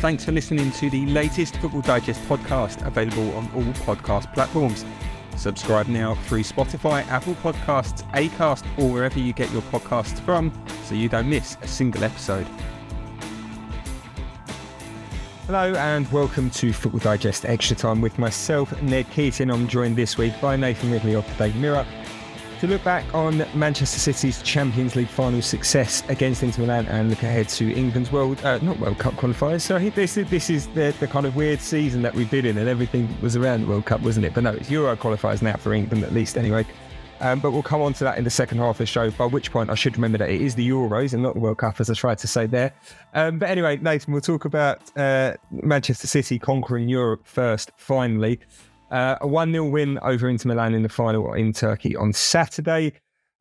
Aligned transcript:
Thanks 0.00 0.24
for 0.24 0.32
listening 0.32 0.70
to 0.72 0.88
the 0.88 1.04
latest 1.04 1.58
Football 1.58 1.82
Digest 1.82 2.22
podcast, 2.22 2.86
available 2.86 3.34
on 3.34 3.50
all 3.54 3.62
podcast 3.84 4.32
platforms. 4.32 4.86
Subscribe 5.36 5.88
now 5.88 6.14
through 6.14 6.42
Spotify, 6.42 7.06
Apple 7.08 7.34
Podcasts, 7.34 8.02
Acast, 8.12 8.64
or 8.78 8.90
wherever 8.90 9.18
you 9.18 9.34
get 9.34 9.50
your 9.52 9.60
podcasts 9.60 10.18
from 10.20 10.50
so 10.84 10.94
you 10.94 11.10
don't 11.10 11.28
miss 11.28 11.58
a 11.60 11.68
single 11.68 12.02
episode. 12.02 12.46
Hello 15.46 15.74
and 15.74 16.10
welcome 16.10 16.48
to 16.48 16.72
Football 16.72 17.00
Digest 17.00 17.44
Extra 17.44 17.76
Time 17.76 18.00
with 18.00 18.18
myself, 18.18 18.80
Ned 18.80 19.04
Keating. 19.10 19.50
I'm 19.50 19.68
joined 19.68 19.96
this 19.96 20.16
week 20.16 20.32
by 20.40 20.56
Nathan 20.56 20.92
Ridley 20.92 21.14
of 21.14 21.26
the 21.26 21.34
Daily 21.34 21.60
Mirror 21.60 21.86
to 22.60 22.66
look 22.66 22.84
back 22.84 23.14
on 23.14 23.42
Manchester 23.54 23.98
City's 23.98 24.42
Champions 24.42 24.94
League 24.94 25.08
final 25.08 25.40
success 25.40 26.02
against 26.10 26.42
Inter 26.42 26.60
Milan 26.60 26.84
and 26.88 27.08
look 27.08 27.22
ahead 27.22 27.48
to 27.48 27.72
England's 27.72 28.12
World, 28.12 28.38
uh, 28.44 28.58
not 28.58 28.78
World 28.78 28.98
Cup 28.98 29.14
qualifiers. 29.14 29.62
Sorry, 29.62 29.88
this 29.88 30.18
is 30.18 30.28
this 30.28 30.50
is 30.50 30.66
the, 30.68 30.94
the 31.00 31.06
kind 31.06 31.24
of 31.24 31.36
weird 31.36 31.62
season 31.62 32.02
that 32.02 32.14
we've 32.14 32.30
been 32.30 32.44
in, 32.44 32.58
and 32.58 32.68
everything 32.68 33.08
was 33.22 33.34
around 33.34 33.62
the 33.62 33.66
World 33.66 33.86
Cup, 33.86 34.02
wasn't 34.02 34.26
it? 34.26 34.34
But 34.34 34.44
no, 34.44 34.50
it's 34.50 34.70
Euro 34.70 34.94
qualifiers 34.94 35.40
now 35.40 35.56
for 35.56 35.72
England 35.72 36.04
at 36.04 36.12
least, 36.12 36.36
anyway. 36.36 36.66
Um, 37.20 37.40
but 37.40 37.52
we'll 37.52 37.62
come 37.62 37.80
on 37.80 37.94
to 37.94 38.04
that 38.04 38.18
in 38.18 38.24
the 38.24 38.30
second 38.30 38.58
half 38.58 38.74
of 38.74 38.78
the 38.78 38.86
show. 38.86 39.10
By 39.10 39.24
which 39.24 39.50
point, 39.50 39.70
I 39.70 39.74
should 39.74 39.96
remember 39.96 40.18
that 40.18 40.28
it 40.28 40.42
is 40.42 40.54
the 40.54 40.68
Euros 40.68 41.14
and 41.14 41.22
not 41.22 41.34
the 41.34 41.40
World 41.40 41.58
Cup, 41.58 41.80
as 41.80 41.88
I 41.88 41.94
tried 41.94 42.18
to 42.18 42.26
say 42.26 42.46
there. 42.46 42.74
Um, 43.14 43.38
but 43.38 43.48
anyway, 43.48 43.78
Nathan, 43.78 44.12
we'll 44.12 44.20
talk 44.20 44.44
about 44.44 44.82
uh, 44.98 45.32
Manchester 45.50 46.06
City 46.06 46.38
conquering 46.38 46.90
Europe 46.90 47.22
first, 47.24 47.70
finally. 47.76 48.38
Uh, 48.90 49.16
a 49.20 49.26
1 49.26 49.52
0 49.52 49.64
win 49.66 49.98
over 50.02 50.28
Inter 50.28 50.48
Milan 50.48 50.74
in 50.74 50.82
the 50.82 50.88
final 50.88 51.32
in 51.34 51.52
Turkey 51.52 51.96
on 51.96 52.12
Saturday. 52.12 52.92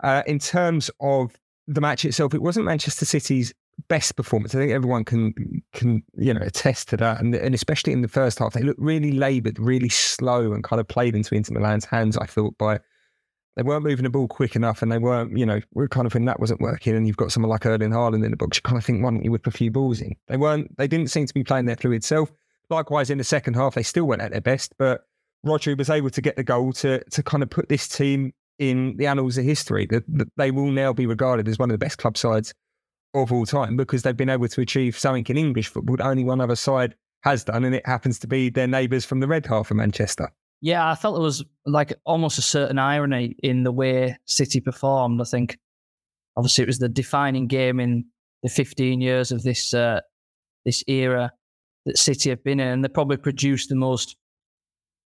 Uh, 0.03 0.23
in 0.27 0.39
terms 0.39 0.89
of 1.01 1.35
the 1.67 1.81
match 1.81 2.05
itself, 2.05 2.33
it 2.33 2.41
wasn't 2.41 2.65
Manchester 2.65 3.05
City's 3.05 3.53
best 3.87 4.15
performance. 4.15 4.53
I 4.53 4.59
think 4.59 4.71
everyone 4.71 5.05
can 5.05 5.33
can 5.73 6.03
you 6.15 6.33
know 6.33 6.41
attest 6.41 6.89
to 6.89 6.97
that, 6.97 7.19
and, 7.19 7.33
and 7.35 7.55
especially 7.55 7.93
in 7.93 8.01
the 8.01 8.07
first 8.07 8.39
half, 8.39 8.53
they 8.53 8.61
looked 8.61 8.79
really 8.79 9.11
laboured, 9.11 9.59
really 9.59 9.89
slow, 9.89 10.53
and 10.53 10.63
kind 10.63 10.79
of 10.79 10.87
played 10.87 11.15
into 11.15 11.35
Inter 11.35 11.53
Milan's 11.53 11.85
hands. 11.85 12.17
I 12.17 12.25
thought 12.25 12.57
by 12.57 12.79
they 13.55 13.63
weren't 13.63 13.83
moving 13.83 14.03
the 14.03 14.09
ball 14.09 14.27
quick 14.27 14.55
enough, 14.55 14.81
and 14.81 14.91
they 14.91 14.97
weren't 14.97 15.37
you 15.37 15.45
know 15.45 15.61
we're 15.73 15.87
kind 15.87 16.05
of 16.05 16.13
when 16.13 16.25
that 16.25 16.39
wasn't 16.39 16.61
working, 16.61 16.95
and 16.95 17.07
you've 17.07 17.17
got 17.17 17.31
someone 17.31 17.49
like 17.49 17.65
Erling 17.65 17.91
Haaland 17.91 18.23
in 18.23 18.31
the 18.31 18.37
box, 18.37 18.57
you 18.57 18.61
kind 18.61 18.77
of 18.77 18.85
think 18.85 19.03
why 19.03 19.11
don't 19.11 19.23
you 19.23 19.31
whip 19.31 19.47
a 19.47 19.51
few 19.51 19.71
balls 19.71 20.01
in? 20.01 20.15
They 20.27 20.37
weren't. 20.37 20.77
They 20.77 20.87
didn't 20.87 21.07
seem 21.07 21.25
to 21.25 21.33
be 21.33 21.43
playing 21.43 21.65
their 21.65 21.77
fluid 21.77 22.03
self. 22.03 22.31
Likewise, 22.69 23.09
in 23.09 23.17
the 23.17 23.23
second 23.23 23.55
half, 23.55 23.73
they 23.73 23.83
still 23.83 24.05
weren't 24.05 24.21
at 24.21 24.31
their 24.31 24.41
best, 24.41 24.73
but 24.77 25.05
Rodri 25.45 25.77
was 25.77 25.89
able 25.89 26.09
to 26.09 26.21
get 26.21 26.35
the 26.35 26.43
goal 26.43 26.73
to 26.73 27.03
to 27.03 27.23
kind 27.23 27.43
of 27.43 27.49
put 27.49 27.69
this 27.69 27.87
team 27.87 28.33
in 28.57 28.97
the 28.97 29.07
annals 29.07 29.37
of 29.37 29.45
history. 29.45 29.85
That, 29.85 30.03
that 30.07 30.27
they 30.37 30.51
will 30.51 30.71
now 30.71 30.93
be 30.93 31.05
regarded 31.05 31.47
as 31.47 31.57
one 31.57 31.69
of 31.69 31.73
the 31.73 31.83
best 31.83 31.97
club 31.97 32.17
sides 32.17 32.53
of 33.13 33.31
all 33.31 33.45
time 33.45 33.75
because 33.75 34.03
they've 34.03 34.15
been 34.15 34.29
able 34.29 34.47
to 34.47 34.61
achieve 34.61 34.97
something 34.97 35.25
in 35.27 35.37
English 35.37 35.69
football 35.69 35.97
that 35.97 36.05
only 36.05 36.23
one 36.23 36.41
other 36.41 36.55
side 36.55 36.95
has 37.23 37.43
done, 37.43 37.65
and 37.65 37.75
it 37.75 37.85
happens 37.85 38.19
to 38.19 38.27
be 38.27 38.49
their 38.49 38.67
neighbours 38.67 39.05
from 39.05 39.19
the 39.19 39.27
red 39.27 39.45
half 39.45 39.71
of 39.71 39.77
Manchester. 39.77 40.31
Yeah, 40.61 40.89
I 40.89 40.95
felt 40.95 41.15
there 41.15 41.21
was 41.21 41.43
like 41.65 41.93
almost 42.05 42.37
a 42.37 42.41
certain 42.41 42.79
irony 42.79 43.35
in 43.41 43.63
the 43.63 43.71
way 43.71 44.17
City 44.25 44.59
performed. 44.59 45.21
I 45.21 45.23
think 45.23 45.57
obviously 46.35 46.63
it 46.63 46.67
was 46.67 46.79
the 46.79 46.89
defining 46.89 47.47
game 47.47 47.79
in 47.79 48.05
the 48.43 48.49
15 48.49 49.01
years 49.01 49.31
of 49.31 49.43
this 49.43 49.73
uh, 49.73 50.01
this 50.65 50.83
era 50.87 51.31
that 51.85 51.97
City 51.97 52.29
have 52.29 52.43
been 52.43 52.59
in, 52.59 52.67
and 52.67 52.83
they 52.83 52.89
probably 52.89 53.17
produced 53.17 53.69
the 53.69 53.75
most 53.75 54.15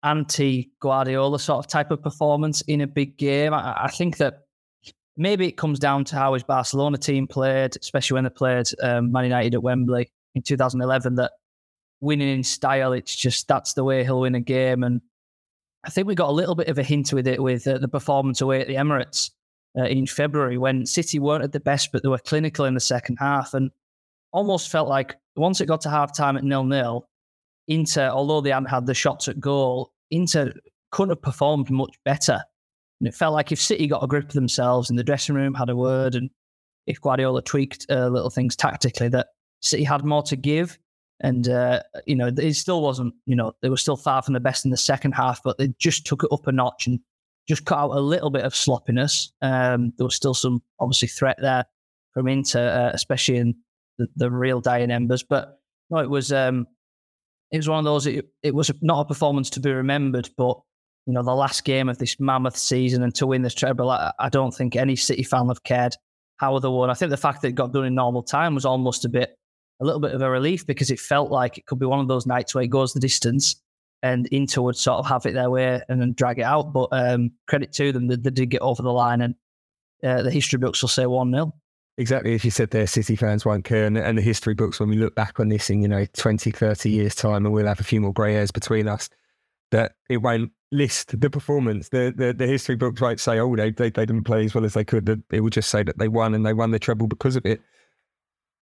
anti 0.06 0.70
Guardiola 0.80 1.40
sort 1.40 1.60
of 1.60 1.68
type 1.68 1.92
of 1.92 2.02
performance 2.02 2.62
in 2.62 2.82
a 2.82 2.88
big 2.88 3.18
game. 3.18 3.54
I, 3.54 3.86
I, 3.86 3.88
think 3.90 4.18
that 4.18 4.46
maybe 5.18 5.48
it 5.48 5.58
comes 5.58 5.80
down 5.80 6.06
to 6.06 6.16
how 6.16 6.34
his 6.34 6.44
Barcelona 6.44 6.98
team 6.98 7.28
played, 7.28 7.76
especially 7.82 8.16
when 8.16 8.24
they 8.24 8.30
played 8.30 8.68
um, 8.82 9.12
Man 9.12 9.26
United 9.26 9.56
at 9.56 9.64
Wembley 9.64 10.12
in 10.36 10.44
2011. 10.44 11.16
That 11.16 11.32
winning 12.02 12.30
in 12.30 12.44
style, 12.44 12.94
it's 12.94 13.16
just 13.16 13.48
that's 13.48 13.74
the 13.74 13.84
way 13.84 14.04
he'll 14.04 14.22
win 14.22 14.36
a 14.36 14.40
game. 14.40 14.84
And 14.84 15.02
I 15.84 15.90
think 15.90 16.08
we 16.08 16.16
got 16.16 16.30
a 16.30 16.34
little 16.34 16.56
bit 16.56 16.68
of 16.68 16.78
a 16.78 16.84
hint 16.84 17.12
with 17.12 17.28
it 17.28 17.42
with 17.42 17.68
uh, 17.68 17.80
the 17.80 17.88
performance 17.88 18.42
away 18.42 18.62
at 18.62 18.68
the 18.68 18.76
Emirates 18.76 19.32
uh, 19.78 19.86
in 19.86 20.06
February 20.06 20.58
when 20.58 20.86
City 20.86 21.20
weren't 21.20 21.44
at 21.44 21.52
the 21.52 21.60
best, 21.60 21.92
but 21.92 22.04
they 22.04 22.10
were 22.10 22.20
clinical 22.20 22.66
in 22.66 22.76
the 22.76 22.80
second 22.80 23.18
half 23.18 23.54
and 23.56 23.72
almost 24.32 24.70
felt 24.70 24.88
like 24.88 25.16
once 25.36 25.62
it 25.62 25.66
got 25.66 25.82
to 25.82 25.90
half 25.90 26.16
time 26.16 26.38
at 26.38 26.44
nil 26.44 26.64
nil, 26.64 27.08
Inter, 27.68 28.10
although 28.10 28.42
they 28.42 28.52
hadn't 28.52 28.70
had 28.70 28.86
the 28.86 28.94
shots 28.94 29.28
at 29.28 29.40
goal, 29.40 29.92
Inter 30.12 30.54
couldn't 30.92 31.12
have 31.12 31.22
performed 31.22 31.70
much 31.70 31.96
better. 32.06 32.42
And 33.00 33.08
it 33.08 33.14
felt 33.14 33.34
like 33.34 33.52
if 33.52 33.62
City 33.62 33.88
got 33.88 34.04
a 34.04 34.08
grip 34.08 34.26
of 34.26 34.34
themselves 34.34 34.90
in 34.90 34.96
the 34.96 35.04
dressing 35.04 35.36
room, 35.36 35.54
had 35.54 35.70
a 35.70 35.76
word, 35.76 36.16
and 36.16 36.30
if 36.88 37.02
Guardiola 37.02 37.42
tweaked 37.42 37.86
uh, 37.90 38.08
little 38.08 38.30
things 38.30 38.56
tactically, 38.56 39.10
that 39.10 39.28
City 39.62 39.84
had 39.84 40.06
more 40.06 40.24
to 40.24 40.36
give. 40.36 40.78
And, 41.22 41.48
uh, 41.48 41.82
you 42.06 42.16
know, 42.16 42.28
it 42.28 42.54
still 42.56 42.82
wasn't, 42.82 43.14
you 43.26 43.36
know, 43.36 43.54
they 43.62 43.70
were 43.70 43.78
still 43.78 43.98
far 43.98 44.22
from 44.22 44.34
the 44.34 44.40
best 44.40 44.66
in 44.66 44.72
the 44.72 44.78
second 44.78 45.14
half, 45.14 45.42
but 45.44 45.58
they 45.58 45.70
just 45.80 46.06
took 46.06 46.24
it 46.24 46.32
up 46.32 46.48
a 46.48 46.52
notch 46.52 46.88
and 46.88 47.00
just 47.48 47.66
cut 47.66 47.78
out 47.78 47.92
a 47.92 48.00
little 48.00 48.30
bit 48.30 48.44
of 48.44 48.56
sloppiness. 48.56 49.32
Um, 49.42 49.94
there 49.98 50.06
was 50.06 50.16
still 50.16 50.34
some, 50.34 50.62
obviously, 50.80 51.08
threat 51.08 51.38
there 51.40 51.66
from 52.14 52.28
Inter, 52.28 52.68
uh, 52.68 52.92
especially 52.94 53.38
in 53.38 53.56
the, 53.98 54.08
the, 54.16 54.32
real 54.32 54.62
dying 54.62 54.92
embers. 54.92 55.24
But 55.24 55.60
no, 55.90 56.00
it 56.00 56.10
was 56.10 56.34
um, 56.34 56.68
it 57.52 57.58
was 57.58 57.70
one 57.70 57.80
of 57.80 57.86
those. 57.86 58.08
It, 58.08 58.26
it 58.44 58.54
was 58.54 58.72
not 58.82 59.02
a 59.02 59.06
performance 59.06 59.50
to 59.52 59.59
be 59.59 59.72
remembered, 59.72 60.30
but 60.38 60.59
you 61.06 61.14
know, 61.14 61.24
the 61.24 61.36
last 61.36 61.64
game 61.64 61.88
of 61.88 61.97
this 61.97 62.20
mammoth 62.20 62.58
season 62.58 63.03
and 63.03 63.14
to 63.16 63.28
win 63.28 63.44
this 63.44 63.53
treble, 63.53 63.92
I, 63.92 64.12
I 64.20 64.30
don't 64.30 64.53
think 64.53 64.76
any 64.76 64.96
City 64.96 65.24
fan 65.24 65.47
have 65.47 65.64
cared 65.64 65.96
how 66.38 66.58
they 66.59 66.68
won. 66.68 66.90
I 66.90 66.96
think 66.96 67.12
the 67.12 67.18
fact 67.18 67.42
that 67.42 67.50
it 67.50 67.56
got 67.56 67.72
done 67.72 67.86
in 67.86 67.96
normal 67.96 68.24
time 68.24 68.56
was 68.56 68.66
almost 68.66 69.06
a 69.06 69.09
bit, 69.09 69.38
a 69.80 69.86
little 69.86 70.00
bit 70.00 70.14
of 70.14 70.22
a 70.22 70.30
relief 70.30 70.66
because 70.66 70.90
it 70.90 71.00
felt 71.00 71.32
like 71.32 71.58
it 71.58 71.66
could 71.66 71.80
be 71.80 71.86
one 71.86 72.00
of 72.00 72.08
those 72.08 72.26
nights 72.26 72.56
where 72.56 72.64
it 72.64 72.70
goes 72.70 72.94
the 72.94 73.00
distance 73.00 73.56
and 74.02 74.28
Inter 74.28 74.62
would 74.62 74.76
sort 74.76 75.00
of 75.00 75.08
have 75.08 75.26
it 75.26 75.34
their 75.34 75.50
way 75.50 75.82
and 75.88 76.02
then 76.02 76.14
drag 76.14 76.40
it 76.40 76.44
out. 76.44 76.74
But 76.74 76.90
um, 76.91 77.32
credit 77.48 77.72
to 77.74 77.91
them, 77.91 78.08
they, 78.08 78.16
they, 78.16 78.32
did 78.32 78.50
get 78.50 78.62
over 78.62 78.82
the 78.82 78.91
line 78.91 79.22
and 79.22 79.36
uh, 80.03 80.24
the 80.24 80.32
history 80.32 80.58
books 80.58 80.82
will 80.82 80.90
say 80.90 81.06
1 81.06 81.32
0 81.32 81.53
exactly 81.97 82.34
as 82.34 82.44
you 82.44 82.52
said 82.52 82.72
there, 82.72 82.88
City 82.88 83.16
fans 83.16 83.46
won't 83.46 83.66
care. 83.66 83.86
And, 83.86 83.97
and, 83.97 84.18
the 84.18 84.22
history 84.22 84.53
books, 84.53 84.80
when 84.80 84.90
we 84.90 84.97
look 84.97 85.16
back 85.16 85.40
on 85.40 85.50
this 85.50 85.70
in, 85.70 85.82
you 85.82 85.88
know, 85.88 86.06
20, 86.14 86.52
30 86.52 86.90
years' 86.90 87.16
time, 87.16 87.46
and 87.46 87.53
we'll 87.53 87.68
have 87.68 87.80
a 87.80 87.84
few 87.84 88.02
more 88.02 88.14
grey 88.14 88.34
hairs 88.34 88.52
between 88.52 88.88
us, 88.88 89.09
that 89.72 89.94
it 90.09 90.18
won't 90.18 90.52
list 90.72 91.20
the 91.20 91.30
performance. 91.30 91.90
The 91.90 92.14
the, 92.16 92.34
the 92.34 92.47
history 92.47 92.76
books 92.76 93.02
won't 93.02 93.20
say, 93.20 93.40
oh, 93.40 93.56
they, 93.56 93.72
they, 93.72 93.90
they 93.90 94.06
didn't 94.06 94.24
play 94.24 94.46
as 94.46 94.53
well 94.53 94.66
as 94.66 94.74
they 94.74 94.84
could. 94.84 95.24
It 95.32 95.42
will 95.42 95.50
just 95.50 95.70
say 95.70 95.84
that 95.84 95.97
they 95.97 96.08
won 96.08 96.34
and 96.34 96.46
they 96.46 96.53
won 96.53 96.72
the 96.72 96.80
treble 96.80 97.08
because 97.08 97.36
of 97.36 97.46
it. 97.46 97.62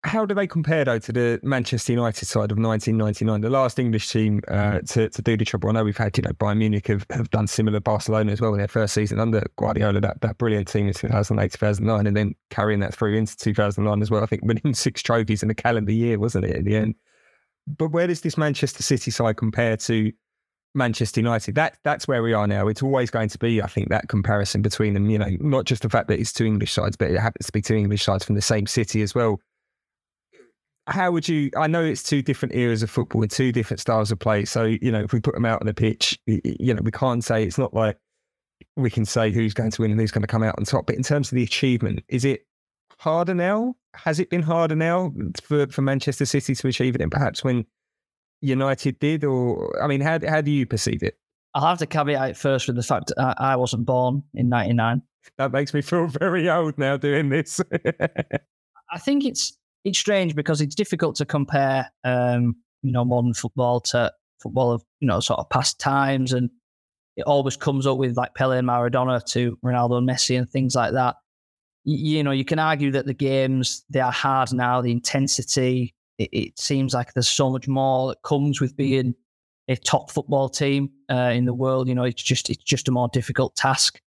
How 0.07 0.25
do 0.25 0.35
they 0.35 0.47
compare 0.47 0.85
though 0.85 1.01
to 1.01 1.13
the 1.13 1.41
Manchester 1.43 1.93
United 1.93 2.27
side 2.27 2.53
of 2.53 2.59
1999, 2.59 3.41
the 3.41 3.51
last 3.51 3.79
English 3.79 4.09
team 4.09 4.41
uh, 4.47 4.79
to, 4.81 5.09
to 5.09 5.23
do 5.23 5.37
the 5.37 5.45
trouble? 5.45 5.69
I 5.69 5.73
know 5.73 5.85
we've 5.85 5.97
had, 5.97 6.17
you 6.17 6.23
know, 6.23 6.31
Bayern 6.31 6.59
Munich 6.59 6.87
have, 6.87 7.05
have 7.11 7.29
done 7.31 7.49
similar, 7.49 7.81
Barcelona 7.81 8.33
as 8.33 8.41
well 8.41 8.53
in 8.53 8.59
their 8.59 8.69
first 8.69 8.95
season 8.95 9.19
under 9.19 9.43
Guardiola, 9.57 10.01
that, 10.01 10.21
that 10.21 10.39
brilliant 10.39 10.69
team 10.69 10.87
in 10.87 10.95
2008, 10.95 11.53
2009, 11.53 12.07
and 12.07 12.17
then 12.17 12.35
carrying 12.51 12.81
that 12.81 12.95
through 12.95 13.17
into 13.17 13.37
2009 13.37 14.01
as 14.01 14.11
well. 14.11 14.23
I 14.23 14.27
think 14.27 14.43
winning 14.45 14.75
six 14.75 15.03
trophies 15.03 15.43
in 15.43 15.51
a 15.51 15.55
calendar 15.55 15.93
year, 15.93 16.19
wasn't 16.19 16.45
it, 16.45 16.57
in 16.57 16.65
the 16.65 16.77
end? 16.77 16.95
But 17.67 17.89
where 17.89 18.07
does 18.07 18.21
this 18.21 18.39
Manchester 18.39 18.85
City 18.85 19.11
side 19.11 19.37
compare 19.37 19.77
to 19.79 20.13
Manchester 20.77 21.21
United? 21.21 21.57
That 21.57 21.79
that's 21.83 22.07
where 22.07 22.23
we 22.23 22.33
are 22.33 22.47
now. 22.47 22.69
It's 22.69 22.83
always 22.83 23.11
going 23.11 23.29
to 23.31 23.39
be, 23.39 23.61
I 23.61 23.67
think, 23.67 23.89
that 23.89 24.09
comparison 24.09 24.63
between 24.63 24.95
them. 24.95 25.11
You 25.11 25.19
know, 25.19 25.37
not 25.41 25.65
just 25.65 25.83
the 25.83 25.89
fact 25.89 26.07
that 26.09 26.21
it's 26.21 26.33
two 26.33 26.45
English 26.45 26.73
sides, 26.73 26.97
but 26.97 27.11
it 27.11 27.19
happens 27.19 27.47
to 27.47 27.53
be 27.53 27.61
two 27.61 27.75
English 27.75 28.05
sides 28.05 28.25
from 28.25 28.37
the 28.37 28.43
same 28.43 28.69
city 28.69 29.03
as 29.03 29.13
well 29.13 29.41
how 30.89 31.11
would 31.11 31.29
you? 31.29 31.51
I 31.57 31.67
know 31.67 31.85
it's 31.85 32.03
two 32.03 32.23
different 32.23 32.55
eras 32.55 32.83
of 32.83 32.91
football 32.91 33.23
and 33.23 33.31
two 33.31 33.53
different 33.53 33.81
styles 33.81 34.13
of 34.13 34.19
play. 34.19 34.45
So 34.45 34.65
you 34.65 34.93
know, 34.93 35.01
if 35.01 35.13
we 35.13 35.21
put 35.21 35.35
them 35.35 35.45
out 35.45 35.61
on 35.61 35.67
the 35.67 35.75
pitch, 35.75 36.19
you 36.27 36.75
know, 36.75 36.83
we 36.83 36.93
can't 36.93 37.25
say 37.25 37.45
it's 37.45 37.59
not 37.59 37.75
like 37.75 37.99
we 38.77 38.91
can 38.91 39.05
say 39.05 39.33
who's 39.33 39.55
going 39.55 39.71
to 39.71 39.83
win 39.83 39.91
and 39.91 40.01
who's 40.01 40.11
going 40.11 40.23
to 40.23 40.29
come 40.29 40.43
out 40.43 40.55
on 40.59 40.65
top. 40.65 40.87
But 40.87 40.97
in 40.97 41.03
terms 41.03 41.33
of 41.33 41.37
the 41.37 41.43
achievement, 41.43 42.05
is 42.09 42.25
it 42.25 42.47
harder 42.99 43.35
now? 43.35 43.75
Has 43.95 44.21
it 44.21 44.31
been 44.31 44.43
harder 44.43 44.77
now 44.77 45.13
for, 45.43 45.67
for 45.69 45.83
Manchester 45.83 46.25
City 46.25 46.55
to 46.55 46.69
achieve 46.69 46.95
it, 46.95 47.01
and 47.01 47.11
perhaps 47.11 47.43
when 47.43 47.65
United 48.41 48.99
did? 49.01 49.25
Or 49.25 49.83
I 49.83 49.89
mean, 49.89 50.01
how 50.01 50.21
how 50.27 50.41
do 50.41 50.51
you 50.51 50.67
perceive 50.67 51.03
it? 51.03 51.19
I'll 51.55 51.67
have 51.67 51.79
to 51.79 51.87
caveat 51.87 52.31
it 52.31 52.37
first 52.37 52.69
with 52.69 52.77
the 52.77 52.83
fact 52.83 53.13
I, 53.19 53.35
I 53.39 53.57
wasn't 53.57 53.87
born 53.87 54.23
in 54.35 54.49
'99. 54.49 55.03
That 55.39 55.51
makes 55.51 55.75
me 55.75 55.83
feel 55.83 56.07
very 56.07 56.49
old 56.49 56.79
now 56.79 56.97
doing 56.97 57.31
this. 57.31 57.61
I 58.93 58.99
think 58.99 59.25
it's 59.25 59.59
it's 59.87 59.99
strange 60.01 60.35
because 60.35 60.61
it's 60.61 60.75
difficult 60.75 61.15
to 61.15 61.25
compare, 61.25 61.89
um, 62.03 62.57
you 62.83 62.91
know, 62.91 63.05
modern 63.05 63.33
football 63.33 63.79
to 63.81 64.13
football 64.43 64.73
of 64.73 64.83
you 64.99 65.07
know 65.07 65.21
sort 65.21 65.39
of 65.39 65.49
past 65.49 65.79
times, 65.79 66.33
and 66.33 66.51
it 67.17 67.23
always 67.23 67.57
comes 67.57 67.87
up 67.87 67.97
with 67.97 68.17
like 68.17 68.35
Pele 68.35 68.59
and 68.59 68.67
Maradona 68.67 69.25
to 69.27 69.57
Ronaldo 69.65 69.99
and 69.99 70.09
Messi 70.09 70.37
and 70.37 70.51
things 70.51 70.75
like 70.75 70.93
that. 70.95 71.15
You, 71.85 72.25
know, 72.25 72.33
you 72.33 72.45
can 72.45 72.59
argue 72.59 72.91
that 72.91 73.07
the 73.07 73.15
games 73.15 73.85
they 73.89 74.01
are 74.01 74.11
hard 74.11 74.53
now. 74.53 74.81
The 74.81 74.91
intensity, 74.91 75.95
it, 76.19 76.31
it, 76.33 76.59
seems 76.59 76.93
like 76.93 77.13
there's 77.13 77.29
so 77.29 77.49
much 77.49 77.69
more 77.69 78.09
that 78.09 78.21
comes 78.25 78.61
with 78.61 78.77
being 78.77 79.15
a 79.69 79.77
top 79.77 80.11
football 80.11 80.49
team 80.49 80.91
uh, 81.09 81.31
in 81.33 81.45
the 81.45 81.55
world. 81.55 81.87
You 81.87 81.95
know, 81.95 82.03
it's 82.03 82.25
just 82.25 82.51
it's 82.51 82.65
just 82.65 82.89
a 82.89 82.91
more 82.91 83.09
difficult 83.13 83.55
task. 83.55 84.01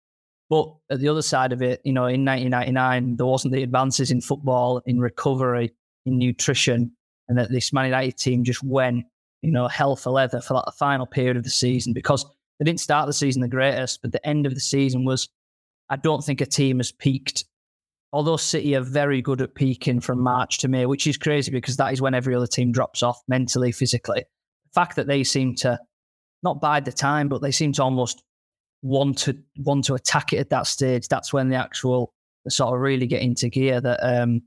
But 0.49 0.73
at 0.89 0.99
the 0.99 1.09
other 1.09 1.21
side 1.21 1.53
of 1.53 1.61
it, 1.61 1.79
you 1.83 1.93
know, 1.93 2.05
in 2.05 2.25
1999, 2.25 3.17
there 3.17 3.25
wasn't 3.25 3.53
the 3.53 3.63
advances 3.63 4.09
in 4.09 4.19
football, 4.19 4.81
in 4.85 4.99
recovery, 4.99 5.71
in 6.05 6.17
nutrition, 6.17 6.91
and 7.27 7.37
that 7.37 7.51
this 7.51 7.71
Man 7.71 7.85
United 7.85 8.17
team 8.17 8.43
just 8.43 8.63
went, 8.63 9.05
you 9.43 9.51
know, 9.51 9.67
hell 9.67 9.95
for 9.95 10.09
leather 10.09 10.41
for 10.41 10.55
like 10.55 10.65
the 10.65 10.71
final 10.71 11.05
period 11.05 11.37
of 11.37 11.43
the 11.43 11.49
season 11.51 11.93
because 11.93 12.25
they 12.57 12.65
didn't 12.65 12.79
start 12.79 13.05
the 13.05 13.13
season 13.13 13.41
the 13.41 13.47
greatest, 13.47 14.01
but 14.01 14.11
the 14.11 14.27
end 14.27 14.47
of 14.47 14.55
the 14.55 14.59
season 14.59 15.05
was, 15.05 15.29
I 15.89 15.95
don't 15.95 16.23
think 16.23 16.41
a 16.41 16.45
team 16.45 16.77
has 16.77 16.91
peaked. 16.91 17.45
Although 18.11 18.37
City 18.37 18.75
are 18.75 18.81
very 18.81 19.21
good 19.21 19.41
at 19.41 19.53
peaking 19.53 20.01
from 20.01 20.19
March 20.19 20.57
to 20.59 20.67
May, 20.67 20.87
which 20.87 21.05
is 21.05 21.17
crazy 21.17 21.51
because 21.51 21.77
that 21.77 21.93
is 21.93 22.01
when 22.01 22.15
every 22.15 22.33
other 22.33 22.47
team 22.47 22.71
drops 22.71 23.03
off 23.03 23.21
mentally, 23.27 23.71
physically. 23.71 24.21
The 24.21 24.73
fact 24.73 24.95
that 24.95 25.05
they 25.05 25.23
seem 25.23 25.53
to 25.57 25.79
not 26.41 26.59
bide 26.59 26.85
the 26.85 26.91
time, 26.91 27.29
but 27.29 27.43
they 27.43 27.51
seem 27.51 27.71
to 27.73 27.83
almost 27.83 28.23
want 28.81 29.17
to 29.19 29.37
want 29.57 29.85
to 29.85 29.95
attack 29.95 30.33
it 30.33 30.37
at 30.37 30.49
that 30.49 30.67
stage, 30.67 31.07
that's 31.07 31.33
when 31.33 31.49
the 31.49 31.55
actual 31.55 32.13
sort 32.47 32.73
of 32.73 32.79
really 32.79 33.05
get 33.05 33.21
into 33.21 33.49
gear 33.49 33.81
that 33.81 33.99
um 34.01 34.41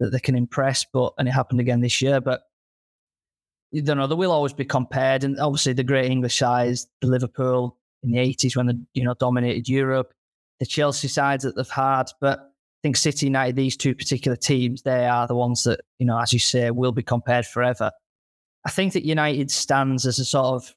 that 0.00 0.10
they 0.10 0.20
can 0.20 0.36
impress. 0.36 0.84
But 0.92 1.12
and 1.18 1.28
it 1.28 1.32
happened 1.32 1.60
again 1.60 1.80
this 1.80 2.00
year. 2.00 2.20
But 2.20 2.42
you 3.72 3.82
don't 3.82 3.98
know, 3.98 4.06
they 4.06 4.14
will 4.14 4.32
always 4.32 4.52
be 4.52 4.64
compared. 4.64 5.24
And 5.24 5.38
obviously 5.38 5.72
the 5.72 5.84
great 5.84 6.10
English 6.10 6.38
sides, 6.38 6.86
the 7.00 7.08
Liverpool 7.08 7.76
in 8.02 8.12
the 8.12 8.18
eighties 8.18 8.56
when 8.56 8.66
they, 8.66 8.74
you 8.94 9.04
know, 9.04 9.14
dominated 9.14 9.68
Europe, 9.68 10.12
the 10.60 10.66
Chelsea 10.66 11.08
sides 11.08 11.44
that 11.44 11.56
they've 11.56 11.68
had. 11.68 12.04
But 12.20 12.38
I 12.38 12.80
think 12.82 12.96
City 12.96 13.26
United, 13.26 13.56
these 13.56 13.76
two 13.76 13.94
particular 13.94 14.36
teams, 14.36 14.82
they 14.82 15.06
are 15.06 15.26
the 15.26 15.34
ones 15.34 15.64
that, 15.64 15.80
you 15.98 16.06
know, 16.06 16.18
as 16.18 16.32
you 16.32 16.38
say, 16.38 16.70
will 16.70 16.92
be 16.92 17.02
compared 17.02 17.44
forever. 17.44 17.90
I 18.64 18.70
think 18.70 18.92
that 18.92 19.04
United 19.04 19.50
stands 19.50 20.06
as 20.06 20.18
a 20.18 20.24
sort 20.24 20.46
of 20.46 20.74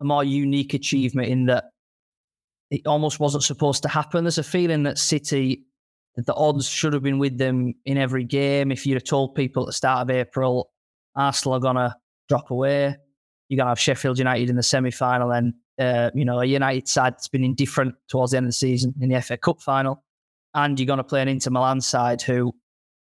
a 0.00 0.04
more 0.04 0.24
unique 0.24 0.74
achievement 0.74 1.28
in 1.28 1.46
that 1.46 1.64
it 2.70 2.86
almost 2.86 3.20
wasn't 3.20 3.44
supposed 3.44 3.82
to 3.82 3.88
happen. 3.88 4.24
There's 4.24 4.38
a 4.38 4.42
feeling 4.42 4.82
that 4.84 4.98
City, 4.98 5.64
that 6.16 6.26
the 6.26 6.34
odds 6.34 6.68
should 6.68 6.92
have 6.92 7.02
been 7.02 7.18
with 7.18 7.38
them 7.38 7.74
in 7.84 7.98
every 7.98 8.24
game. 8.24 8.72
If 8.72 8.86
you'd 8.86 8.94
have 8.94 9.04
told 9.04 9.34
people 9.34 9.64
at 9.64 9.66
the 9.66 9.72
start 9.72 10.02
of 10.02 10.10
April, 10.10 10.70
Arsenal 11.14 11.56
are 11.56 11.60
going 11.60 11.76
to 11.76 11.94
drop 12.28 12.50
away, 12.50 12.96
you're 13.48 13.56
going 13.56 13.66
to 13.66 13.70
have 13.70 13.78
Sheffield 13.78 14.18
United 14.18 14.50
in 14.50 14.56
the 14.56 14.62
semi 14.62 14.90
final, 14.90 15.30
and 15.30 15.54
uh, 15.78 16.10
you 16.14 16.24
know, 16.24 16.40
a 16.40 16.44
United 16.44 16.88
side 16.88 17.14
that's 17.14 17.28
been 17.28 17.44
indifferent 17.44 17.94
towards 18.08 18.30
the 18.30 18.36
end 18.36 18.44
of 18.44 18.48
the 18.48 18.54
season 18.54 18.94
in 19.00 19.08
the 19.08 19.20
FA 19.20 19.36
Cup 19.36 19.60
final. 19.60 20.02
And 20.54 20.78
you're 20.78 20.86
going 20.86 20.98
to 20.98 21.04
play 21.04 21.20
an 21.20 21.28
Inter 21.28 21.50
Milan 21.50 21.80
side 21.80 22.22
who, 22.22 22.54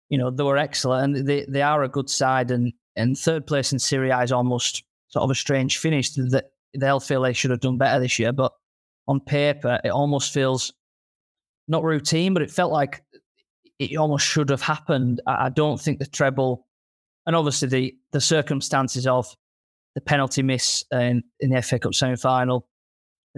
you 0.09 0.17
know, 0.17 0.31
they 0.31 0.43
were 0.43 0.57
excellent 0.57 1.17
and 1.17 1.29
they, 1.29 1.45
they 1.47 1.61
are 1.61 1.83
a 1.83 1.89
good 1.89 2.09
side. 2.09 2.51
And, 2.51 2.73
and 2.97 3.19
third 3.19 3.47
place 3.47 3.73
in 3.73 3.79
Serie 3.79 4.11
A 4.11 4.21
is 4.21 4.33
almost 4.33 4.83
sort 5.09 5.25
of 5.25 5.31
a 5.31 5.35
strange 5.35 5.77
finish 5.77 6.13
that 6.13 6.53
they'll 6.79 7.01
feel 7.01 7.23
they 7.23 7.33
should 7.33 7.51
have 7.51 7.61
done 7.61 7.79
better 7.79 8.01
this 8.01 8.19
year. 8.19 8.33
But 8.33 8.53
on 9.09 9.21
paper, 9.21 9.81
it 9.85 9.89
almost 9.89 10.33
feels 10.33 10.73
not 11.69 11.85
routine, 11.85 12.35
but 12.35 12.43
it 12.43 12.51
felt 12.51 12.73
like 12.73 13.03
it 13.79 13.97
almost 13.97 14.27
should 14.27 14.51
have 14.51 14.63
happened. 14.63 15.21
I 15.27 15.49
don't 15.49 15.81
think 15.81 15.99
the 15.99 16.07
treble, 16.07 16.67
and 17.27 17.35
obviously 17.35 17.69
the 17.69 17.95
the 18.13 18.21
circumstances 18.21 19.07
of 19.07 19.35
the 19.95 20.01
penalty 20.01 20.43
miss 20.43 20.85
in, 20.93 21.23
in 21.41 21.51
the 21.51 21.63
FA 21.63 21.79
Cup 21.79 21.95
semi 21.95 22.17
final 22.17 22.67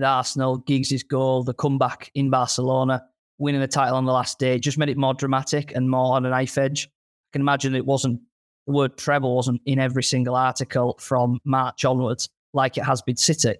Arsenal, 0.02 0.58
Giggs' 0.58 1.02
goal, 1.02 1.42
the 1.42 1.54
comeback 1.54 2.10
in 2.14 2.28
Barcelona, 2.28 3.02
winning 3.38 3.60
the 3.60 3.68
title 3.68 3.96
on 3.96 4.04
the 4.04 4.12
last 4.12 4.38
day, 4.38 4.58
just 4.58 4.78
made 4.78 4.90
it 4.90 4.98
more 4.98 5.14
dramatic 5.14 5.74
and 5.74 5.88
more 5.88 6.16
on 6.16 6.26
a 6.26 6.30
knife 6.30 6.58
edge. 6.58 6.86
I 6.86 7.28
can 7.32 7.40
imagine 7.40 7.74
it 7.74 7.86
wasn't 7.86 8.20
the 8.66 8.72
word 8.72 8.98
treble 8.98 9.36
wasn't 9.36 9.60
in 9.64 9.78
every 9.78 10.02
single 10.02 10.34
article 10.34 10.96
from 11.00 11.40
March 11.44 11.84
onwards 11.84 12.28
like 12.56 12.76
it 12.76 12.84
has 12.84 13.02
been 13.02 13.16
City. 13.16 13.54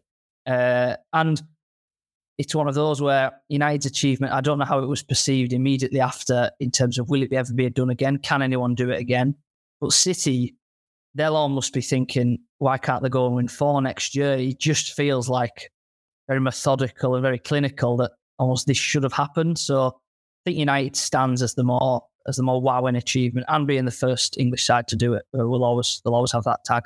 Uh, 0.47 0.97
and 1.13 1.43
it's 2.39 2.55
one 2.55 2.69
of 2.69 2.75
those 2.75 3.01
where 3.01 3.33
United's 3.49 3.87
achievement, 3.87 4.33
I 4.33 4.41
don't 4.41 4.59
know 4.59 4.65
how 4.65 4.81
it 4.81 4.87
was 4.87 5.03
perceived 5.03 5.53
immediately 5.53 6.01
after 6.01 6.51
in 6.61 6.71
terms 6.71 6.99
of 6.99 7.09
will 7.09 7.23
it 7.23 7.33
ever 7.33 7.53
be 7.53 7.71
done 7.71 7.91
again? 7.91 8.19
Can 8.19 8.43
anyone 8.43 8.75
do 8.75 8.91
it 8.91 9.01
again? 9.01 9.35
But 9.81 9.93
City, 9.93 10.57
they'll 11.15 11.37
almost 11.37 11.73
be 11.73 11.81
thinking, 11.81 12.39
why 12.59 12.79
can't 12.79 13.03
they 13.03 13.09
go 13.09 13.27
and 13.27 13.37
win 13.37 13.49
four 13.49 13.81
next 13.81 14.15
year? 14.15 14.33
It 14.35 14.59
just 14.59 14.95
feels 14.95 15.29
like 15.29 15.71
very 16.29 16.41
methodical 16.41 17.15
and 17.15 17.23
very 17.23 17.39
clinical 17.39 17.97
that 17.99 18.13
almost 18.39 18.67
this 18.67 18.77
should 18.77 19.03
have 19.03 19.13
happened. 19.13 19.59
So 19.59 19.87
I 19.87 19.91
think 20.45 20.59
United 20.59 20.97
stands 20.97 21.43
as 21.43 21.55
the 21.55 21.65
more 21.65 22.03
as 22.29 22.37
the 22.37 22.43
more 22.43 22.61
wowing 22.61 22.97
achievement 22.97 23.47
and 23.49 23.69
being 23.69 23.85
the 23.85 23.93
first 23.93 24.37
English 24.37 24.65
side 24.65 24.89
to 24.89 24.97
do 24.97 25.15
it. 25.15 25.25
We'll 25.33 25.65
always 25.65 26.01
they'll 26.05 26.15
always 26.15 26.33
have 26.33 26.45
that 26.45 26.65
tag 26.65 26.85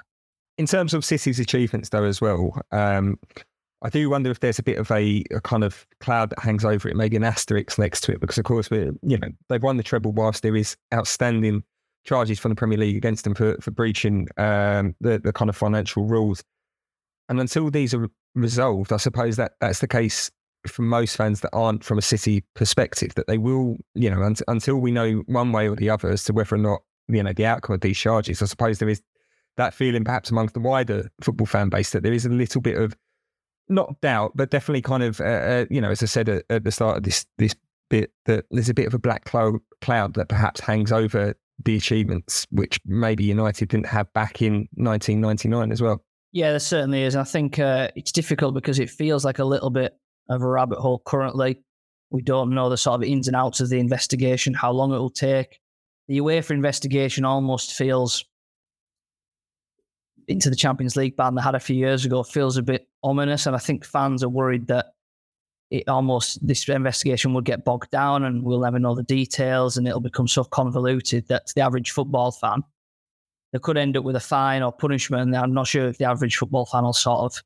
in 0.60 0.66
terms 0.66 0.92
of 0.92 1.06
City's 1.06 1.40
achievements, 1.40 1.88
though, 1.88 2.04
as 2.04 2.20
well, 2.20 2.60
um, 2.70 3.18
I 3.80 3.88
do 3.88 4.10
wonder 4.10 4.30
if 4.30 4.40
there's 4.40 4.58
a 4.58 4.62
bit 4.62 4.76
of 4.76 4.90
a, 4.90 5.24
a, 5.30 5.40
kind 5.40 5.64
of 5.64 5.86
cloud 6.00 6.28
that 6.28 6.38
hangs 6.38 6.66
over 6.66 6.86
it, 6.86 6.96
maybe 6.96 7.16
an 7.16 7.24
asterisk 7.24 7.78
next 7.78 8.02
to 8.02 8.12
it, 8.12 8.20
because 8.20 8.36
of 8.36 8.44
course 8.44 8.70
we're, 8.70 8.92
you 9.00 9.16
know, 9.16 9.30
they've 9.48 9.62
won 9.62 9.78
the 9.78 9.82
treble 9.82 10.12
whilst 10.12 10.42
there 10.42 10.54
is 10.54 10.76
outstanding 10.92 11.64
charges 12.04 12.38
from 12.38 12.50
the 12.50 12.56
Premier 12.56 12.76
League 12.76 12.98
against 12.98 13.24
them 13.24 13.34
for, 13.34 13.56
for 13.62 13.70
breaching 13.70 14.28
um, 14.36 14.94
the, 15.00 15.18
the 15.18 15.32
kind 15.32 15.48
of 15.48 15.56
financial 15.56 16.04
rules. 16.04 16.44
And 17.30 17.40
until 17.40 17.70
these 17.70 17.94
are 17.94 18.10
resolved, 18.34 18.92
I 18.92 18.98
suppose 18.98 19.36
that 19.36 19.52
that's 19.62 19.78
the 19.78 19.88
case 19.88 20.30
for 20.66 20.82
most 20.82 21.16
fans 21.16 21.40
that 21.40 21.54
aren't 21.54 21.84
from 21.84 21.96
a 21.96 22.02
City 22.02 22.44
perspective, 22.54 23.14
that 23.14 23.28
they 23.28 23.38
will, 23.38 23.78
you 23.94 24.10
know, 24.10 24.22
un- 24.22 24.36
until 24.46 24.76
we 24.76 24.90
know 24.90 25.22
one 25.24 25.52
way 25.52 25.70
or 25.70 25.76
the 25.76 25.88
other 25.88 26.10
as 26.10 26.24
to 26.24 26.34
whether 26.34 26.54
or 26.54 26.58
not, 26.58 26.82
you 27.08 27.22
know, 27.22 27.32
the 27.32 27.46
outcome 27.46 27.76
of 27.76 27.80
these 27.80 27.96
charges, 27.96 28.42
I 28.42 28.44
suppose 28.44 28.78
there 28.78 28.90
is 28.90 29.00
that 29.60 29.74
feeling 29.74 30.04
perhaps 30.04 30.30
amongst 30.30 30.54
the 30.54 30.60
wider 30.60 31.10
football 31.22 31.46
fan 31.46 31.68
base 31.68 31.90
that 31.90 32.02
there 32.02 32.12
is 32.12 32.26
a 32.26 32.30
little 32.30 32.60
bit 32.60 32.76
of 32.76 32.96
not 33.68 34.00
doubt, 34.00 34.32
but 34.34 34.50
definitely 34.50 34.82
kind 34.82 35.02
of, 35.02 35.20
uh, 35.20 35.24
uh, 35.24 35.64
you 35.70 35.80
know, 35.80 35.90
as 35.90 36.02
I 36.02 36.06
said 36.06 36.28
at, 36.28 36.44
at, 36.50 36.64
the 36.64 36.72
start 36.72 36.96
of 36.96 37.02
this 37.04 37.24
this 37.38 37.54
bit, 37.88 38.10
that 38.26 38.46
there's 38.50 38.68
a 38.68 38.74
bit 38.74 38.86
of 38.86 38.94
a 38.94 38.98
black 38.98 39.24
cloud, 39.24 39.60
cloud 39.80 40.14
that 40.14 40.28
perhaps 40.28 40.60
hangs 40.60 40.90
over 40.90 41.34
the 41.64 41.76
achievements, 41.76 42.46
which 42.50 42.80
maybe 42.84 43.22
United 43.24 43.68
didn't 43.68 43.86
have 43.86 44.12
back 44.12 44.42
in 44.42 44.68
1999 44.74 45.72
as 45.72 45.80
well. 45.80 46.02
Yeah, 46.32 46.50
there 46.50 46.58
certainly 46.58 47.02
is. 47.02 47.16
I 47.16 47.24
think 47.24 47.58
uh, 47.58 47.88
it's 47.96 48.12
difficult 48.12 48.54
because 48.54 48.78
it 48.78 48.90
feels 48.90 49.24
like 49.24 49.38
a 49.38 49.44
little 49.44 49.70
bit 49.70 49.96
of 50.28 50.42
a 50.42 50.48
rabbit 50.48 50.78
hole 50.78 51.02
currently. 51.04 51.60
We 52.10 52.22
don't 52.22 52.54
know 52.54 52.70
the 52.70 52.76
sort 52.76 53.02
of 53.02 53.08
ins 53.08 53.28
and 53.28 53.36
outs 53.36 53.60
of 53.60 53.68
the 53.68 53.78
investigation, 53.78 54.54
how 54.54 54.72
long 54.72 54.92
it 54.92 54.98
will 54.98 55.10
take. 55.10 55.60
The 56.08 56.18
UEFA 56.18 56.52
investigation 56.52 57.24
almost 57.24 57.74
feels 57.74 58.24
into 60.30 60.49
the 60.49 60.56
Champions 60.56 60.96
League 60.96 61.16
ban 61.16 61.34
they 61.34 61.42
had 61.42 61.54
a 61.54 61.60
few 61.60 61.76
years 61.76 62.04
ago 62.04 62.22
feels 62.22 62.56
a 62.56 62.62
bit 62.62 62.88
ominous, 63.02 63.46
and 63.46 63.56
I 63.56 63.58
think 63.58 63.84
fans 63.84 64.22
are 64.22 64.28
worried 64.28 64.68
that 64.68 64.94
it 65.70 65.88
almost 65.88 66.44
this 66.46 66.68
investigation 66.68 67.32
would 67.34 67.44
get 67.44 67.64
bogged 67.64 67.90
down 67.90 68.25
and 68.25 68.42
we'll 68.42 68.60
never 68.60 68.78
know 68.78 68.94
the 68.94 69.04
details 69.04 69.76
and 69.76 69.87
it'll 69.87 70.00
become 70.00 70.26
so 70.26 70.42
convoluted 70.42 71.28
that 71.28 71.52
the 71.54 71.60
average 71.60 71.92
football 71.92 72.32
fan 72.32 72.64
they 73.52 73.58
could 73.58 73.76
end 73.76 73.96
up 73.96 74.04
with 74.04 74.16
a 74.16 74.20
fine 74.20 74.62
or 74.62 74.72
punishment. 74.72 75.34
I'm 75.34 75.54
not 75.54 75.66
sure 75.66 75.88
if 75.88 75.99
the 75.99 76.04
average 76.04 76.37
football 76.37 76.66
fan 76.66 76.84
will 76.84 76.92
sort 76.92 77.20
of 77.20 77.42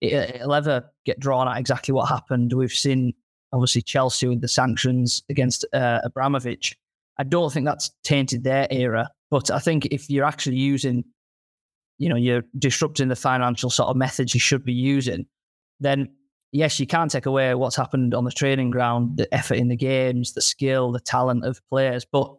it'll 0.00 0.54
ever 0.54 0.90
get 1.04 1.20
drawn 1.20 1.48
out 1.48 1.58
exactly 1.58 1.92
what 1.92 2.08
happened. 2.08 2.52
We've 2.52 2.72
seen 2.72 3.14
obviously 3.52 3.82
Chelsea 3.82 4.26
with 4.26 4.40
the 4.40 4.48
sanctions 4.48 5.22
against 5.30 5.64
uh, 5.72 6.00
Abramovich. 6.04 6.76
I 7.18 7.24
don't 7.24 7.52
think 7.52 7.66
that's 7.66 7.92
tainted 8.02 8.42
their 8.42 8.66
era, 8.70 9.08
but 9.30 9.50
I 9.50 9.60
think 9.60 9.86
if 9.86 10.10
you're 10.10 10.24
actually 10.24 10.56
using, 10.56 11.04
you 11.98 12.08
know, 12.08 12.16
you're 12.16 12.44
disrupting 12.58 13.08
the 13.08 13.16
financial 13.16 13.70
sort 13.70 13.88
of 13.88 13.96
methods 13.96 14.34
you 14.34 14.40
should 14.40 14.64
be 14.64 14.72
using, 14.72 15.26
then 15.80 16.08
yes, 16.52 16.78
you 16.78 16.86
can't 16.86 17.10
take 17.10 17.26
away 17.26 17.54
what's 17.54 17.76
happened 17.76 18.14
on 18.14 18.24
the 18.24 18.30
training 18.30 18.70
ground, 18.70 19.16
the 19.16 19.32
effort 19.34 19.56
in 19.56 19.68
the 19.68 19.76
games, 19.76 20.34
the 20.34 20.40
skill, 20.40 20.92
the 20.92 21.00
talent 21.00 21.44
of 21.44 21.60
players, 21.68 22.04
but 22.04 22.32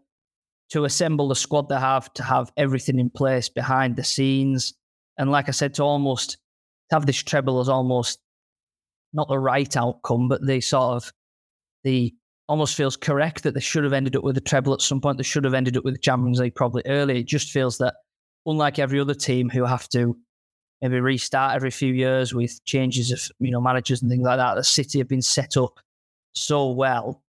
to 0.70 0.86
assemble 0.86 1.28
the 1.28 1.36
squad 1.36 1.70
they 1.70 1.80
have, 1.80 2.12
to 2.14 2.24
have 2.24 2.52
everything 2.58 3.00
in 3.00 3.10
place 3.10 3.50
behind 3.50 3.96
the 3.96 4.04
scenes. 4.04 4.74
And 5.18 5.32
like 5.32 5.48
I 5.48 5.52
said, 5.52 5.74
to 5.76 5.84
almost 5.84 6.38
have 6.92 7.06
this 7.06 7.22
treble 7.22 7.60
as 7.60 7.70
almost 7.70 8.20
not 9.14 9.28
the 9.28 9.40
right 9.40 9.76
outcome, 9.78 10.28
but 10.28 10.46
the 10.46 10.62
sort 10.62 10.96
of 10.96 11.14
the 11.84 12.14
almost 12.48 12.76
feels 12.76 12.96
correct 12.96 13.44
that 13.44 13.54
they 13.54 13.60
should 13.60 13.84
have 13.84 13.94
ended 13.94 14.16
up 14.16 14.24
with 14.24 14.38
a 14.38 14.42
treble 14.42 14.74
at 14.74 14.82
some 14.82 15.02
point. 15.02 15.18
They 15.18 15.24
should 15.24 15.44
have 15.44 15.54
ended 15.54 15.78
up 15.78 15.84
with 15.84 15.96
the 15.96 16.00
Champions 16.00 16.40
League 16.40 16.56
probably 16.56 16.84
early. 16.86 17.20
It 17.20 17.28
just 17.28 17.50
feels 17.52 17.78
that 17.80 17.96
unlike 18.46 18.80
every 18.80 19.00
other 19.00 19.14
team 19.14 19.50
who 19.50 19.66
have 19.66 19.88
to 19.90 20.18
maybe 20.82 21.00
restart 21.00 21.56
every 21.56 21.72
few 21.72 21.94
years 21.94 22.34
with 22.34 22.64
changes 22.66 23.12
of 23.12 23.22
you 23.40 23.52
know 23.52 23.62
managers 23.62 24.02
and 24.02 24.12
things 24.12 24.24
like 24.24 24.38
that, 24.38 24.56
the 24.56 24.64
City 24.64 25.00
have 25.00 25.08
been 25.08 25.22
set 25.22 25.58
up 25.58 25.80
so 26.34 26.72
well 26.72 27.22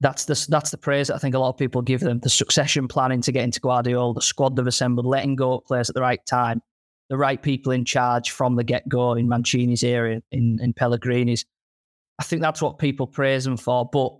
that's 0.00 0.26
the 0.26 0.46
that's 0.50 0.70
the 0.70 0.76
praise 0.76 1.08
that 1.08 1.14
I 1.14 1.18
think 1.18 1.34
a 1.34 1.38
lot 1.38 1.48
of 1.48 1.56
people 1.56 1.80
give 1.80 2.00
them. 2.00 2.18
The 2.18 2.28
succession 2.28 2.88
planning 2.88 3.22
to 3.22 3.32
get 3.32 3.44
into 3.44 3.60
Guardiola, 3.60 4.14
the 4.14 4.20
squad 4.20 4.54
they've 4.54 4.66
assembled, 4.66 5.06
letting 5.06 5.36
go 5.36 5.54
of 5.54 5.64
players 5.64 5.88
at 5.88 5.94
the 5.94 6.02
right 6.02 6.24
time, 6.26 6.60
the 7.08 7.16
right 7.16 7.40
people 7.40 7.72
in 7.72 7.84
charge 7.84 8.30
from 8.30 8.56
the 8.56 8.64
get 8.64 8.88
go 8.88 9.14
in 9.14 9.28
Mancini's 9.28 9.82
area, 9.82 10.20
in 10.30 10.58
in 10.60 10.72
Pellegrini's. 10.74 11.46
I 12.18 12.24
think 12.24 12.42
that's 12.42 12.60
what 12.60 12.78
people 12.78 13.06
praise 13.06 13.44
them 13.44 13.56
for. 13.56 13.88
But 13.90 14.14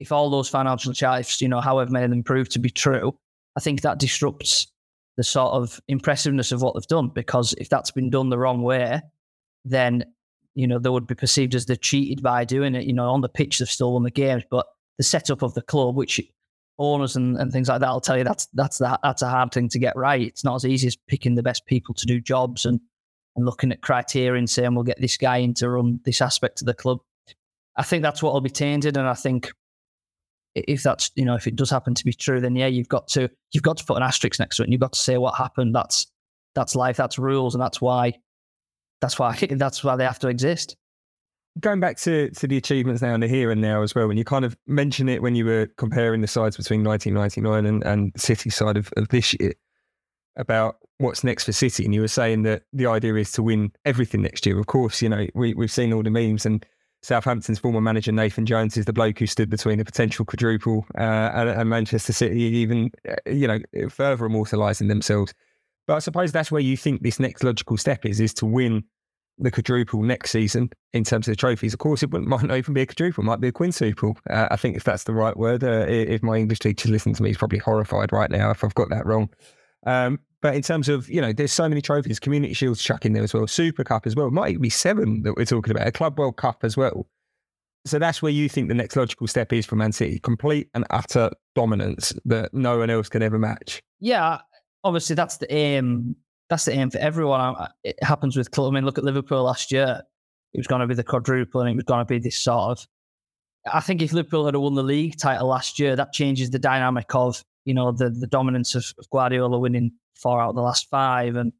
if 0.00 0.12
all 0.12 0.30
those 0.30 0.48
financial 0.48 0.92
charts, 0.92 1.40
you 1.40 1.48
know, 1.48 1.60
however 1.60 1.90
many 1.90 2.04
of 2.04 2.10
them 2.10 2.22
prove 2.22 2.48
to 2.50 2.58
be 2.58 2.70
true, 2.70 3.14
I 3.56 3.60
think 3.60 3.82
that 3.82 3.98
disrupts 3.98 4.68
the 5.16 5.24
sort 5.24 5.52
of 5.52 5.80
impressiveness 5.88 6.52
of 6.52 6.62
what 6.62 6.74
they've 6.74 6.86
done. 6.86 7.08
Because 7.08 7.54
if 7.54 7.68
that's 7.68 7.90
been 7.90 8.10
done 8.10 8.30
the 8.30 8.38
wrong 8.38 8.62
way, 8.62 9.00
then 9.64 10.04
you 10.54 10.66
know 10.66 10.78
they 10.78 10.90
would 10.90 11.06
be 11.06 11.14
perceived 11.14 11.54
as 11.54 11.66
they're 11.66 11.76
cheated 11.76 12.22
by 12.22 12.44
doing 12.44 12.74
it. 12.74 12.84
You 12.84 12.92
know, 12.92 13.10
on 13.10 13.20
the 13.20 13.28
pitch 13.28 13.58
they've 13.58 13.68
still 13.68 13.94
won 13.94 14.02
the 14.02 14.10
games, 14.10 14.44
but 14.50 14.66
the 14.98 15.04
setup 15.04 15.42
of 15.42 15.54
the 15.54 15.62
club, 15.62 15.96
which 15.96 16.20
owners 16.78 17.16
and, 17.16 17.36
and 17.36 17.52
things 17.52 17.68
like 17.68 17.80
that 17.80 17.88
I'll 17.88 18.00
tell 18.00 18.16
you 18.16 18.24
that's 18.24 18.46
that's 18.54 18.78
that 18.78 19.00
that's 19.02 19.22
a 19.22 19.28
hard 19.28 19.52
thing 19.52 19.68
to 19.70 19.78
get 19.78 19.96
right. 19.96 20.22
It's 20.22 20.44
not 20.44 20.56
as 20.56 20.64
easy 20.64 20.86
as 20.86 20.96
picking 20.96 21.34
the 21.34 21.42
best 21.42 21.66
people 21.66 21.94
to 21.94 22.06
do 22.06 22.20
jobs 22.20 22.64
and 22.64 22.80
and 23.36 23.46
looking 23.46 23.72
at 23.72 23.80
criteria 23.80 24.38
and 24.38 24.48
saying 24.48 24.74
we'll 24.74 24.84
get 24.84 25.00
this 25.00 25.16
guy 25.16 25.38
in 25.38 25.54
to 25.54 25.70
run 25.70 26.00
this 26.04 26.20
aspect 26.20 26.60
of 26.60 26.66
the 26.66 26.74
club. 26.74 26.98
I 27.76 27.82
think 27.82 28.02
that's 28.02 28.22
what 28.22 28.34
will 28.34 28.42
be 28.42 28.50
tainted, 28.50 28.96
and 28.96 29.08
I 29.08 29.14
think 29.14 29.50
if 30.54 30.82
that's 30.82 31.10
you 31.14 31.24
know 31.24 31.34
if 31.34 31.46
it 31.46 31.56
does 31.56 31.70
happen 31.70 31.94
to 31.94 32.04
be 32.04 32.12
true, 32.12 32.40
then 32.40 32.56
yeah, 32.56 32.66
you've 32.66 32.88
got 32.88 33.08
to 33.08 33.30
you've 33.52 33.62
got 33.62 33.76
to 33.78 33.84
put 33.84 33.96
an 33.96 34.02
asterisk 34.02 34.38
next 34.38 34.56
to 34.56 34.62
it, 34.62 34.66
and 34.66 34.72
you've 34.72 34.80
got 34.80 34.92
to 34.92 35.00
say 35.00 35.18
what 35.18 35.36
happened. 35.36 35.74
That's 35.74 36.06
that's 36.54 36.74
life, 36.74 36.96
that's 36.96 37.18
rules, 37.18 37.54
and 37.54 37.62
that's 37.62 37.80
why 37.80 38.14
that's 39.00 39.18
why 39.18 39.36
that's 39.50 39.82
why 39.82 39.96
they 39.96 40.04
have 40.04 40.18
to 40.20 40.28
exist 40.28 40.76
going 41.60 41.80
back 41.80 41.96
to, 41.98 42.30
to 42.30 42.46
the 42.46 42.56
achievements 42.56 43.02
now 43.02 43.14
and 43.14 43.22
the 43.22 43.28
here 43.28 43.50
and 43.50 43.60
now 43.60 43.82
as 43.82 43.94
well, 43.94 44.08
when 44.08 44.16
you 44.16 44.24
kind 44.24 44.44
of 44.44 44.56
mention 44.66 45.08
it 45.08 45.22
when 45.22 45.34
you 45.34 45.44
were 45.44 45.68
comparing 45.76 46.20
the 46.20 46.26
sides 46.26 46.56
between 46.56 46.82
1999 46.84 47.66
and, 47.66 47.84
and 47.84 48.12
City 48.20 48.50
side 48.50 48.76
of, 48.76 48.92
of 48.96 49.08
this 49.08 49.34
year 49.38 49.52
about 50.36 50.76
what's 50.98 51.24
next 51.24 51.44
for 51.44 51.52
City, 51.52 51.84
and 51.84 51.94
you 51.94 52.00
were 52.00 52.08
saying 52.08 52.42
that 52.42 52.62
the 52.72 52.86
idea 52.86 53.14
is 53.16 53.32
to 53.32 53.42
win 53.42 53.72
everything 53.84 54.22
next 54.22 54.46
year. 54.46 54.58
Of 54.58 54.66
course, 54.66 55.02
you 55.02 55.08
know, 55.08 55.26
we, 55.34 55.52
we've 55.54 55.70
seen 55.70 55.92
all 55.92 56.02
the 56.02 56.10
memes 56.10 56.46
and 56.46 56.64
Southampton's 57.02 57.58
former 57.58 57.80
manager 57.80 58.12
Nathan 58.12 58.46
Jones 58.46 58.76
is 58.76 58.84
the 58.84 58.92
bloke 58.92 59.18
who 59.18 59.26
stood 59.26 59.50
between 59.50 59.80
a 59.80 59.84
potential 59.84 60.24
quadruple 60.24 60.86
uh, 60.96 61.30
and, 61.34 61.48
and, 61.48 61.68
Manchester 61.68 62.12
City, 62.12 62.40
even 62.40 62.92
uh, 63.08 63.14
you 63.26 63.48
know 63.48 63.58
further 63.88 64.24
immortalising 64.26 64.88
themselves. 64.88 65.34
But 65.86 65.94
I 65.94 65.98
suppose 65.98 66.30
that's 66.30 66.52
where 66.52 66.60
you 66.60 66.76
think 66.76 67.02
this 67.02 67.18
next 67.18 67.42
logical 67.42 67.76
step 67.76 68.06
is: 68.06 68.20
is 68.20 68.32
to 68.34 68.46
win 68.46 68.84
the 69.38 69.50
quadruple 69.50 70.02
next 70.02 70.30
season 70.30 70.70
in 70.92 71.02
terms 71.02 71.26
of 71.26 71.32
the 71.32 71.36
trophies. 71.36 71.72
Of 71.72 71.80
course, 71.80 72.04
it 72.04 72.12
might 72.12 72.44
not 72.44 72.56
even 72.56 72.74
be 72.74 72.82
a 72.82 72.86
quadruple, 72.86 73.24
it 73.24 73.26
might 73.26 73.40
be 73.40 73.48
a 73.48 73.52
quintuple. 73.52 74.16
Uh, 74.30 74.48
I 74.50 74.56
think 74.56 74.76
if 74.76 74.84
that's 74.84 75.04
the 75.04 75.14
right 75.14 75.36
word. 75.36 75.64
Uh, 75.64 75.86
if 75.88 76.22
my 76.22 76.36
English 76.36 76.60
teacher 76.60 76.88
listens 76.88 77.16
to 77.16 77.24
me, 77.24 77.30
he's 77.30 77.38
probably 77.38 77.58
horrified 77.58 78.12
right 78.12 78.30
now 78.30 78.50
if 78.50 78.62
I've 78.62 78.74
got 78.74 78.90
that 78.90 79.06
wrong. 79.06 79.28
Um, 79.86 80.20
but 80.40 80.54
in 80.54 80.62
terms 80.62 80.88
of, 80.88 81.08
you 81.08 81.20
know, 81.20 81.32
there's 81.32 81.52
so 81.52 81.68
many 81.68 81.80
trophies, 81.80 82.18
Community 82.18 82.52
Shield's 82.52 82.82
chuck 82.82 83.04
in 83.04 83.12
there 83.12 83.22
as 83.22 83.32
well, 83.32 83.46
Super 83.46 83.84
Cup 83.84 84.06
as 84.06 84.16
well. 84.16 84.26
It 84.26 84.32
might 84.32 84.50
even 84.50 84.62
be 84.62 84.70
seven 84.70 85.22
that 85.22 85.36
we're 85.36 85.44
talking 85.44 85.70
about, 85.70 85.86
a 85.86 85.92
Club 85.92 86.18
World 86.18 86.36
Cup 86.36 86.64
as 86.64 86.76
well. 86.76 87.06
So 87.84 87.98
that's 87.98 88.22
where 88.22 88.32
you 88.32 88.48
think 88.48 88.68
the 88.68 88.74
next 88.74 88.96
logical 88.96 89.26
step 89.26 89.52
is 89.52 89.66
for 89.66 89.76
Man 89.76 89.92
City 89.92 90.18
complete 90.18 90.68
and 90.74 90.84
utter 90.90 91.30
dominance 91.54 92.12
that 92.24 92.52
no 92.54 92.78
one 92.78 92.90
else 92.90 93.08
can 93.08 93.22
ever 93.22 93.38
match. 93.38 93.82
Yeah, 94.00 94.38
obviously 94.84 95.14
that's 95.14 95.38
the 95.38 95.52
aim 95.52 96.16
that's 96.48 96.66
the 96.66 96.72
aim 96.72 96.90
for 96.90 96.98
everyone. 96.98 97.56
It 97.82 97.96
happens 98.02 98.36
with 98.36 98.50
club. 98.50 98.72
I 98.72 98.74
mean, 98.74 98.84
look 98.84 98.98
at 98.98 99.04
Liverpool 99.04 99.42
last 99.42 99.72
year. 99.72 100.02
It 100.52 100.58
was 100.58 100.66
going 100.66 100.82
to 100.82 100.86
be 100.86 100.94
the 100.94 101.02
quadruple, 101.02 101.62
and 101.62 101.70
it 101.70 101.76
was 101.76 101.84
going 101.84 102.00
to 102.00 102.04
be 102.04 102.18
this 102.18 102.36
sort 102.36 102.78
of. 102.78 102.86
I 103.72 103.80
think 103.80 104.02
if 104.02 104.12
Liverpool 104.12 104.44
had 104.44 104.56
won 104.56 104.74
the 104.74 104.82
league 104.82 105.16
title 105.18 105.46
last 105.46 105.78
year, 105.78 105.96
that 105.96 106.12
changes 106.12 106.50
the 106.50 106.58
dynamic 106.58 107.14
of 107.14 107.42
you 107.64 107.74
know 107.74 107.92
the 107.92 108.10
the 108.10 108.26
dominance 108.26 108.74
of, 108.74 108.84
of 108.98 109.08
Guardiola 109.10 109.58
winning 109.58 109.92
four 110.14 110.40
out 110.40 110.50
of 110.50 110.56
the 110.56 110.62
last 110.62 110.88
five, 110.90 111.36
and 111.36 111.52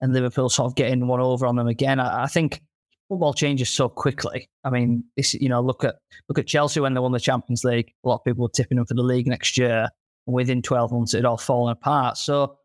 and 0.00 0.12
Liverpool 0.12 0.48
sort 0.48 0.66
of 0.66 0.76
getting 0.76 1.06
one 1.06 1.20
over 1.20 1.46
on 1.46 1.56
them 1.56 1.68
again. 1.68 2.00
I, 2.00 2.24
I 2.24 2.26
think 2.26 2.62
football 3.08 3.34
changes 3.34 3.70
so 3.70 3.88
quickly. 3.88 4.48
I 4.64 4.70
mean, 4.70 5.04
this 5.16 5.34
you 5.34 5.48
know 5.48 5.60
look 5.60 5.84
at 5.84 5.96
look 6.28 6.38
at 6.38 6.46
Chelsea 6.46 6.80
when 6.80 6.94
they 6.94 7.00
won 7.00 7.12
the 7.12 7.20
Champions 7.20 7.64
League. 7.64 7.92
A 8.04 8.08
lot 8.08 8.16
of 8.16 8.24
people 8.24 8.42
were 8.42 8.50
tipping 8.50 8.76
them 8.76 8.86
for 8.86 8.94
the 8.94 9.02
league 9.02 9.26
next 9.26 9.56
year. 9.58 9.88
Within 10.26 10.60
twelve 10.60 10.90
months, 10.90 11.14
it 11.14 11.24
all 11.24 11.36
fallen 11.36 11.72
apart. 11.72 12.18
So 12.18 12.58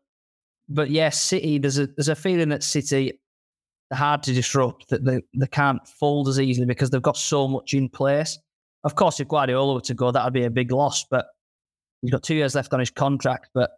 but 0.68 0.90
yes, 0.90 1.20
City. 1.20 1.58
There's 1.58 1.78
a 1.78 1.86
there's 1.86 2.08
a 2.08 2.16
feeling 2.16 2.48
that 2.50 2.62
City 2.62 3.18
are 3.90 3.96
hard 3.96 4.22
to 4.24 4.32
disrupt. 4.32 4.88
That 4.88 5.04
they 5.04 5.22
they 5.34 5.46
can't 5.46 5.86
fold 5.86 6.28
as 6.28 6.40
easily 6.40 6.66
because 6.66 6.90
they've 6.90 7.02
got 7.02 7.16
so 7.16 7.48
much 7.48 7.74
in 7.74 7.88
place. 7.88 8.38
Of 8.84 8.96
course, 8.96 9.20
if 9.20 9.28
Guardiola 9.28 9.74
were 9.74 9.80
to 9.82 9.94
go, 9.94 10.10
that 10.10 10.24
would 10.24 10.32
be 10.32 10.44
a 10.44 10.50
big 10.50 10.72
loss. 10.72 11.04
But 11.08 11.26
he's 12.02 12.10
got 12.10 12.22
two 12.22 12.34
years 12.34 12.54
left 12.54 12.74
on 12.74 12.80
his 12.80 12.90
contract. 12.90 13.50
But 13.54 13.70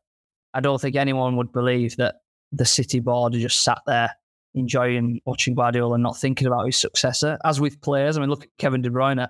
I 0.52 0.60
don't 0.60 0.80
think 0.80 0.96
anyone 0.96 1.36
would 1.36 1.52
believe 1.52 1.96
that 1.96 2.16
the 2.52 2.64
City 2.64 3.00
board 3.00 3.34
just 3.34 3.62
sat 3.62 3.80
there 3.86 4.10
enjoying 4.54 5.20
watching 5.24 5.54
Guardiola 5.54 5.94
and 5.94 6.02
not 6.02 6.16
thinking 6.16 6.46
about 6.46 6.66
his 6.66 6.76
successor. 6.76 7.38
As 7.44 7.60
with 7.60 7.80
players, 7.80 8.16
I 8.16 8.20
mean, 8.20 8.30
look 8.30 8.44
at 8.44 8.50
Kevin 8.58 8.82
De 8.82 8.90
Bruyne, 8.90 9.28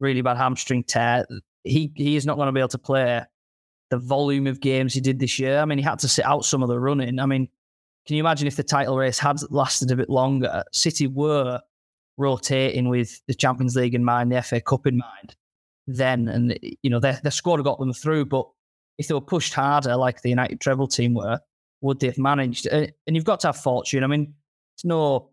really 0.00 0.22
bad 0.22 0.36
hamstring 0.36 0.84
tear. 0.84 1.26
He 1.64 1.92
he 1.94 2.16
is 2.16 2.26
not 2.26 2.36
going 2.36 2.46
to 2.46 2.52
be 2.52 2.60
able 2.60 2.68
to 2.68 2.78
play 2.78 3.22
the 3.90 3.98
volume 3.98 4.46
of 4.46 4.60
games 4.60 4.92
he 4.94 5.00
did 5.00 5.18
this 5.18 5.38
year. 5.38 5.58
I 5.58 5.64
mean, 5.64 5.78
he 5.78 5.84
had 5.84 6.00
to 6.00 6.08
sit 6.08 6.24
out 6.24 6.44
some 6.44 6.62
of 6.62 6.68
the 6.68 6.78
running. 6.78 7.18
I 7.20 7.26
mean, 7.26 7.48
can 8.06 8.16
you 8.16 8.20
imagine 8.20 8.46
if 8.46 8.56
the 8.56 8.64
title 8.64 8.96
race 8.96 9.18
had 9.18 9.38
lasted 9.50 9.90
a 9.90 9.96
bit 9.96 10.10
longer? 10.10 10.64
City 10.72 11.06
were 11.06 11.60
rotating 12.16 12.88
with 12.88 13.20
the 13.26 13.34
Champions 13.34 13.76
League 13.76 13.94
in 13.94 14.04
mind, 14.04 14.32
the 14.32 14.42
FA 14.42 14.60
Cup 14.60 14.86
in 14.86 14.98
mind, 14.98 15.36
then, 15.86 16.28
and 16.28 16.58
you 16.82 16.90
know 16.90 17.00
their 17.00 17.20
their 17.22 17.32
squad 17.32 17.62
got 17.62 17.78
them 17.78 17.92
through. 17.92 18.26
But 18.26 18.46
if 18.98 19.08
they 19.08 19.14
were 19.14 19.20
pushed 19.20 19.54
harder, 19.54 19.96
like 19.96 20.22
the 20.22 20.30
United 20.30 20.60
treble 20.60 20.88
team 20.88 21.14
were, 21.14 21.40
would 21.80 22.00
they 22.00 22.08
have 22.08 22.18
managed? 22.18 22.66
And 22.66 22.92
you've 23.06 23.24
got 23.24 23.40
to 23.40 23.48
have 23.48 23.56
fortune. 23.56 24.04
I 24.04 24.06
mean, 24.06 24.34
it's 24.76 24.84
no, 24.84 25.30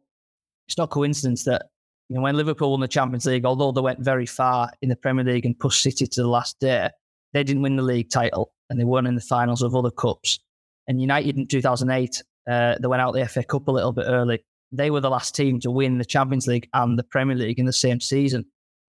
it's 0.67 0.77
not 0.77 0.89
coincidence 0.89 1.43
that 1.45 1.69
you 2.09 2.15
know 2.15 2.21
when 2.21 2.35
Liverpool 2.35 2.71
won 2.71 2.81
the 2.81 2.87
Champions 2.87 3.25
League, 3.25 3.45
although 3.45 3.71
they 3.71 3.81
went 3.81 3.99
very 3.99 4.25
far 4.25 4.69
in 4.81 4.89
the 4.89 4.95
Premier 4.95 5.25
League 5.25 5.45
and 5.45 5.57
pushed 5.57 5.81
City 5.81 6.05
to 6.05 6.21
the 6.21 6.27
last 6.27 6.59
day, 6.59 6.89
they 7.33 7.43
didn't 7.43 7.63
win 7.63 7.75
the 7.75 7.83
league 7.83 8.09
title 8.09 8.53
and 8.69 8.79
they 8.79 8.85
weren't 8.85 9.07
in 9.07 9.15
the 9.15 9.21
finals 9.21 9.61
of 9.61 9.75
other 9.75 9.91
cups. 9.91 10.39
And 10.87 11.01
United 11.01 11.37
in 11.37 11.47
2008, 11.47 12.23
uh, 12.49 12.75
they 12.79 12.87
went 12.87 13.01
out 13.01 13.13
the 13.13 13.25
FA 13.27 13.43
Cup 13.43 13.67
a 13.67 13.71
little 13.71 13.91
bit 13.91 14.05
early. 14.07 14.43
They 14.71 14.91
were 14.91 15.01
the 15.01 15.09
last 15.09 15.35
team 15.35 15.59
to 15.61 15.71
win 15.71 15.97
the 15.97 16.05
Champions 16.05 16.47
League 16.47 16.67
and 16.73 16.97
the 16.97 17.03
Premier 17.03 17.35
League 17.35 17.59
in 17.59 17.65
the 17.65 17.73
same 17.73 17.99
season. 17.99 18.45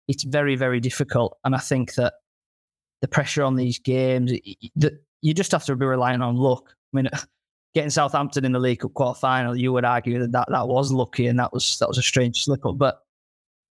It's 0.09 0.25
very, 0.25 0.57
very 0.57 0.81
difficult. 0.81 1.39
And 1.45 1.55
I 1.55 1.59
think 1.59 1.95
that 1.95 2.15
the 3.01 3.09
pressure 3.09 3.43
on 3.43 3.57
these 3.57 3.79
games, 3.79 4.33
that 4.77 4.93
you 5.23 5.35
just 5.35 5.53
have 5.53 5.65
to 5.65 5.77
be 5.77 5.87
relying 5.87 6.23
on 6.23 6.37
luck. 6.37 6.75
I 6.93 6.97
mean, 6.97 7.09
getting 7.75 7.91
Southampton 7.91 8.45
in 8.45 8.53
the 8.53 8.59
League 8.59 8.81
Cup 8.81 8.95
quarter 8.95 9.19
final, 9.19 9.57
you 9.57 9.73
would 9.73 9.85
argue 9.85 10.19
that, 10.21 10.33
that 10.33 10.49
that 10.51 10.69
was 10.69 10.93
lucky 10.93 11.27
and 11.27 11.39
that 11.39 11.53
was 11.53 11.79
that 11.79 11.89
was 11.89 11.99
a 11.99 12.03
strange 12.03 12.45
slip 12.45 12.65
up. 12.65 12.79
But 12.79 12.99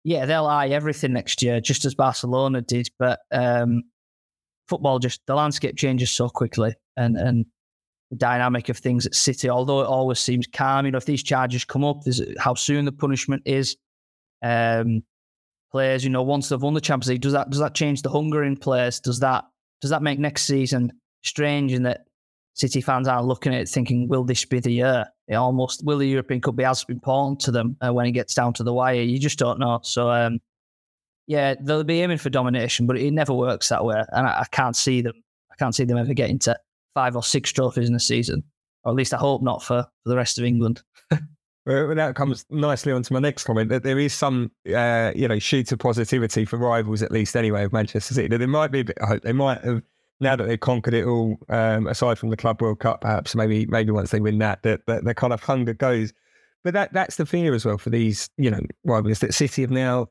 yeah, 0.04 0.26
they'll 0.26 0.47
eye 0.47 0.68
everything 0.68 1.12
next 1.12 1.42
year, 1.42 1.61
just 1.61 1.85
as 1.85 1.95
Barcelona 1.95 2.62
did. 2.62 2.88
But 2.99 3.21
um, 3.33 3.85
football 4.68 4.99
just 4.99 5.21
the 5.26 5.35
landscape 5.35 5.76
changes 5.76 6.11
so 6.11 6.28
quickly 6.28 6.75
and 6.97 7.16
and 7.16 7.47
the 8.11 8.16
dynamic 8.16 8.68
of 8.68 8.78
things 8.78 9.06
at 9.06 9.14
City, 9.14 9.50
although 9.50 9.80
it 9.80 9.87
always 9.87 10.21
seems 10.21 10.47
calm, 10.47 10.87
you 10.87 10.92
know, 10.92 10.99
if 10.99 11.06
these 11.06 11.23
charges 11.23 11.64
come 11.64 11.85
up, 11.85 12.02
there's 12.04 12.21
how 12.38 12.54
soon 12.54 12.85
the 12.85 12.92
punishment 12.92 13.42
is. 13.45 13.76
Um, 14.42 15.02
players. 15.70 16.04
You 16.04 16.11
know, 16.11 16.23
once 16.23 16.49
they've 16.49 16.61
won 16.61 16.75
the 16.75 16.80
Champions 16.80 17.11
League, 17.11 17.20
does 17.20 17.32
that 17.32 17.50
does 17.50 17.61
that 17.61 17.75
change 17.75 18.02
the 18.02 18.11
hunger 18.11 18.44
in 18.44 18.56
players? 18.56 19.00
Does 19.00 19.20
that 19.20 19.44
does 19.80 19.90
that 19.90 20.02
make 20.02 20.18
next 20.18 20.44
season 20.44 20.92
strange 21.23 21.73
in 21.73 21.82
that 21.85 22.06
City 22.54 22.80
fans 22.80 23.06
are 23.06 23.23
looking 23.23 23.52
at 23.52 23.61
it 23.61 23.68
thinking, 23.68 24.08
will 24.08 24.25
this 24.25 24.44
be 24.46 24.61
the 24.61 24.73
year? 24.73 25.04
It 25.28 25.35
almost 25.35 25.85
will 25.85 25.99
the 25.99 26.08
European 26.08 26.40
Cup 26.40 26.56
be 26.56 26.64
as 26.64 26.85
important 26.88 27.40
to 27.40 27.50
them 27.50 27.76
uh, 27.87 27.92
when 27.92 28.06
it 28.06 28.12
gets 28.12 28.35
down 28.35 28.54
to 28.54 28.62
the 28.62 28.73
wire? 28.73 29.02
You 29.02 29.18
just 29.18 29.38
don't 29.38 29.58
know. 29.58 29.80
So 29.82 30.11
um, 30.11 30.40
yeah, 31.26 31.54
they'll 31.61 31.85
be 31.85 32.00
aiming 32.00 32.18
for 32.18 32.30
domination, 32.30 32.87
but 32.87 32.96
it 32.96 33.11
never 33.11 33.35
works 33.35 33.68
that 33.68 33.85
way, 33.85 34.02
and 34.12 34.26
I, 34.26 34.40
I 34.40 34.44
can't 34.52 34.76
see 34.76 35.02
them. 35.02 35.14
I 35.52 35.56
can't 35.56 35.75
see 35.75 35.85
them 35.85 35.99
ever 35.99 36.14
getting 36.14 36.38
to 36.40 36.58
five 36.94 37.14
or 37.14 37.23
six 37.23 37.52
trophies 37.52 37.90
in 37.90 37.94
a 37.94 38.00
season, 38.00 38.42
or 38.85 38.92
at 38.92 38.96
least 38.96 39.12
I 39.12 39.18
hope 39.18 39.42
not 39.42 39.62
for, 39.62 39.82
for 39.82 40.08
the 40.08 40.16
rest 40.16 40.38
of 40.38 40.44
England. 40.44 40.82
Well, 41.66 41.96
that 41.96 42.14
comes 42.14 42.46
nicely 42.49 42.92
onto 42.92 43.12
my 43.12 43.18
next 43.18 43.42
comment 43.42 43.70
that 43.70 43.82
there 43.82 43.99
is 43.99 44.14
some, 44.14 44.52
uh, 44.73 45.12
you 45.16 45.26
know, 45.26 45.40
shoot 45.40 45.73
of 45.73 45.80
positivity 45.80 46.44
for 46.44 46.58
rivals, 46.58 47.02
at 47.02 47.11
least 47.11 47.37
anyway, 47.37 47.64
of 47.64 47.73
Manchester 47.73 48.14
City. 48.14 48.28
That 48.28 48.38
there 48.38 48.46
might 48.46 48.70
be 48.70 48.80
a 48.80 48.85
bit 48.85 48.99
hope. 49.02 49.23
They 49.23 49.32
might 49.32 49.62
have, 49.62 49.82
now 50.20 50.37
that 50.37 50.46
they've 50.46 50.61
conquered 50.61 50.94
it 50.94 51.04
all, 51.04 51.37
um, 51.49 51.88
aside 51.88 52.18
from 52.18 52.30
the 52.30 52.37
Club 52.37 52.62
World 52.62 52.78
Cup, 52.78 53.00
perhaps 53.00 53.35
maybe 53.35 53.66
maybe 53.66 53.90
once 53.90 54.12
they 54.12 54.20
win 54.20 54.38
that, 54.38 54.62
that, 54.62 54.87
that 54.87 55.04
the 55.04 55.12
kind 55.12 55.32
of 55.32 55.42
hunger 55.42 55.75
goes. 55.75 56.12
But 56.62 56.73
that 56.75 56.92
that's 56.92 57.16
the 57.16 57.26
fear 57.26 57.52
as 57.52 57.64
well 57.64 57.78
for 57.78 57.90
these, 57.90 58.30
you 58.38 58.50
know, 58.50 58.61
rivals 58.85 59.18
that 59.18 59.35
City 59.35 59.62
have 59.62 59.70
now 59.73 60.08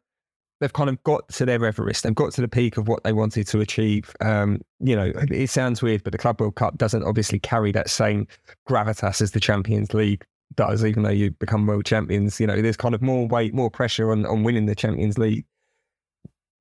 they've 0.60 0.74
kind 0.74 0.90
of 0.90 1.02
got 1.04 1.28
to 1.30 1.46
their 1.46 1.64
Everest. 1.64 2.04
They've 2.04 2.16
got 2.16 2.32
to 2.34 2.42
the 2.42 2.48
peak 2.48 2.78
of 2.78 2.88
what 2.88 3.04
they 3.04 3.12
wanted 3.12 3.46
to 3.48 3.60
achieve. 3.60 4.16
Um, 4.22 4.62
you 4.80 4.96
know, 4.96 5.12
it 5.30 5.50
sounds 5.50 5.82
weird, 5.82 6.04
but 6.04 6.12
the 6.12 6.18
Club 6.18 6.40
World 6.40 6.56
Cup 6.56 6.78
doesn't 6.78 7.04
obviously 7.04 7.40
carry 7.40 7.74
that 7.74 7.90
same 7.90 8.26
gravitas 8.70 9.22
as 9.22 9.32
the 9.32 9.42
Champions 9.42 9.94
League 9.94 10.26
does, 10.56 10.84
even 10.84 11.04
though 11.04 11.10
you 11.10 11.32
become 11.32 11.66
world 11.68 11.86
champions. 11.86 12.40
You 12.40 12.48
know, 12.48 12.62
there's 12.62 12.78
kind 12.78 12.96
of 12.96 13.02
more 13.02 13.28
weight, 13.28 13.54
more 13.54 13.70
pressure 13.70 14.12
on, 14.12 14.26
on 14.26 14.44
winning 14.44 14.66
the 14.66 14.76
Champions 14.76 15.18
League. 15.18 15.46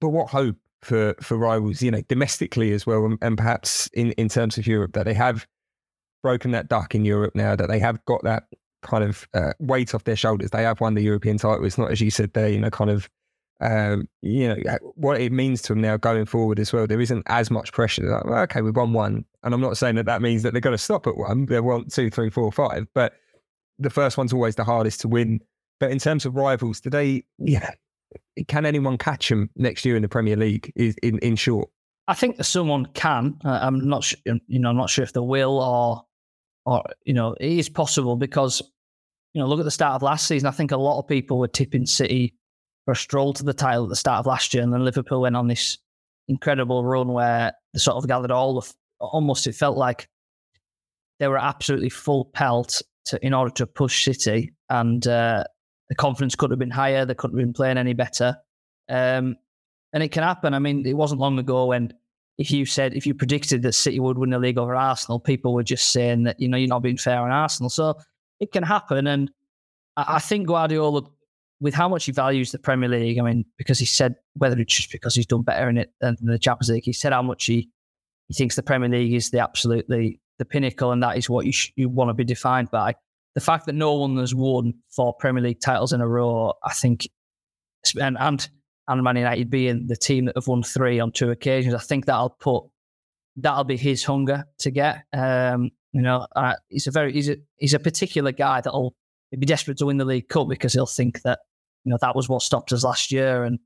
But 0.00 0.10
what 0.10 0.28
hope 0.28 0.56
for, 0.82 1.14
for 1.20 1.36
rivals, 1.36 1.82
you 1.82 1.90
know, 1.90 2.02
domestically 2.08 2.72
as 2.72 2.86
well, 2.86 3.04
and, 3.04 3.18
and 3.22 3.36
perhaps 3.36 3.88
in, 3.94 4.12
in 4.12 4.28
terms 4.28 4.58
of 4.58 4.66
Europe, 4.66 4.92
that 4.92 5.04
they 5.04 5.14
have 5.14 5.46
broken 6.22 6.50
that 6.52 6.68
duck 6.68 6.94
in 6.94 7.04
Europe 7.04 7.34
now, 7.34 7.56
that 7.56 7.68
they 7.68 7.78
have 7.78 8.04
got 8.04 8.22
that 8.24 8.44
kind 8.82 9.04
of 9.04 9.26
uh, 9.34 9.52
weight 9.60 9.94
off 9.94 10.04
their 10.04 10.16
shoulders. 10.16 10.50
They 10.50 10.62
have 10.62 10.80
won 10.80 10.94
the 10.94 11.02
European 11.02 11.38
title. 11.38 11.64
It's 11.64 11.78
not, 11.78 11.90
as 11.90 12.00
you 12.00 12.10
said 12.10 12.32
there, 12.34 12.48
you 12.48 12.60
know, 12.60 12.70
kind 12.70 12.90
of 12.90 13.08
um, 13.60 14.08
you 14.22 14.48
know, 14.48 14.56
what 14.94 15.20
it 15.20 15.32
means 15.32 15.62
to 15.62 15.68
them 15.72 15.80
now 15.80 15.96
going 15.96 16.26
forward 16.26 16.58
as 16.58 16.72
well. 16.72 16.86
There 16.86 17.00
isn't 17.00 17.22
as 17.26 17.50
much 17.50 17.72
pressure. 17.72 18.02
Like, 18.02 18.24
well, 18.24 18.42
okay, 18.42 18.62
we've 18.62 18.76
won 18.76 18.92
one. 18.92 19.24
And 19.42 19.54
I'm 19.54 19.60
not 19.60 19.76
saying 19.76 19.94
that 19.96 20.06
that 20.06 20.22
means 20.22 20.42
that 20.42 20.52
they're 20.52 20.60
going 20.60 20.76
to 20.76 20.82
stop 20.82 21.06
at 21.06 21.16
one. 21.16 21.46
They 21.46 21.60
want 21.60 21.92
two, 21.92 22.10
three, 22.10 22.30
four, 22.30 22.50
five. 22.52 22.86
But 22.94 23.14
the 23.78 23.90
first 23.90 24.16
one's 24.16 24.32
always 24.32 24.56
the 24.56 24.64
hardest 24.64 25.00
to 25.02 25.08
win. 25.08 25.40
But 25.80 25.90
in 25.90 25.98
terms 25.98 26.24
of 26.24 26.36
rivals, 26.36 26.80
they, 26.80 27.24
yeah, 27.38 27.72
can 28.48 28.64
anyone 28.64 28.96
catch 28.98 29.28
them 29.28 29.50
next 29.56 29.84
year 29.84 29.96
in 29.96 30.02
the 30.02 30.08
Premier 30.08 30.36
League? 30.36 30.72
In, 30.76 30.94
in, 31.02 31.18
in 31.18 31.36
short, 31.36 31.68
I 32.06 32.14
think 32.14 32.42
someone 32.44 32.86
can. 32.94 33.36
I'm 33.44 33.88
not, 33.88 34.04
sure, 34.04 34.18
you 34.24 34.58
know, 34.58 34.70
I'm 34.70 34.76
not 34.76 34.90
sure 34.90 35.02
if 35.02 35.12
they 35.12 35.20
will 35.20 35.60
or, 35.60 36.02
or 36.66 36.84
you 37.04 37.14
know, 37.14 37.32
it 37.40 37.50
is 37.50 37.68
possible 37.68 38.16
because, 38.16 38.62
you 39.32 39.40
know, 39.40 39.48
look 39.48 39.58
at 39.58 39.64
the 39.64 39.70
start 39.70 39.94
of 39.94 40.02
last 40.02 40.28
season. 40.28 40.46
I 40.46 40.52
think 40.52 40.70
a 40.70 40.76
lot 40.76 40.98
of 40.98 41.08
people 41.08 41.38
were 41.38 41.48
tipping 41.48 41.86
City 41.86 42.34
for 42.84 42.92
a 42.92 42.96
stroll 42.96 43.32
to 43.34 43.42
the 43.42 43.54
title 43.54 43.84
at 43.84 43.88
the 43.88 43.96
start 43.96 44.20
of 44.20 44.26
last 44.26 44.54
year, 44.54 44.62
and 44.62 44.72
then 44.72 44.84
Liverpool 44.84 45.22
went 45.22 45.36
on 45.36 45.48
this 45.48 45.78
incredible 46.28 46.84
run 46.84 47.08
where 47.08 47.52
they 47.72 47.78
sort 47.78 47.96
of 47.96 48.06
gathered 48.06 48.30
all 48.30 48.60
the 48.60 48.74
almost 49.00 49.46
it 49.46 49.54
felt 49.54 49.76
like 49.76 50.08
they 51.18 51.28
were 51.28 51.38
absolutely 51.38 51.90
full 51.90 52.26
pelt 52.26 52.80
to, 53.06 53.24
in 53.24 53.34
order 53.34 53.50
to 53.54 53.66
push 53.66 54.04
City, 54.04 54.52
and 54.70 55.06
uh, 55.06 55.44
the 55.88 55.94
confidence 55.94 56.34
could 56.34 56.50
have 56.50 56.58
been 56.58 56.70
higher. 56.70 57.04
They 57.04 57.14
couldn't 57.14 57.38
have 57.38 57.46
been 57.46 57.52
playing 57.52 57.78
any 57.78 57.94
better, 57.94 58.36
um, 58.88 59.36
and 59.92 60.02
it 60.02 60.12
can 60.12 60.22
happen. 60.22 60.54
I 60.54 60.58
mean, 60.58 60.86
it 60.86 60.94
wasn't 60.96 61.20
long 61.20 61.38
ago 61.38 61.66
when 61.66 61.92
if 62.38 62.50
you 62.50 62.66
said 62.66 62.94
if 62.94 63.06
you 63.06 63.14
predicted 63.14 63.62
that 63.62 63.74
City 63.74 64.00
would 64.00 64.18
win 64.18 64.30
the 64.30 64.38
league 64.38 64.58
over 64.58 64.74
Arsenal, 64.74 65.20
people 65.20 65.54
were 65.54 65.62
just 65.62 65.92
saying 65.92 66.24
that 66.24 66.40
you 66.40 66.48
know 66.48 66.56
you're 66.56 66.68
not 66.68 66.82
being 66.82 66.96
fair 66.96 67.20
on 67.20 67.30
Arsenal. 67.30 67.70
So 67.70 67.94
it 68.40 68.52
can 68.52 68.62
happen, 68.62 69.06
and 69.06 69.30
I, 69.96 70.16
I 70.16 70.18
think 70.18 70.48
Guardiola, 70.48 71.02
with 71.60 71.74
how 71.74 71.88
much 71.88 72.06
he 72.06 72.12
values 72.12 72.52
the 72.52 72.58
Premier 72.58 72.88
League, 72.88 73.18
I 73.18 73.22
mean, 73.22 73.44
because 73.58 73.78
he 73.78 73.86
said 73.86 74.16
whether 74.34 74.58
it's 74.58 74.74
just 74.74 74.90
because 74.90 75.14
he's 75.14 75.26
done 75.26 75.42
better 75.42 75.68
in 75.68 75.78
it 75.78 75.92
than 76.00 76.16
the 76.20 76.38
Champions 76.38 76.70
League, 76.70 76.84
he 76.84 76.92
said 76.92 77.12
how 77.12 77.22
much 77.22 77.44
he 77.46 77.70
he 78.28 78.34
thinks 78.34 78.56
the 78.56 78.62
Premier 78.62 78.88
League 78.88 79.12
is 79.12 79.30
the 79.30 79.40
absolutely 79.40 80.20
the 80.38 80.44
pinnacle, 80.44 80.92
and 80.92 81.02
that 81.02 81.16
is 81.16 81.30
what 81.30 81.46
you 81.46 81.52
sh- 81.52 81.72
you 81.76 81.88
want 81.88 82.10
to 82.10 82.14
be 82.14 82.24
defined 82.24 82.70
by. 82.70 82.94
The 83.34 83.40
fact 83.40 83.66
that 83.66 83.74
no 83.74 83.94
one 83.94 84.16
has 84.18 84.34
won 84.34 84.74
four 84.94 85.14
Premier 85.14 85.42
League 85.42 85.60
titles 85.60 85.92
in 85.92 86.00
a 86.00 86.08
row, 86.08 86.54
I 86.62 86.72
think, 86.72 87.08
and 88.00 88.16
and 88.18 88.48
and 88.88 89.02
Man 89.02 89.16
United 89.16 89.50
being 89.50 89.86
the 89.86 89.96
team 89.96 90.26
that 90.26 90.36
have 90.36 90.46
won 90.46 90.62
three 90.62 91.00
on 91.00 91.12
two 91.12 91.30
occasions, 91.30 91.74
I 91.74 91.78
think 91.78 92.06
that'll 92.06 92.36
put 92.40 92.64
that'll 93.36 93.64
be 93.64 93.76
his 93.76 94.04
hunger 94.04 94.44
to 94.58 94.70
get. 94.70 95.04
Um, 95.12 95.70
you 95.92 96.02
know, 96.02 96.26
uh, 96.36 96.54
he's 96.68 96.86
a 96.86 96.90
very 96.90 97.12
he's 97.12 97.28
a 97.28 97.36
he's 97.56 97.74
a 97.74 97.78
particular 97.78 98.32
guy 98.32 98.60
that'll 98.60 98.94
be 99.30 99.46
desperate 99.46 99.78
to 99.78 99.86
win 99.86 99.96
the 99.96 100.04
League 100.04 100.28
Cup 100.28 100.48
because 100.48 100.72
he'll 100.72 100.86
think 100.86 101.22
that 101.22 101.40
you 101.84 101.90
know 101.90 101.98
that 102.00 102.16
was 102.16 102.28
what 102.28 102.42
stopped 102.42 102.72
us 102.72 102.84
last 102.84 103.12
year, 103.12 103.44
and 103.44 103.58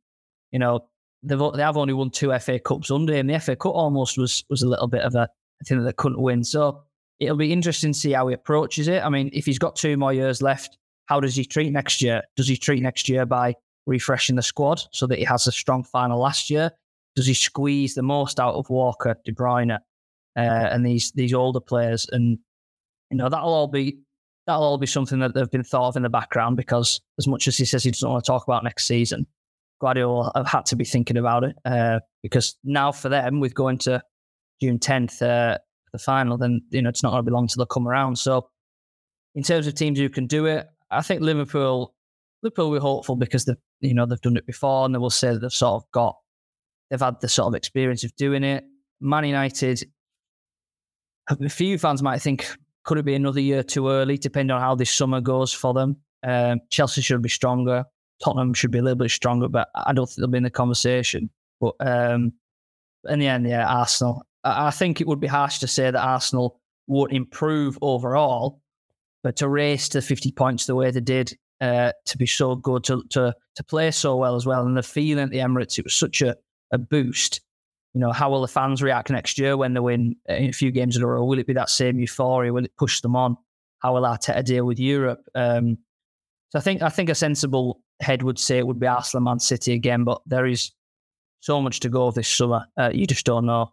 you 0.51 0.59
know 0.59 0.81
they've 1.23 1.39
they 1.55 1.63
have 1.63 1.77
only 1.77 1.95
won 1.95 2.11
two 2.11 2.37
FA 2.39 2.59
Cups 2.59 2.91
under 2.91 3.15
him. 3.15 3.27
The 3.27 3.41
FA 3.41 3.57
Cup 3.57 3.75
almost 3.75 4.19
was 4.19 4.45
was 4.51 4.63
a 4.63 4.69
little 4.69 4.89
bit 4.89 5.03
of 5.03 5.15
a 5.15 5.29
think 5.65 5.81
that 5.81 5.85
they 5.85 5.93
couldn't 5.93 6.21
win. 6.21 6.45
So 6.45 6.83
it'll 7.21 7.37
be 7.37 7.53
interesting 7.53 7.93
to 7.93 7.99
see 7.99 8.13
how 8.13 8.29
he 8.29 8.35
approaches 8.35 8.89
it. 8.89 9.03
I 9.03 9.09
mean, 9.09 9.31
if 9.33 9.47
he's 9.47 9.59
got 9.59 9.77
two 9.77 9.97
more 9.97 10.13
years 10.13 10.43
left, 10.43 10.79
how 11.07 11.21
does 11.21 11.35
he 11.35 11.45
treat 11.45 11.73
next 11.73 12.03
year? 12.03 12.23
Does 12.37 12.49
he 12.49 12.57
treat 12.57 12.83
next 12.83 13.09
year 13.09 13.27
by 13.27 13.55
refreshing 13.87 14.37
the 14.37 14.43
squad 14.43 14.83
so 14.93 15.07
that 15.07 15.19
he 15.19 15.25
has 15.25 15.47
a 15.47 15.53
strong 15.53 15.83
final 15.83 16.21
last 16.21 16.51
year? 16.51 16.71
Does 17.17 17.27
he 17.27 17.35
squeeze 17.35 17.95
the 17.95 18.03
most 18.03 18.39
out 18.39 18.55
of 18.55 18.71
Walker, 18.71 19.17
De 19.25 19.33
Bruyne, 19.33 19.73
uh, 19.73 19.79
and 20.37 20.87
these 20.87 21.11
these 21.13 21.35
older 21.35 21.61
players? 21.61 22.07
And 22.13 22.39
you 23.11 23.17
know 23.17 23.29
that'll 23.29 23.53
all 23.53 23.67
be 23.67 23.99
that'll 24.47 24.63
all 24.63 24.79
be 24.79 24.87
something 24.87 25.19
that 25.19 25.35
they've 25.35 25.51
been 25.51 25.65
thought 25.65 25.89
of 25.89 25.97
in 25.97 26.03
the 26.03 26.09
background 26.09 26.57
because 26.57 27.01
as 27.19 27.27
much 27.27 27.49
as 27.49 27.57
he 27.57 27.65
says 27.65 27.83
he 27.83 27.91
doesn't 27.91 28.09
want 28.09 28.25
to 28.25 28.31
talk 28.31 28.45
about 28.47 28.63
next 28.63 28.87
season, 28.87 29.27
Guardiola 29.81 30.31
have 30.35 30.47
had 30.47 30.67
to 30.67 30.77
be 30.77 30.85
thinking 30.85 31.17
about 31.17 31.45
it 31.45 31.57
uh, 31.65 32.01
because 32.23 32.57
now 32.65 32.93
for 32.93 33.09
them 33.09 33.41
with 33.41 33.55
going 33.55 33.79
to 33.79 34.03
June 34.61 34.79
10th, 34.79 35.23
uh, 35.23 35.59
the 35.93 35.99
final, 35.99 36.37
then 36.37 36.61
you 36.71 36.83
know 36.83 36.89
it's 36.89 37.03
not 37.03 37.11
going 37.11 37.25
to 37.25 37.31
be 37.31 37.33
long 37.33 37.47
till 37.47 37.65
they 37.65 37.69
come 37.71 37.89
around. 37.89 38.17
So, 38.19 38.49
in 39.35 39.43
terms 39.43 39.67
of 39.67 39.75
teams 39.75 39.99
who 39.99 40.09
can 40.09 40.27
do 40.27 40.47
it, 40.47 40.67
I 40.91 41.03
think 41.03 41.23
Liverpool, 41.23 41.95
Liverpool, 42.43 42.71
we're 42.71 42.81
hopeful 42.81 43.17
because 43.17 43.45
they, 43.45 43.55
you 43.81 43.95
know, 43.95 44.07
they've 44.07 44.21
done 44.21 44.37
it 44.37 44.47
before, 44.47 44.85
and 44.85 44.95
they 44.95 44.99
will 44.99 45.11
say 45.11 45.33
that 45.33 45.41
they've 45.41 45.53
sort 45.53 45.83
of 45.83 45.91
got, 45.93 46.17
they've 46.91 47.01
had 47.01 47.21
the 47.21 47.29
sort 47.29 47.49
of 47.49 47.55
experience 47.55 48.05
of 48.05 48.15
doing 48.17 48.45
it. 48.45 48.65
Man 49.01 49.25
United, 49.25 49.85
a 51.29 51.49
few 51.49 51.79
fans 51.79 52.03
might 52.03 52.21
think 52.21 52.49
could 52.85 52.99
it 52.99 53.05
be 53.05 53.15
another 53.15 53.41
year 53.41 53.63
too 53.63 53.89
early, 53.89 54.17
depending 54.17 54.55
on 54.55 54.61
how 54.61 54.75
this 54.75 54.91
summer 54.91 55.21
goes 55.21 55.53
for 55.53 55.75
them. 55.75 55.97
Um, 56.27 56.61
Chelsea 56.71 57.03
should 57.03 57.23
be 57.23 57.29
stronger. 57.29 57.85
Tottenham 58.25 58.55
should 58.55 58.71
be 58.71 58.79
a 58.79 58.83
little 58.83 58.97
bit 58.97 59.11
stronger, 59.11 59.49
but 59.49 59.69
I 59.75 59.93
don't 59.93 60.07
think 60.07 60.17
they'll 60.17 60.29
be 60.29 60.39
in 60.39 60.45
the 60.45 60.51
conversation. 60.51 61.31
But 61.61 61.75
um, 61.81 62.33
in 63.09 63.19
the 63.19 63.27
end, 63.27 63.47
yeah, 63.47 63.69
Arsenal. 63.69 64.23
I 64.57 64.71
think 64.71 65.01
it 65.01 65.07
would 65.07 65.21
be 65.21 65.27
harsh 65.27 65.59
to 65.59 65.69
say 65.69 65.91
that 65.91 66.03
Arsenal 66.03 66.61
would 66.87 67.13
improve 67.13 67.79
overall, 67.83 68.61
but 69.23 69.37
to 69.37 69.49
race 69.49 69.89
to 69.91 70.01
50 70.03 70.33
points 70.33 70.67
the 70.67 70.75
way 70.75 70.91
they 70.91 71.01
did, 71.01 71.37
uh, 71.61 71.93
to 72.07 72.19
be 72.19 72.27
so 72.27 72.55
good, 72.55 72.85
to, 72.85 73.03
to 73.11 73.35
to 73.57 73.65
play 73.65 73.91
so 73.91 74.17
well 74.17 74.37
as 74.37 74.47
well, 74.47 74.65
and 74.65 74.77
the 74.77 74.83
feeling 74.83 75.25
at 75.25 75.31
the 75.31 75.39
Emirates, 75.39 75.79
it 75.79 75.85
was 75.85 75.95
such 75.95 76.23
a, 76.23 76.37
a 76.73 76.79
boost. 76.79 77.41
You 77.95 78.01
know, 78.01 78.13
how 78.13 78.31
will 78.31 78.43
the 78.43 78.49
fans 78.49 78.83
react 78.83 79.11
next 79.11 79.39
year 79.39 79.57
when 79.57 79.75
they 79.75 79.81
win 79.81 80.15
a 80.29 80.53
few 80.53 80.71
games 80.71 80.97
in 80.97 81.03
a 81.03 81.07
row? 81.07 81.25
Will 81.25 81.39
it 81.39 81.47
be 81.47 81.55
that 81.55 81.71
same 81.71 81.99
euphoria? 81.99 82.53
Will 82.53 82.65
it 82.65 82.77
push 82.77 83.01
them 83.01 83.17
on? 83.17 83.37
How 83.81 83.95
will 83.95 84.03
Arteta 84.03 84.45
deal 84.45 84.65
with 84.65 84.79
Europe? 84.79 85.21
Um, 85.35 85.79
so 86.51 86.59
I 86.59 86.63
think 86.63 86.83
I 86.83 86.89
think 86.89 87.09
a 87.09 87.15
sensible 87.15 87.81
head 88.01 88.23
would 88.23 88.39
say 88.39 88.59
it 88.59 88.67
would 88.67 88.79
be 88.79 88.87
Arsenal, 88.87 89.25
Man 89.25 89.41
City 89.41 89.73
again, 89.73 90.05
but 90.05 90.23
there 90.27 90.47
is 90.47 90.71
so 91.41 91.61
much 91.61 91.81
to 91.81 91.89
go 91.89 92.11
this 92.11 92.29
summer. 92.29 92.67
Uh, 92.77 92.91
you 92.93 93.07
just 93.07 93.27
don't 93.27 93.47
know 93.47 93.73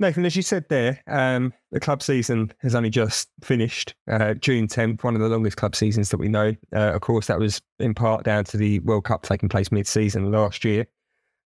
Nathan, 0.00 0.24
as 0.24 0.36
you 0.36 0.42
said 0.42 0.64
there, 0.68 1.02
um, 1.08 1.52
the 1.72 1.80
club 1.80 2.02
season 2.02 2.52
has 2.60 2.76
only 2.76 2.88
just 2.90 3.28
finished. 3.42 3.96
Uh, 4.08 4.34
June 4.34 4.68
10th, 4.68 5.02
one 5.02 5.16
of 5.16 5.20
the 5.20 5.28
longest 5.28 5.56
club 5.56 5.74
seasons 5.74 6.10
that 6.10 6.18
we 6.18 6.28
know. 6.28 6.54
Uh, 6.74 6.92
of 6.92 7.00
course, 7.00 7.26
that 7.26 7.40
was 7.40 7.60
in 7.80 7.94
part 7.94 8.24
down 8.24 8.44
to 8.44 8.56
the 8.56 8.78
World 8.80 9.04
Cup 9.04 9.22
taking 9.24 9.48
place 9.48 9.72
mid-season 9.72 10.30
last 10.30 10.64
year. 10.64 10.86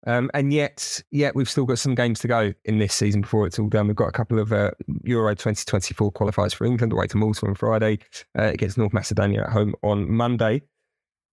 Um, 0.07 0.31
and 0.35 0.53
yet, 0.53 1.03
yet 1.13 1.35
we've 1.35 1.49
still 1.49 1.65
got 1.65 1.79
some 1.79 1.95
games 1.95 2.19
to 2.21 2.29
go 2.29 2.53
in 2.65 2.79
this 2.79 2.93
season 2.93 3.23
before 3.23 3.47
it's 3.47 3.59
all 3.59 3.69
done. 3.69 3.87
We've 3.87 3.97
got 3.97 4.09
a 4.09 4.13
couple 4.13 4.39
of 4.39 4.53
uh, 4.53 4.73
Euro 5.05 5.35
2024 5.35 6.13
qualifiers 6.13 6.55
for 6.55 6.67
England 6.67 6.93
away 6.93 7.07
to 7.07 7.17
Malta 7.17 7.47
on 7.47 7.55
Friday 7.55 8.01
uh, 8.39 8.45
against 8.45 8.77
North 8.77 8.93
Macedonia 8.93 9.45
at 9.45 9.51
home 9.51 9.75
on 9.83 10.11
Monday. 10.11 10.61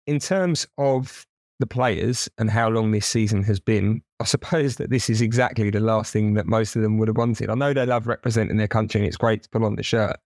In 0.08 0.20
terms 0.20 0.68
of 0.78 1.26
the 1.60 1.68
players 1.68 2.28
and 2.38 2.50
how 2.50 2.70
long 2.70 2.92
this 2.92 3.06
season 3.06 3.44
has 3.44 3.60
been, 3.60 4.02
I 4.20 4.24
suppose 4.24 4.78
that 4.78 4.90
this 4.90 5.10
is 5.10 5.22
exactly 5.22 5.70
the 5.70 5.82
last 5.82 6.14
thing 6.14 6.36
that 6.36 6.46
most 6.46 6.76
of 6.76 6.82
them 6.82 6.98
would 6.98 7.10
have 7.10 7.18
wanted. 7.18 7.50
I 7.50 7.56
know 7.56 7.74
they 7.74 7.86
love 7.86 8.08
representing 8.08 8.58
their 8.58 8.68
country 8.68 9.02
and 9.02 9.08
it's 9.08 9.18
great 9.18 9.44
to 9.44 9.50
put 9.50 9.64
on 9.64 9.76
the 9.76 9.84
shirt, 9.84 10.18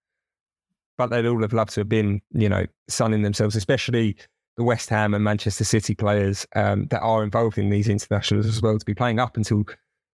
but 0.98 1.08
they'd 1.08 1.26
all 1.26 1.42
have 1.42 1.54
loved 1.54 1.74
to 1.74 1.82
have 1.82 1.90
been, 1.90 2.22
you 2.32 2.50
know, 2.50 2.66
sunning 2.88 3.24
themselves, 3.24 3.56
especially 3.56 4.16
the 4.58 4.64
West 4.64 4.90
Ham 4.90 5.14
and 5.14 5.24
Manchester 5.24 5.64
City 5.64 5.96
players 5.96 6.46
um, 6.56 6.86
that 6.88 7.02
are 7.02 7.24
involved 7.24 7.58
in 7.58 7.70
these 7.70 7.88
internationals 7.88 8.46
as 8.46 8.62
well 8.62 8.78
to 8.78 8.86
be 8.86 8.94
playing 8.94 9.20
up 9.20 9.38
until 9.38 9.64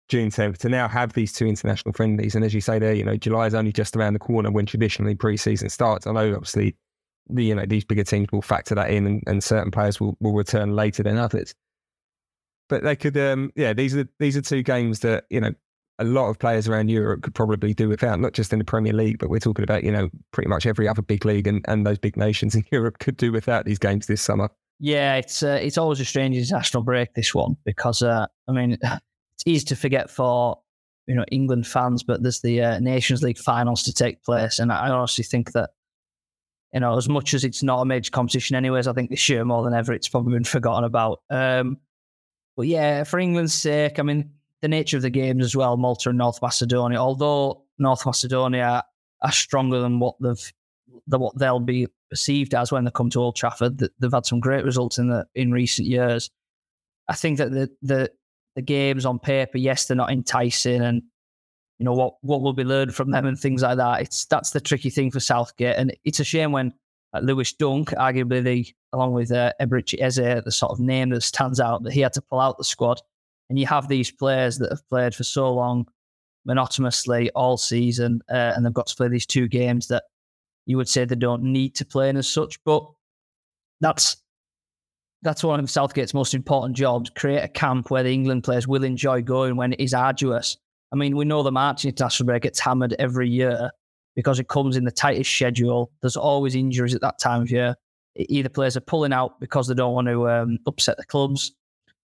June 0.07 0.29
10th 0.29 0.57
to 0.59 0.69
now 0.69 0.87
have 0.87 1.13
these 1.13 1.33
two 1.33 1.47
international 1.47 1.93
friendlies. 1.93 2.35
And 2.35 2.45
as 2.45 2.53
you 2.53 2.61
say 2.61 2.79
there, 2.79 2.93
you 2.93 3.03
know, 3.03 3.17
July 3.17 3.47
is 3.47 3.55
only 3.55 3.73
just 3.73 3.95
around 3.95 4.13
the 4.13 4.19
corner 4.19 4.51
when 4.51 4.65
traditionally 4.65 5.15
pre-season 5.15 5.69
starts. 5.69 6.05
I 6.07 6.11
know 6.11 6.33
obviously 6.33 6.75
the, 7.29 7.43
you 7.43 7.55
know, 7.55 7.65
these 7.65 7.83
bigger 7.83 8.03
teams 8.03 8.27
will 8.31 8.43
factor 8.43 8.75
that 8.75 8.91
in 8.91 9.07
and, 9.07 9.23
and 9.25 9.43
certain 9.43 9.71
players 9.71 9.99
will, 9.99 10.15
will 10.19 10.33
return 10.33 10.75
later 10.75 11.03
than 11.03 11.17
others. 11.17 11.55
But 12.67 12.83
they 12.83 12.95
could, 12.95 13.17
um, 13.17 13.51
yeah, 13.55 13.73
these 13.73 13.95
are 13.95 14.07
these 14.19 14.35
are 14.35 14.41
two 14.41 14.63
games 14.63 15.01
that 15.01 15.25
you 15.29 15.39
know 15.39 15.53
a 15.99 16.03
lot 16.03 16.29
of 16.29 16.39
players 16.39 16.67
around 16.67 16.89
Europe 16.89 17.21
could 17.21 17.35
probably 17.35 17.73
do 17.73 17.87
without, 17.87 18.19
not 18.19 18.33
just 18.33 18.51
in 18.51 18.59
the 18.59 18.65
Premier 18.65 18.93
League, 18.93 19.17
but 19.17 19.29
we're 19.29 19.39
talking 19.39 19.63
about 19.63 19.83
you 19.83 19.91
know 19.91 20.09
pretty 20.31 20.49
much 20.49 20.65
every 20.65 20.87
other 20.87 21.01
big 21.01 21.25
league 21.25 21.47
and, 21.47 21.63
and 21.67 21.85
those 21.85 21.97
big 21.97 22.17
nations 22.17 22.55
in 22.55 22.63
Europe 22.71 22.99
could 22.99 23.17
do 23.17 23.31
without 23.31 23.65
these 23.65 23.79
games 23.79 24.07
this 24.07 24.21
summer. 24.21 24.49
Yeah, 24.79 25.15
it's 25.15 25.41
uh, 25.41 25.59
it's 25.61 25.77
always 25.77 25.99
a 25.99 26.05
strange 26.05 26.35
international 26.35 26.83
break 26.83 27.13
this 27.13 27.33
one 27.33 27.55
because 27.65 28.01
uh, 28.01 28.27
I 28.47 28.51
mean 28.51 28.77
it's 28.81 29.43
easy 29.45 29.65
to 29.67 29.75
forget 29.75 30.09
for 30.09 30.59
you 31.07 31.15
know 31.15 31.25
England 31.31 31.67
fans, 31.67 32.03
but 32.03 32.21
there's 32.21 32.41
the 32.41 32.61
uh, 32.61 32.79
Nations 32.79 33.23
League 33.23 33.37
finals 33.37 33.83
to 33.83 33.93
take 33.93 34.23
place, 34.23 34.59
and 34.59 34.71
I 34.71 34.89
honestly 34.89 35.23
think 35.23 35.53
that 35.53 35.71
you 36.73 36.81
know 36.81 36.97
as 36.97 37.07
much 37.07 37.33
as 37.33 37.43
it's 37.43 37.63
not 37.63 37.81
a 37.81 37.85
major 37.85 38.11
competition, 38.11 38.55
anyways, 38.55 38.87
I 38.87 38.93
think 38.93 39.09
this 39.09 39.29
year 39.29 39.45
more 39.45 39.63
than 39.63 39.73
ever 39.73 39.93
it's 39.93 40.09
probably 40.09 40.33
been 40.33 40.43
forgotten 40.43 40.83
about. 40.83 41.21
Um, 41.29 41.77
but 42.55 42.67
yeah, 42.67 43.03
for 43.03 43.19
England's 43.19 43.53
sake, 43.53 43.99
I 43.99 44.03
mean, 44.03 44.31
the 44.61 44.67
nature 44.67 44.97
of 44.97 45.03
the 45.03 45.09
games 45.09 45.43
as 45.43 45.55
well, 45.55 45.77
Malta 45.77 46.09
and 46.09 46.17
North 46.17 46.41
Macedonia, 46.41 46.97
although 46.97 47.63
North 47.77 48.05
Macedonia 48.05 48.83
are 49.21 49.31
stronger 49.31 49.79
than 49.79 49.99
what 49.99 50.15
they've 50.21 50.53
than 51.07 51.19
what 51.19 51.37
they'll 51.37 51.59
be 51.59 51.87
perceived 52.09 52.53
as 52.55 52.71
when 52.71 52.83
they 52.83 52.91
come 52.91 53.09
to 53.11 53.19
Old 53.19 53.35
Trafford, 53.35 53.77
they've 53.77 54.13
had 54.13 54.25
some 54.25 54.39
great 54.39 54.65
results 54.65 54.97
in 54.97 55.09
the 55.09 55.25
in 55.35 55.51
recent 55.51 55.87
years. 55.87 56.29
I 57.07 57.13
think 57.13 57.37
that 57.37 57.51
the 57.51 57.69
the 57.81 58.11
the 58.55 58.61
games 58.61 59.05
on 59.05 59.19
paper, 59.19 59.57
yes, 59.57 59.85
they're 59.85 59.97
not 59.97 60.11
enticing, 60.11 60.81
and 60.81 61.03
you 61.77 61.85
know 61.85 61.93
what 61.93 62.15
what 62.21 62.41
will 62.41 62.53
be 62.53 62.63
learned 62.63 62.95
from 62.95 63.11
them 63.11 63.25
and 63.25 63.37
things 63.37 63.61
like 63.61 63.77
that. 63.77 64.01
It's 64.01 64.25
that's 64.25 64.51
the 64.51 64.61
tricky 64.61 64.89
thing 64.89 65.11
for 65.11 65.19
Southgate, 65.19 65.75
and 65.77 65.95
it's 66.05 66.19
a 66.19 66.23
shame 66.23 66.51
when 66.51 66.73
Lewis 67.21 67.53
Dunk, 67.53 67.89
arguably 67.91 68.43
the 68.43 68.67
along 68.93 69.13
with 69.13 69.31
uh, 69.31 69.51
Eberechi 69.61 70.01
Eze, 70.01 70.43
the 70.43 70.51
sort 70.51 70.71
of 70.71 70.79
name 70.79 71.09
that 71.09 71.21
stands 71.21 71.59
out, 71.59 71.83
that 71.83 71.93
he 71.93 72.01
had 72.01 72.13
to 72.13 72.21
pull 72.21 72.39
out 72.39 72.57
the 72.57 72.63
squad. 72.63 73.01
And 73.49 73.59
you 73.59 73.67
have 73.67 73.87
these 73.87 74.11
players 74.11 74.57
that 74.57 74.71
have 74.71 74.87
played 74.89 75.13
for 75.13 75.23
so 75.23 75.53
long, 75.53 75.85
monotonously 76.45 77.29
all 77.31 77.57
season, 77.57 78.21
uh, 78.29 78.53
and 78.55 78.65
they've 78.65 78.73
got 78.73 78.87
to 78.87 78.95
play 78.95 79.07
these 79.07 79.25
two 79.25 79.47
games 79.47 79.87
that 79.87 80.03
you 80.65 80.77
would 80.77 80.89
say 80.89 81.05
they 81.05 81.15
don't 81.15 81.43
need 81.43 81.75
to 81.75 81.85
play 81.85 82.09
in 82.09 82.17
as 82.17 82.27
such. 82.27 82.63
But 82.63 82.85
that's 83.81 84.17
that's 85.21 85.43
one 85.43 85.59
of 85.59 85.69
Southgate's 85.69 86.13
most 86.13 86.33
important 86.33 86.75
jobs: 86.75 87.09
create 87.11 87.43
a 87.43 87.47
camp 87.47 87.91
where 87.91 88.03
the 88.03 88.13
England 88.13 88.43
players 88.43 88.67
will 88.67 88.83
enjoy 88.83 89.21
going 89.21 89.57
when 89.57 89.73
it 89.73 89.79
is 89.79 89.93
arduous. 89.93 90.57
I 90.91 90.95
mean, 90.95 91.15
we 91.15 91.25
know 91.25 91.43
the 91.43 91.51
March 91.51 91.85
international 91.85 92.27
break 92.27 92.43
gets 92.43 92.59
hammered 92.59 92.95
every 92.97 93.29
year 93.29 93.71
because 94.15 94.39
it 94.39 94.47
comes 94.47 94.77
in 94.77 94.85
the 94.85 94.91
tightest 94.91 95.33
schedule. 95.33 95.91
There's 96.01 96.17
always 96.17 96.55
injuries 96.55 96.95
at 96.95 97.01
that 97.01 97.19
time 97.19 97.41
of 97.41 97.51
year 97.51 97.75
either 98.15 98.49
players 98.49 98.77
are 98.77 98.81
pulling 98.81 99.13
out 99.13 99.39
because 99.39 99.67
they 99.67 99.73
don't 99.73 99.93
want 99.93 100.07
to 100.07 100.29
um, 100.29 100.57
upset 100.65 100.97
the 100.97 101.05
clubs, 101.05 101.53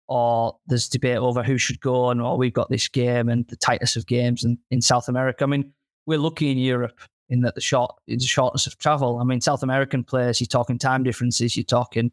or 0.08 0.56
there's 0.66 0.88
debate 0.88 1.18
over 1.18 1.42
who 1.42 1.58
should 1.58 1.80
go 1.80 2.10
and 2.10 2.22
oh 2.22 2.34
we've 2.34 2.54
got 2.54 2.70
this 2.70 2.88
game 2.88 3.28
and 3.28 3.46
the 3.48 3.56
tightness 3.56 3.96
of 3.96 4.06
games 4.06 4.44
in, 4.44 4.58
in 4.70 4.80
South 4.80 5.08
America. 5.08 5.44
I 5.44 5.48
mean, 5.48 5.72
we're 6.06 6.18
lucky 6.18 6.50
in 6.50 6.58
Europe 6.58 6.98
in 7.28 7.42
that 7.42 7.54
the 7.54 7.60
short 7.60 7.94
the 8.06 8.18
shortness 8.18 8.66
of 8.66 8.78
travel. 8.78 9.18
I 9.18 9.24
mean, 9.24 9.40
South 9.40 9.62
American 9.62 10.02
players, 10.02 10.40
you're 10.40 10.46
talking 10.46 10.78
time 10.78 11.02
differences, 11.02 11.56
you're 11.56 11.64
talking 11.64 12.10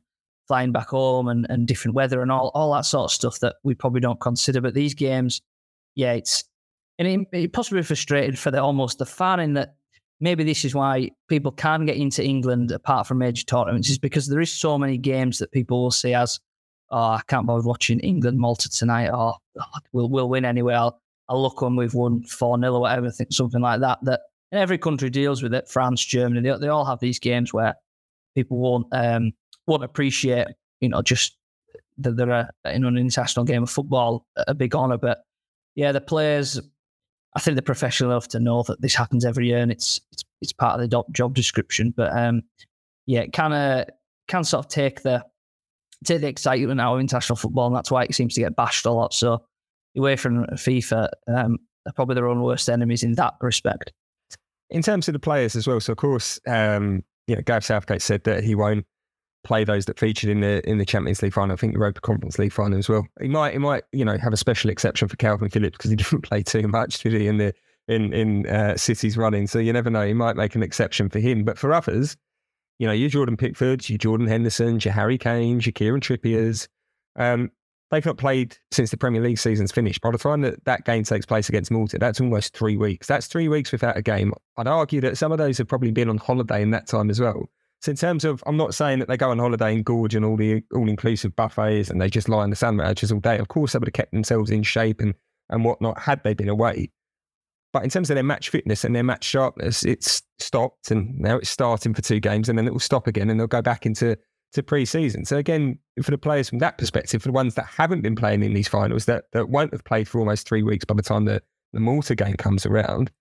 flying 0.48 0.72
back 0.72 0.90
home 0.90 1.28
and, 1.28 1.48
and 1.50 1.68
different 1.68 1.96
weather 1.96 2.22
and 2.22 2.32
all 2.32 2.52
all 2.54 2.74
that 2.74 2.86
sort 2.86 3.06
of 3.06 3.12
stuff 3.12 3.40
that 3.40 3.56
we 3.64 3.74
probably 3.74 4.02
don't 4.02 4.20
consider. 4.20 4.60
But 4.60 4.74
these 4.74 4.94
games, 4.94 5.42
yeah, 5.96 6.14
it's 6.14 6.44
and 7.00 7.08
it, 7.08 7.28
it 7.32 7.54
possibly 7.54 7.82
frustrated 7.84 8.38
for 8.38 8.52
the 8.52 8.62
almost 8.62 9.00
the 9.00 9.06
fan 9.06 9.40
in 9.40 9.54
that 9.54 9.76
maybe 10.20 10.44
this 10.44 10.66
is 10.66 10.74
why 10.74 11.12
people 11.28 11.52
can 11.52 11.86
get 11.86 11.98
into 11.98 12.24
England 12.24 12.72
apart 12.72 13.08
from 13.08 13.18
major 13.20 13.46
tournaments, 13.46 13.90
is 13.90 13.98
because 13.98 14.28
there 14.28 14.42
is 14.42 14.52
so 14.52 14.78
many 14.78 14.98
games 14.98 15.38
that 15.40 15.52
people 15.52 15.84
will 15.84 15.92
see 15.92 16.14
as, 16.14 16.40
oh, 16.92 16.98
I 16.98 17.22
can't 17.28 17.48
bother 17.48 17.68
watching 17.68 18.00
England 18.00 18.40
Malta 18.40 18.70
tonight, 18.70 19.10
or 19.10 19.36
oh, 19.60 19.64
we'll 19.92 20.10
we'll 20.10 20.30
win 20.30 20.46
anyway. 20.46 20.76
I'll 20.76 21.00
I'll 21.30 21.42
look 21.42 21.62
when 21.62 21.76
we've 21.76 21.94
won 21.94 22.24
four 22.24 22.60
0 22.60 22.74
or 22.74 22.82
whatever, 22.82 23.12
something 23.32 23.62
like 23.62 23.82
that. 23.82 24.00
That 24.04 24.22
and 24.52 24.62
every 24.62 24.78
country 24.78 25.10
deals 25.10 25.42
with 25.44 25.54
it. 25.54 25.68
France, 25.68 26.04
Germany, 26.06 26.42
they, 26.42 26.58
they 26.58 26.68
all 26.68 26.86
have 26.86 27.00
these 27.00 27.20
games 27.20 27.54
where 27.54 27.76
people 28.36 28.58
won't 28.58 28.88
um, 28.92 29.32
won't 29.68 29.84
appreciate, 29.84 30.48
you 30.82 30.90
know, 30.90 31.02
just 31.02 31.38
that 31.98 32.18
they're 32.18 32.30
a, 32.30 32.50
in 32.66 32.86
an 32.86 32.98
international 32.98 33.46
game 33.46 33.64
of 33.64 33.70
football 33.70 34.26
a 34.36 34.54
big 34.54 34.76
honour. 34.76 34.98
But 34.98 35.20
yeah, 35.76 35.92
the 35.92 36.02
players 36.02 36.60
I 37.36 37.40
think 37.42 37.56
they're 37.56 37.62
professional 37.62 38.12
enough 38.12 38.30
to 38.30 38.40
know 38.40 38.64
that 38.64 38.82
this 38.82 38.96
happens 38.96 39.26
every 39.26 39.48
year 39.48 39.60
and 39.60 39.72
it's 39.72 40.00
it's, 40.12 40.24
it's 40.42 40.54
part 40.54 40.80
of 40.80 40.90
the 40.90 41.04
job 41.12 41.36
description. 41.36 41.94
But 41.96 42.18
um, 42.18 42.44
yeah, 43.06 43.22
it 43.22 43.34
kind 43.34 43.54
of 43.54 43.88
can 44.28 44.44
sort 44.44 44.66
of 44.66 44.70
take 44.70 45.02
the 45.02 45.24
take 46.04 46.22
the 46.22 46.28
excitement 46.28 46.80
out 46.80 46.96
of 46.96 47.00
international 47.02 47.36
football, 47.36 47.68
and 47.68 47.76
that's 47.76 47.92
why 47.92 48.04
it 48.04 48.16
seems 48.16 48.34
to 48.36 48.42
get 48.42 48.56
bashed 48.56 48.86
a 48.86 48.92
lot. 48.92 49.14
So 49.14 49.44
away 49.98 50.16
from 50.16 50.46
FIFA, 50.46 51.10
um, 51.28 51.58
they're 51.84 51.94
probably 51.94 52.16
their 52.16 52.28
own 52.28 52.42
worst 52.42 52.70
enemies 52.70 53.04
in 53.04 53.14
that 53.16 53.36
respect. 53.42 53.92
In 54.70 54.82
terms 54.82 55.08
of 55.08 55.14
the 55.14 55.20
players 55.20 55.56
as 55.56 55.68
well, 55.68 55.80
so 55.80 55.92
of 55.92 55.98
course, 55.98 56.40
um, 56.48 57.04
you 57.28 57.36
know, 57.36 57.42
Gareth 57.42 57.66
Southgate 57.66 58.02
said 58.02 58.24
that 58.24 58.44
he 58.44 58.56
won't 58.56 58.86
play 59.46 59.64
those 59.64 59.86
that 59.86 60.00
featured 60.00 60.30
in 60.30 60.42
the 60.42 60.68
in 60.70 60.78
the 60.78 60.86
Champions 60.86 61.22
League 61.22 61.34
final. 61.34 61.54
I 61.54 61.56
think 61.56 61.74
the 61.74 61.80
Europa 61.80 62.02
Conference 62.02 62.38
League 62.38 62.54
final 62.54 62.78
as 62.78 62.90
well. 62.90 63.08
He 63.22 63.28
might 63.28 63.54
he 63.54 63.60
might 63.60 63.84
you 63.92 64.04
know 64.04 64.18
have 64.18 64.34
a 64.34 64.38
special 64.38 64.70
exception 64.70 65.08
for 65.08 65.16
Kalvin 65.16 65.52
Phillips 65.52 65.78
because 65.78 65.92
he 65.92 65.96
didn't 65.98 66.22
play 66.22 66.44
too 66.44 66.68
much 66.68 67.00
did 67.00 67.14
he 67.14 67.28
in 67.28 67.38
the 67.38 67.54
in 67.88 68.14
in 68.14 68.48
uh, 68.48 68.76
City's 68.78 69.18
running. 69.18 69.48
So 69.48 69.60
you 69.60 69.74
never 69.74 69.90
know. 69.90 70.06
He 70.06 70.14
might 70.14 70.36
make 70.36 70.56
an 70.56 70.64
exception 70.64 71.10
for 71.10 71.20
him, 71.20 71.44
but 71.44 71.58
for 71.58 71.74
others, 71.74 72.18
you 72.80 72.88
know, 72.88 72.94
your 72.94 73.10
Jordan 73.10 73.38
Pickfords, 73.38 73.90
your 73.90 73.98
Jordan 73.98 74.28
Hendersons, 74.28 74.86
your 74.86 74.94
Harry 74.94 75.18
Kanes, 75.18 75.66
your 75.66 75.74
Kieran 75.74 76.02
Trippiers. 76.02 76.68
Um, 77.16 77.52
they've 77.92 78.06
not 78.06 78.18
played 78.18 78.58
since 78.72 78.92
the 78.92 78.98
Premier 78.98 79.22
League 79.22 79.38
season's 79.38 79.72
finished. 79.72 80.02
By 80.02 80.12
the 80.12 80.18
time 80.18 80.42
that 80.42 80.64
that 80.66 80.86
game 80.86 81.04
takes 81.04 81.26
place 81.26 81.48
against 81.50 81.72
Malta, 81.72 81.98
that's 81.98 82.20
almost 82.20 82.56
three 82.56 82.78
weeks. 82.78 83.08
That's 83.08 83.28
three 83.28 83.48
weeks 83.48 83.72
without 83.72 83.98
a 83.98 84.02
game. 84.02 84.34
I'd 84.58 84.68
argue 84.68 85.02
that 85.02 85.18
some 85.18 85.32
of 85.32 85.38
those 85.38 85.58
have 85.58 85.68
probably 85.68 85.92
been 85.92 86.10
on 86.10 86.18
holiday 86.18 86.62
in 86.62 86.72
that 86.72 86.88
time 86.88 87.10
as 87.10 87.20
well. 87.20 87.50
So 87.82 87.92
in 87.92 87.98
terms 87.98 88.26
of, 88.26 88.44
I'm 88.48 88.58
not 88.58 88.74
saying 88.74 89.00
that 89.00 89.08
they 89.08 89.18
go 89.18 89.30
on 89.30 89.40
holiday 89.40 89.74
and 89.76 89.86
gorge 89.86 90.16
and 90.16 90.26
all 90.26 90.38
the 90.38 90.64
all-inclusive 90.74 91.36
buffets 91.36 91.90
and 91.90 92.02
they 92.02 92.10
just 92.10 92.30
lie 92.30 92.44
in 92.44 92.50
the 92.50 92.56
sand 92.56 92.80
sandwiches 92.80 93.12
all 93.12 93.20
day. 93.20 93.38
Of 93.38 93.48
course, 93.48 93.74
they 93.74 93.80
would 93.80 93.88
have 93.88 93.94
kept 93.94 94.12
themselves 94.12 94.50
in 94.50 94.64
shape 94.64 95.02
and 95.02 95.14
and 95.50 95.64
whatnot 95.64 96.00
had 96.00 96.24
they 96.24 96.34
been 96.34 96.50
away. 96.50 96.90
But 97.72 97.84
in 97.84 97.90
terms 97.90 98.10
of 98.10 98.16
their 98.16 98.24
match 98.24 98.50
fitness 98.50 98.84
and 98.84 98.96
their 98.96 99.04
match 99.04 99.24
sharpness, 99.24 99.84
it's 99.84 100.24
stopped 100.40 100.92
and 100.92 101.20
now 101.20 101.38
it's 101.38 101.50
starting 101.50 101.94
for 101.94 102.02
two 102.02 102.20
games 102.20 102.50
and 102.50 102.58
then 102.58 102.68
it 102.68 102.74
will 102.74 102.80
stop 102.80 103.06
again 103.06 103.30
and 103.30 103.40
they'll 103.40 103.48
go 103.48 103.62
back 103.62 103.86
into 103.86 104.18
to 104.54 104.64
pre-season. 104.64 105.26
So 105.26 105.38
again, 105.38 105.78
for 106.02 106.12
the 106.12 106.18
players 106.18 106.50
from 106.50 106.60
that 106.60 106.78
perspective, 106.78 107.22
for 107.22 107.28
the 107.28 107.34
ones 107.34 107.56
that 107.56 107.66
haven't 107.66 108.02
been 108.02 108.16
playing 108.16 108.44
in 108.44 108.54
these 108.54 108.70
finals, 108.70 109.06
that 109.06 109.26
that 109.34 109.50
won't 109.50 109.74
have 109.74 109.84
played 109.84 110.08
for 110.08 110.20
almost 110.20 110.48
three 110.48 110.64
weeks 110.64 110.86
by 110.86 110.96
the 110.96 111.02
time 111.02 111.26
the 111.26 111.42
the 111.74 111.80
Malta 111.82 112.16
game 112.16 112.36
comes 112.36 112.66
around. 112.66 113.12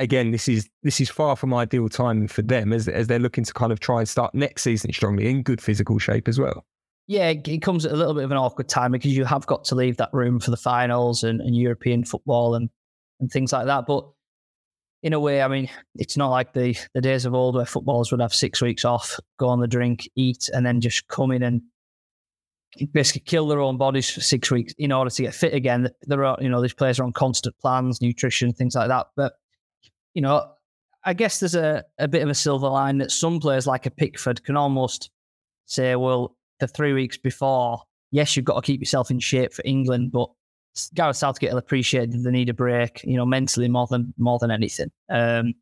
Again, 0.00 0.30
this 0.30 0.48
is 0.48 0.68
this 0.82 1.00
is 1.00 1.08
far 1.10 1.36
from 1.36 1.54
ideal 1.54 1.88
timing 1.88 2.26
for 2.26 2.42
them 2.42 2.72
as 2.72 2.88
as 2.88 3.06
they're 3.06 3.18
looking 3.18 3.44
to 3.44 3.52
kind 3.52 3.70
of 3.70 3.80
try 3.80 3.98
and 4.00 4.08
start 4.08 4.34
next 4.34 4.62
season 4.62 4.92
strongly 4.92 5.28
in 5.28 5.42
good 5.42 5.60
physical 5.60 5.98
shape 5.98 6.26
as 6.26 6.40
well. 6.40 6.64
Yeah, 7.06 7.28
it 7.28 7.62
comes 7.62 7.84
at 7.84 7.92
a 7.92 7.96
little 7.96 8.14
bit 8.14 8.24
of 8.24 8.30
an 8.30 8.36
awkward 8.36 8.68
time 8.68 8.92
because 8.92 9.16
you 9.16 9.24
have 9.24 9.46
got 9.46 9.64
to 9.64 9.74
leave 9.74 9.96
that 9.98 10.10
room 10.12 10.40
for 10.40 10.50
the 10.50 10.56
finals 10.56 11.22
and, 11.22 11.40
and 11.40 11.54
European 11.54 12.04
football 12.04 12.54
and 12.54 12.70
and 13.20 13.30
things 13.30 13.52
like 13.52 13.66
that. 13.66 13.86
But 13.86 14.08
in 15.02 15.12
a 15.12 15.20
way, 15.20 15.42
I 15.42 15.48
mean, 15.48 15.68
it's 15.96 16.16
not 16.16 16.30
like 16.30 16.54
the 16.54 16.76
the 16.94 17.00
days 17.00 17.26
of 17.26 17.34
old 17.34 17.54
where 17.54 17.66
footballers 17.66 18.10
would 18.10 18.20
have 18.20 18.34
six 18.34 18.62
weeks 18.62 18.84
off, 18.84 19.18
go 19.38 19.48
on 19.48 19.60
the 19.60 19.68
drink, 19.68 20.08
eat, 20.16 20.48
and 20.52 20.64
then 20.64 20.80
just 20.80 21.06
come 21.08 21.30
in 21.30 21.42
and 21.42 21.62
basically 22.92 23.22
kill 23.22 23.48
their 23.48 23.60
own 23.60 23.76
bodies 23.76 24.10
for 24.10 24.20
six 24.20 24.50
weeks 24.50 24.72
in 24.78 24.92
order 24.92 25.10
to 25.10 25.22
get 25.22 25.34
fit 25.34 25.54
again. 25.54 25.88
There 26.02 26.24
are, 26.24 26.38
you 26.40 26.48
know, 26.48 26.62
these 26.62 26.74
players 26.74 27.00
are 27.00 27.04
on 27.04 27.12
constant 27.12 27.58
plans, 27.58 28.00
nutrition, 28.00 28.52
things 28.52 28.74
like 28.74 28.88
that. 28.88 29.08
But, 29.16 29.34
you 30.14 30.22
know, 30.22 30.50
I 31.04 31.14
guess 31.14 31.40
there's 31.40 31.54
a, 31.54 31.84
a 31.98 32.08
bit 32.08 32.22
of 32.22 32.28
a 32.28 32.34
silver 32.34 32.68
line 32.68 32.98
that 32.98 33.10
some 33.10 33.40
players 33.40 33.66
like 33.66 33.86
a 33.86 33.90
Pickford 33.90 34.44
can 34.44 34.56
almost 34.56 35.10
say, 35.66 35.96
well, 35.96 36.36
the 36.58 36.68
three 36.68 36.92
weeks 36.92 37.16
before, 37.16 37.82
yes, 38.10 38.36
you've 38.36 38.44
got 38.44 38.62
to 38.62 38.66
keep 38.66 38.80
yourself 38.80 39.10
in 39.10 39.18
shape 39.18 39.52
for 39.52 39.62
England, 39.64 40.12
but 40.12 40.28
Gareth 40.94 41.16
Southgate 41.16 41.50
will 41.50 41.58
appreciate 41.58 42.10
they 42.12 42.30
need 42.30 42.48
a 42.48 42.54
break, 42.54 43.02
you 43.04 43.16
know, 43.16 43.26
mentally 43.26 43.68
more 43.68 43.86
than 43.88 44.14
more 44.18 44.38
than 44.38 44.50
anything. 44.50 44.90
Um, 45.08 45.54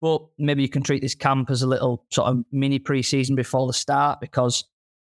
but 0.00 0.22
maybe 0.38 0.62
you 0.62 0.68
can 0.68 0.82
treat 0.82 1.02
this 1.02 1.14
camp 1.14 1.50
as 1.50 1.62
a 1.62 1.66
little 1.66 2.06
sort 2.10 2.28
of 2.28 2.44
mini 2.52 2.78
preseason 2.78 3.36
before 3.36 3.66
the 3.66 3.72
start 3.72 4.20
because 4.20 4.64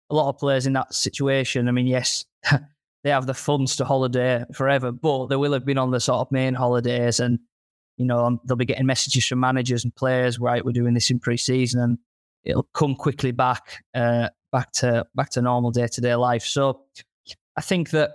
a 0.10 0.16
lot 0.16 0.30
of 0.30 0.38
players 0.38 0.68
in 0.68 0.74
that 0.74 0.94
situation, 0.94 1.68
I 1.68 1.72
mean, 1.72 1.88
yes, 1.88 2.26
they 3.04 3.10
have 3.10 3.26
the 3.26 3.34
funds 3.34 3.76
to 3.78 3.86
holiday 3.86 4.46
forever, 4.54 4.92
but 4.92 5.28
they 5.28 5.36
will 5.36 5.54
have 5.54 5.66
been 5.66 5.80
on 5.80 5.92
the 5.92 6.00
sort 6.00 6.20
of 6.20 6.32
main 6.32 6.54
holidays 6.54 7.20
and, 7.20 7.40
you 7.98 8.06
know, 8.06 8.26
um, 8.26 8.40
they'll 8.46 8.58
be 8.58 8.66
getting 8.66 8.86
messages 8.86 9.26
from 9.26 9.40
managers 9.40 9.84
and 9.84 9.96
players, 9.96 10.40
right, 10.40 10.64
we're 10.64 10.72
doing 10.72 10.94
this 10.94 11.10
in 11.10 11.20
pre-season 11.20 11.82
and 11.82 11.98
it'll 12.44 12.68
come 12.74 12.96
quickly 12.96 13.32
back, 13.32 13.84
uh, 13.94 14.30
back 14.52 14.72
to, 14.74 15.06
back 15.16 15.30
to 15.32 15.42
normal 15.42 15.72
day-to-day 15.72 16.16
life. 16.16 16.44
So 16.44 16.82
I 17.56 17.62
think 17.62 17.92
that 17.92 18.12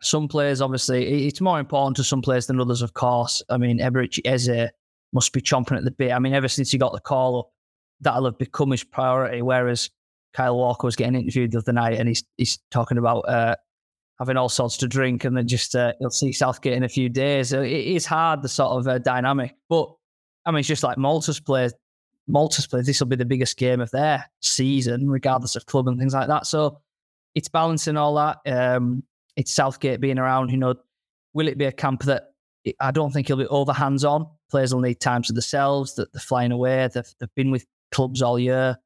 some 0.00 0.28
players, 0.28 0.60
obviously, 0.60 1.26
it's 1.26 1.40
more 1.40 1.60
important 1.60 1.96
to 1.96 2.04
some 2.04 2.22
players 2.22 2.46
than 2.46 2.60
others, 2.60 2.82
of 2.82 2.94
course. 2.94 3.42
I 3.48 3.56
mean, 3.56 3.78
Eberechi 3.78 4.20
Eze 4.24 4.70
must 5.12 5.32
be 5.32 5.40
chomping 5.40 5.76
at 5.76 5.84
the 5.84 5.90
bit. 5.90 6.12
I 6.12 6.18
mean, 6.18 6.34
ever 6.34 6.48
since 6.48 6.70
he 6.70 6.78
got 6.78 6.92
the 6.92 7.00
call 7.00 7.38
up, 7.38 7.50
that'll 8.00 8.24
have 8.24 8.38
become 8.38 8.70
his 8.70 8.82
priority. 8.82 9.42
Whereas 9.42 9.90
Kyle 10.32 10.56
Walker 10.56 10.86
was 10.86 10.96
getting 10.96 11.14
interviewed 11.14 11.52
the 11.52 11.58
other 11.58 11.72
night 11.72 11.98
and 11.98 12.08
he's 12.08 12.24
he's 12.36 12.58
talking 12.70 12.98
about 12.98 13.20
uh, 13.20 13.56
having 14.18 14.36
all 14.36 14.48
sorts 14.48 14.76
to 14.78 14.88
drink 14.88 15.24
and 15.24 15.36
then 15.36 15.48
just 15.48 15.74
uh, 15.74 15.92
he'll 15.98 16.10
see 16.10 16.32
Southgate 16.32 16.74
in 16.74 16.84
a 16.84 16.88
few 16.88 17.08
days. 17.08 17.52
it 17.52 17.66
is 17.66 18.06
hard, 18.06 18.42
the 18.42 18.48
sort 18.48 18.78
of 18.78 18.86
uh, 18.86 18.98
dynamic. 18.98 19.54
But 19.68 19.92
I 20.44 20.50
mean, 20.50 20.60
it's 20.60 20.68
just 20.68 20.82
like 20.82 20.98
Malta's 20.98 21.40
players. 21.40 21.72
Malta's 22.28 22.66
players, 22.66 22.86
this 22.86 23.00
will 23.00 23.08
be 23.08 23.16
the 23.16 23.24
biggest 23.24 23.56
game 23.56 23.80
of 23.80 23.90
their 23.90 24.30
season, 24.40 25.08
regardless 25.08 25.56
of 25.56 25.66
club 25.66 25.88
and 25.88 25.98
things 25.98 26.14
like 26.14 26.28
that. 26.28 26.46
So 26.46 26.80
it's 27.34 27.48
balancing 27.48 27.96
all 27.96 28.14
that. 28.14 28.38
Um, 28.46 29.02
it's 29.36 29.52
Southgate 29.52 30.00
being 30.00 30.18
around. 30.18 30.50
You 30.50 30.58
know, 30.58 30.74
will 31.34 31.48
it 31.48 31.58
be 31.58 31.64
a 31.64 31.72
camp 31.72 32.04
that 32.04 32.24
I 32.78 32.90
don't 32.90 33.10
think 33.12 33.26
he'll 33.26 33.36
be 33.36 33.46
over 33.46 33.72
hands 33.72 34.04
on? 34.04 34.26
Players 34.50 34.74
will 34.74 34.82
need 34.82 35.00
time 35.00 35.22
to 35.22 35.32
themselves. 35.32 35.94
That 35.94 36.12
they're 36.12 36.20
flying 36.20 36.52
away. 36.52 36.88
They've, 36.92 37.14
they've 37.18 37.34
been 37.34 37.50
with 37.50 37.66
clubs 37.90 38.22
all 38.22 38.38
year. 38.38 38.76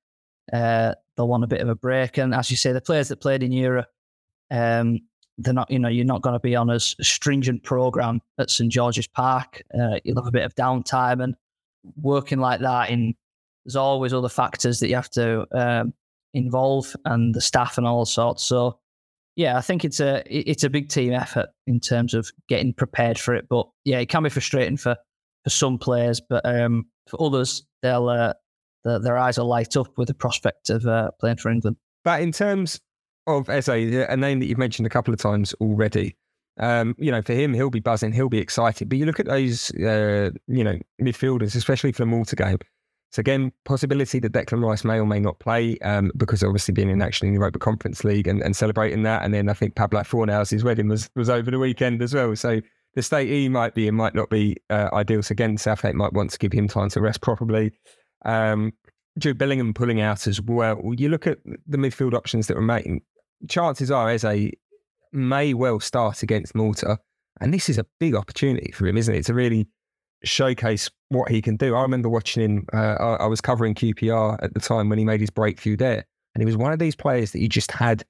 Uh, 0.53 0.95
they'll 1.17 1.29
want 1.29 1.45
a 1.45 1.49
bit 1.49 1.61
of 1.61 1.69
a 1.69 1.75
break. 1.75 2.19
And 2.19 2.35
as 2.35 2.51
you 2.51 2.57
say, 2.57 2.73
the 2.73 2.81
players 2.81 3.09
that 3.09 3.21
played 3.21 3.43
in 3.43 3.53
Europe, 3.53 3.89
um, 4.51 5.01
they're 5.39 5.55
not. 5.55 5.71
You 5.71 5.79
know, 5.79 5.89
you're 5.89 6.05
not 6.05 6.23
going 6.23 6.35
to 6.35 6.41
be 6.41 6.57
on 6.57 6.71
a 6.71 6.81
stringent 6.81 7.63
program 7.63 8.21
at 8.39 8.51
St 8.51 8.71
George's 8.71 9.07
Park. 9.07 9.63
Uh, 9.75 10.01
you'll 10.05 10.17
have 10.17 10.27
a 10.27 10.33
bit 10.33 10.45
of 10.45 10.55
downtime 10.55 11.23
and 11.23 11.35
working 11.97 12.39
like 12.39 12.61
that. 12.61 12.91
In 12.91 13.15
there's 13.65 13.77
always 13.77 14.13
other 14.13 14.29
factors 14.29 14.81
that 14.81 14.89
you 14.89 14.95
have 14.95 15.11
to 15.11 15.47
um, 15.53 15.93
involve 16.35 16.95
and 17.05 17.35
the 17.35 17.41
staff 17.41 17.79
and 17.79 17.87
all 17.87 18.05
sorts. 18.05 18.45
So 18.45 18.79
yeah, 19.35 19.59
I 19.59 19.61
think 19.61 19.85
it's 19.85 20.01
a 20.01 20.23
it's 20.27 20.65
a 20.65 20.71
big 20.71 20.89
team 20.89 21.13
effort 21.13 21.49
in 21.67 21.81
terms 21.81 22.15
of 22.15 22.31
getting 22.49 22.73
prepared 22.73 23.19
for 23.19 23.35
it. 23.35 23.47
But 23.49 23.69
yeah, 23.85 23.99
it 23.99 24.09
can 24.09 24.23
be 24.23 24.31
frustrating 24.31 24.77
for 24.77 24.97
for 25.45 25.51
some 25.51 25.79
players, 25.79 26.21
but 26.21 26.45
um, 26.45 26.87
for 27.07 27.23
others, 27.23 27.65
they'll 27.83 28.09
uh, 28.09 28.33
the, 28.85 28.99
their 28.99 29.19
eyes 29.19 29.39
will 29.39 29.47
light 29.47 29.77
up 29.77 29.99
with 29.99 30.09
the 30.09 30.15
prospect 30.15 30.71
of 30.71 30.87
uh, 30.87 31.11
playing 31.21 31.37
for 31.37 31.51
England. 31.51 31.77
But 32.05 32.23
in 32.23 32.33
terms 32.33 32.81
of 33.27 33.49
Eze, 33.49 33.69
a 33.69 34.17
name 34.17 34.41
that 34.41 34.47
you've 34.47 34.59
mentioned 34.59 34.87
a 34.87 34.91
couple 34.91 35.13
of 35.13 35.21
times 35.21 35.55
already, 35.55 36.17
um, 36.59 36.95
you 36.99 37.11
know, 37.11 37.23
for 37.23 37.35
him, 37.35 37.53
he'll 37.53 37.71
be 37.71 37.81
buzzing, 37.81 38.13
he'll 38.13 38.29
be 38.29 38.39
excited. 38.39 38.89
But 38.89 38.99
you 38.99 39.07
look 39.07 39.21
at 39.21 39.27
those, 39.27 39.71
uh, 39.75 40.31
you 40.47 40.65
know, 40.65 40.79
midfielders, 41.01 41.55
especially 41.55 41.93
for 41.93 42.03
the 42.03 42.07
Malta 42.07 42.37
game. 42.37 42.59
So 43.13 43.21
again, 43.21 43.53
possibility 43.65 44.19
that 44.21 44.33
Declan 44.33 44.63
Rice 44.63 44.85
may 44.85 44.99
or 44.99 45.07
may 45.07 45.21
not 45.21 45.39
play 45.39 45.79
um, 45.79 46.11
because 46.17 46.43
obviously 46.43 46.73
being 46.73 46.91
in 46.91 47.01
action 47.01 47.27
in 47.27 47.35
the 47.35 47.39
Europa 47.39 47.59
Conference 47.59 48.05
League 48.05 48.27
and, 48.27 48.43
and 48.43 48.57
celebrating 48.57 49.05
that. 49.05 49.23
And 49.23 49.33
then 49.33 49.49
I 49.49 49.55
think 49.55 49.75
Pablo 49.75 50.01
Fornals' 50.01 50.65
wedding 50.65 50.89
was, 50.89 51.09
was 51.15 51.31
over 51.31 51.51
the 51.51 51.59
weekend 51.59 52.03
as 52.03 52.15
well. 52.15 52.35
So 52.37 52.61
the 52.95 53.03
state 53.03 53.29
he 53.29 53.49
might 53.49 53.75
be 53.75 53.87
in 53.87 53.95
might 53.95 54.15
not 54.15 54.29
be 54.29 54.57
uh, 54.71 54.89
ideal. 54.93 55.23
So 55.23 55.33
again, 55.33 55.57
Southgate 55.57 55.95
might 55.95 56.13
want 56.15 56.31
to 56.31 56.39
give 56.39 56.53
him 56.53 56.69
time 56.69 56.91
to 56.91 57.01
rest 57.01 57.21
properly. 57.21 57.73
Um, 58.25 58.73
Bellingham 59.17 59.73
pulling 59.73 60.01
out 60.01 60.27
as 60.27 60.41
well. 60.43 60.83
You 60.97 61.09
look 61.09 61.27
at 61.27 61.39
the 61.67 61.79
midfield 61.79 62.13
options 62.13 62.49
that 62.49 62.57
remain. 62.57 63.01
Chances 63.49 63.91
are 63.91 64.11
Eze 64.11 64.53
may 65.13 65.55
well 65.55 65.81
start 65.81 66.23
against 66.23 66.55
Malta. 66.55 66.99
And 67.41 67.53
this 67.53 67.69
is 67.69 67.79
a 67.79 67.87
big 68.01 68.15
opportunity 68.15 68.73
for 68.73 68.87
him, 68.87 68.97
isn't 68.97 69.15
it? 69.15 69.27
To 69.27 69.35
really 69.35 69.67
showcase 70.25 70.91
what 71.09 71.31
he 71.31 71.43
can 71.43 71.57
do. 71.57 71.75
I 71.75 71.83
remember 71.83 72.09
watching 72.09 72.43
him. 72.43 72.67
Uh, 72.73 72.97
I, 72.99 73.25
I, 73.25 73.27
was 73.27 73.41
covering 73.41 73.75
QPR 73.75 74.39
at 74.43 74.55
the 74.55 74.61
time 74.61 74.89
when 74.89 74.99
he 74.99 75.05
made 75.05 75.21
his 75.21 75.31
breakthrough 75.31 75.77
there, 75.77 76.05
and 76.35 76.43
he 76.43 76.47
was 76.47 76.57
one 76.57 76.73
of 76.73 76.79
these 76.79 76.97
players 76.97 77.33
that 77.33 77.41
you 77.41 77.49
just 77.49 77.71
had. 77.73 78.05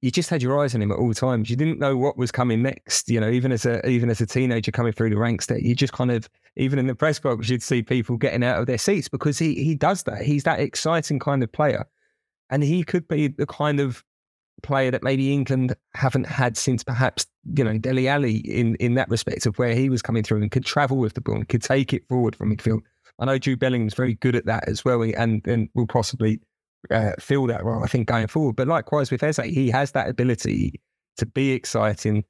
You 0.00 0.12
just 0.12 0.30
had 0.30 0.44
your 0.44 0.62
eyes 0.62 0.76
on 0.76 0.82
him 0.82 0.92
at 0.92 0.98
all 0.98 1.12
times. 1.12 1.50
You 1.50 1.56
didn't 1.56 1.80
know 1.80 1.96
what 1.96 2.16
was 2.16 2.30
coming 2.30 2.62
next. 2.62 3.10
You 3.10 3.18
know, 3.18 3.28
even 3.30 3.50
as 3.50 3.66
a 3.66 3.84
even 3.88 4.10
as 4.10 4.20
a 4.20 4.26
teenager 4.26 4.70
coming 4.70 4.92
through 4.92 5.10
the 5.10 5.18
ranks, 5.18 5.46
that 5.46 5.62
you 5.62 5.74
just 5.74 5.92
kind 5.92 6.12
of 6.12 6.28
even 6.56 6.78
in 6.78 6.86
the 6.86 6.94
press 6.94 7.18
box, 7.18 7.48
you'd 7.48 7.62
see 7.64 7.82
people 7.82 8.16
getting 8.16 8.44
out 8.44 8.60
of 8.60 8.66
their 8.66 8.78
seats 8.78 9.08
because 9.08 9.38
he 9.38 9.54
he 9.54 9.74
does 9.74 10.04
that. 10.04 10.22
He's 10.22 10.44
that 10.44 10.60
exciting 10.60 11.18
kind 11.18 11.42
of 11.42 11.50
player, 11.50 11.84
and 12.48 12.62
he 12.62 12.84
could 12.84 13.08
be 13.08 13.26
the 13.26 13.46
kind 13.46 13.80
of 13.80 14.04
player 14.62 14.90
that 14.90 15.02
maybe 15.02 15.32
England 15.32 15.74
haven't 15.94 16.26
had 16.26 16.56
since 16.56 16.82
perhaps 16.84 17.26
you 17.54 17.64
know 17.64 17.78
Dele 17.78 18.08
Alli 18.08 18.36
in 18.38 18.74
in 18.76 18.94
that 18.94 19.08
respect 19.08 19.46
of 19.46 19.58
where 19.58 19.74
he 19.74 19.88
was 19.88 20.02
coming 20.02 20.22
through 20.22 20.42
and 20.42 20.50
could 20.50 20.64
travel 20.64 20.98
with 20.98 21.14
the 21.14 21.20
ball 21.20 21.36
and 21.36 21.48
could 21.48 21.62
take 21.62 21.92
it 21.92 22.06
forward 22.08 22.36
from 22.36 22.54
midfield. 22.54 22.80
I 23.18 23.24
know 23.24 23.38
Jude 23.38 23.58
Bellingham's 23.58 23.94
very 23.94 24.14
good 24.14 24.36
at 24.36 24.46
that 24.46 24.68
as 24.68 24.84
well, 24.84 25.02
and 25.02 25.46
and 25.46 25.68
will 25.74 25.86
possibly 25.86 26.40
uh, 26.90 27.12
feel 27.18 27.46
that 27.46 27.64
role. 27.64 27.82
I 27.82 27.88
think 27.88 28.08
going 28.08 28.26
forward. 28.26 28.56
But 28.56 28.68
likewise 28.68 29.10
with 29.10 29.22
Eze, 29.22 29.38
he 29.44 29.70
has 29.70 29.92
that 29.92 30.08
ability 30.08 30.80
to 31.16 31.26
be 31.26 31.52
exciting 31.52 32.24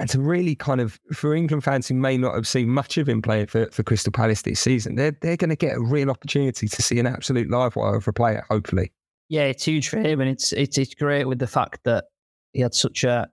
and 0.00 0.08
to 0.08 0.18
really 0.18 0.54
kind 0.54 0.80
of 0.80 0.98
for 1.12 1.34
England 1.34 1.62
fans 1.62 1.86
who 1.86 1.94
may 1.94 2.16
not 2.16 2.34
have 2.34 2.48
seen 2.48 2.70
much 2.70 2.96
of 2.96 3.06
him 3.06 3.20
playing 3.20 3.46
for, 3.46 3.66
for 3.70 3.82
Crystal 3.82 4.10
Palace 4.10 4.42
this 4.42 4.58
season, 4.58 4.94
they're 4.94 5.16
they're 5.20 5.36
going 5.36 5.50
to 5.50 5.56
get 5.56 5.76
a 5.76 5.80
real 5.80 6.10
opportunity 6.10 6.66
to 6.68 6.82
see 6.82 6.98
an 6.98 7.06
absolute 7.06 7.50
live 7.50 7.76
wire 7.76 7.96
of 7.96 8.08
a 8.08 8.12
player. 8.12 8.44
Hopefully. 8.48 8.92
Yeah, 9.30 9.44
it's 9.44 9.64
huge 9.64 9.88
for 9.88 9.98
him, 9.98 10.20
and 10.20 10.28
it's 10.28 10.52
it's 10.52 10.76
it's 10.76 10.92
great 10.92 11.24
with 11.24 11.38
the 11.38 11.46
fact 11.46 11.84
that 11.84 12.06
he 12.52 12.60
had 12.60 12.74
such 12.74 13.04
a 13.04 13.28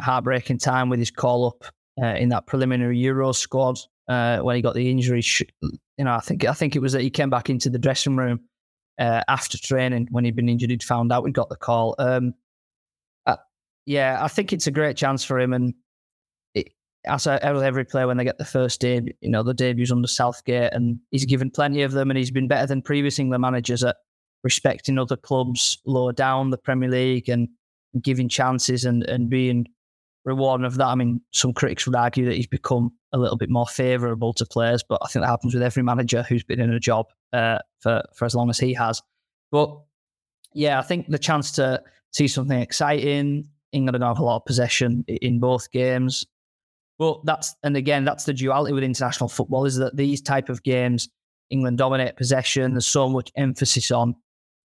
heartbreaking 0.00 0.58
time 0.58 0.88
with 0.88 0.98
his 0.98 1.10
call 1.10 1.46
up 1.46 1.64
uh, 2.02 2.14
in 2.16 2.30
that 2.30 2.46
preliminary 2.46 2.98
Euro 3.00 3.32
squad 3.32 3.78
uh, 4.08 4.38
when 4.38 4.56
he 4.56 4.62
got 4.62 4.74
the 4.74 4.90
injury. 4.90 5.22
You 5.60 6.04
know, 6.06 6.14
I 6.14 6.20
think 6.20 6.46
I 6.46 6.54
think 6.54 6.74
it 6.74 6.78
was 6.78 6.94
that 6.94 7.02
he 7.02 7.10
came 7.10 7.28
back 7.28 7.50
into 7.50 7.68
the 7.68 7.78
dressing 7.78 8.16
room 8.16 8.40
uh, 8.98 9.24
after 9.28 9.58
training 9.58 10.08
when 10.10 10.24
he'd 10.24 10.34
been 10.34 10.48
injured. 10.48 10.70
He'd 10.70 10.82
found 10.82 11.12
out 11.12 11.26
he 11.26 11.32
got 11.32 11.50
the 11.50 11.56
call. 11.56 11.96
Um, 11.98 12.32
uh, 13.26 13.36
yeah, 13.84 14.24
I 14.24 14.28
think 14.28 14.54
it's 14.54 14.66
a 14.66 14.72
great 14.72 14.96
chance 14.96 15.22
for 15.22 15.38
him, 15.38 15.52
and 15.52 15.74
it, 16.54 16.72
as 17.04 17.26
every 17.26 17.84
player 17.84 18.06
when 18.06 18.16
they 18.16 18.24
get 18.24 18.38
the 18.38 18.46
first 18.46 18.80
debut, 18.80 19.12
you 19.20 19.28
know, 19.28 19.42
the 19.42 19.52
debuts 19.52 19.92
under 19.92 20.08
Southgate, 20.08 20.72
and 20.72 20.98
he's 21.10 21.26
given 21.26 21.50
plenty 21.50 21.82
of 21.82 21.92
them, 21.92 22.10
and 22.10 22.16
he's 22.16 22.30
been 22.30 22.48
better 22.48 22.66
than 22.66 22.80
previous 22.80 23.18
England 23.18 23.42
managers 23.42 23.84
at 23.84 23.96
respecting 24.42 24.98
other 24.98 25.16
clubs 25.16 25.78
lower 25.86 26.12
down 26.12 26.50
the 26.50 26.58
Premier 26.58 26.90
League 26.90 27.28
and 27.28 27.48
giving 28.00 28.28
chances 28.28 28.84
and, 28.84 29.04
and 29.04 29.28
being 29.28 29.66
rewarding 30.24 30.66
of 30.66 30.76
that. 30.76 30.86
I 30.86 30.94
mean, 30.94 31.20
some 31.32 31.52
critics 31.52 31.86
would 31.86 31.96
argue 31.96 32.24
that 32.26 32.36
he's 32.36 32.46
become 32.46 32.92
a 33.12 33.18
little 33.18 33.36
bit 33.36 33.50
more 33.50 33.66
favourable 33.66 34.32
to 34.34 34.46
players, 34.46 34.82
but 34.82 34.98
I 35.02 35.08
think 35.08 35.22
that 35.22 35.30
happens 35.30 35.54
with 35.54 35.62
every 35.62 35.82
manager 35.82 36.22
who's 36.22 36.44
been 36.44 36.60
in 36.60 36.72
a 36.72 36.80
job 36.80 37.06
uh, 37.32 37.58
for 37.80 38.02
for 38.14 38.24
as 38.24 38.34
long 38.34 38.50
as 38.50 38.58
he 38.58 38.72
has. 38.74 39.02
But 39.50 39.76
yeah, 40.54 40.78
I 40.78 40.82
think 40.82 41.08
the 41.08 41.18
chance 41.18 41.52
to 41.52 41.82
see 42.12 42.28
something 42.28 42.58
exciting. 42.58 43.48
England 43.72 43.94
going 43.94 44.00
to 44.02 44.06
have 44.08 44.18
a 44.18 44.24
lot 44.24 44.36
of 44.36 44.44
possession 44.44 45.04
in 45.08 45.40
both 45.40 45.70
games. 45.70 46.26
But 46.98 47.24
that's 47.24 47.54
and 47.62 47.76
again, 47.76 48.04
that's 48.04 48.24
the 48.24 48.34
duality 48.34 48.72
with 48.72 48.84
international 48.84 49.28
football 49.28 49.64
is 49.64 49.76
that 49.76 49.96
these 49.96 50.20
type 50.20 50.48
of 50.48 50.62
games, 50.62 51.08
England 51.50 51.78
dominate 51.78 52.16
possession. 52.16 52.74
There's 52.74 52.86
so 52.86 53.08
much 53.08 53.32
emphasis 53.36 53.90
on 53.90 54.14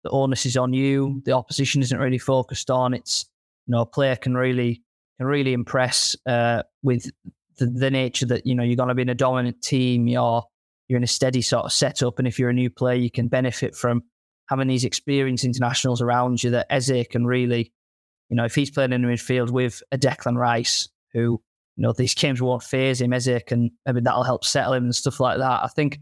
the 0.03 0.09
onus 0.09 0.45
is 0.45 0.57
on 0.57 0.73
you. 0.73 1.21
The 1.25 1.31
opposition 1.33 1.81
isn't 1.81 1.97
really 1.97 2.17
focused 2.17 2.69
on. 2.69 2.93
It's 2.93 3.25
you 3.67 3.73
know 3.73 3.81
a 3.81 3.85
player 3.85 4.15
can 4.15 4.35
really 4.35 4.81
can 5.17 5.27
really 5.27 5.53
impress 5.53 6.15
uh, 6.25 6.63
with 6.81 7.09
the, 7.57 7.67
the 7.67 7.91
nature 7.91 8.25
that 8.27 8.45
you 8.45 8.55
know 8.55 8.63
you're 8.63 8.75
going 8.75 8.89
to 8.89 8.95
be 8.95 9.03
in 9.03 9.09
a 9.09 9.15
dominant 9.15 9.61
team. 9.61 10.07
You're 10.07 10.43
you're 10.87 10.97
in 10.97 11.03
a 11.03 11.07
steady 11.07 11.41
sort 11.41 11.65
of 11.65 11.71
setup, 11.71 12.19
and 12.19 12.27
if 12.27 12.39
you're 12.39 12.49
a 12.49 12.53
new 12.53 12.69
player, 12.69 12.95
you 12.97 13.11
can 13.11 13.27
benefit 13.27 13.75
from 13.75 14.03
having 14.49 14.67
these 14.67 14.83
experienced 14.83 15.45
internationals 15.45 16.01
around 16.01 16.43
you. 16.43 16.49
That 16.49 16.67
Eze 16.69 17.07
can 17.09 17.25
really, 17.25 17.71
you 18.29 18.35
know, 18.35 18.45
if 18.45 18.55
he's 18.55 18.71
playing 18.71 18.93
in 18.93 19.01
the 19.01 19.07
midfield 19.07 19.51
with 19.51 19.81
a 19.91 19.97
Declan 19.97 20.35
Rice, 20.37 20.89
who 21.13 21.41
you 21.77 21.83
know 21.83 21.93
these 21.93 22.13
games 22.13 22.41
won't 22.41 22.63
faze 22.63 22.99
him, 22.99 23.13
Eze 23.13 23.41
can 23.45 23.71
maybe 23.85 24.01
that'll 24.01 24.23
help 24.23 24.43
settle 24.43 24.73
him 24.73 24.85
and 24.85 24.95
stuff 24.95 25.19
like 25.19 25.37
that. 25.37 25.63
I 25.63 25.67
think, 25.67 25.99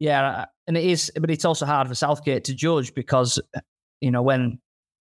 yeah, 0.00 0.46
and 0.66 0.76
it 0.76 0.84
is, 0.84 1.12
but 1.20 1.30
it's 1.30 1.44
also 1.44 1.66
hard 1.66 1.86
for 1.86 1.94
Southgate 1.94 2.44
to 2.44 2.54
judge 2.54 2.94
because 2.94 3.38
you 4.00 4.10
know 4.10 4.22
when 4.22 4.58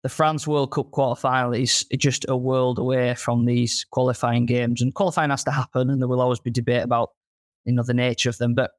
the 0.04 0.10
France 0.10 0.48
World 0.48 0.72
Cup 0.72 0.92
quarter 0.92 1.20
final 1.20 1.54
is 1.54 1.84
just 1.98 2.26
a 2.30 2.38
world 2.38 2.78
away 2.78 3.16
from 3.16 3.46
these 3.46 3.86
qualifying 3.92 4.46
games, 4.46 4.82
and 4.82 4.94
qualifying 4.94 5.32
has 5.32 5.44
to 5.46 5.52
happen, 5.52 5.90
and 5.90 6.00
there 6.00 6.08
will 6.08 6.22
always 6.22 6.40
be 6.40 6.52
debate 6.52 6.84
about 6.84 7.10
you 7.66 7.74
know 7.74 7.82
the 7.82 7.94
nature 7.94 8.30
of 8.30 8.38
them. 8.38 8.54
But 8.54 8.72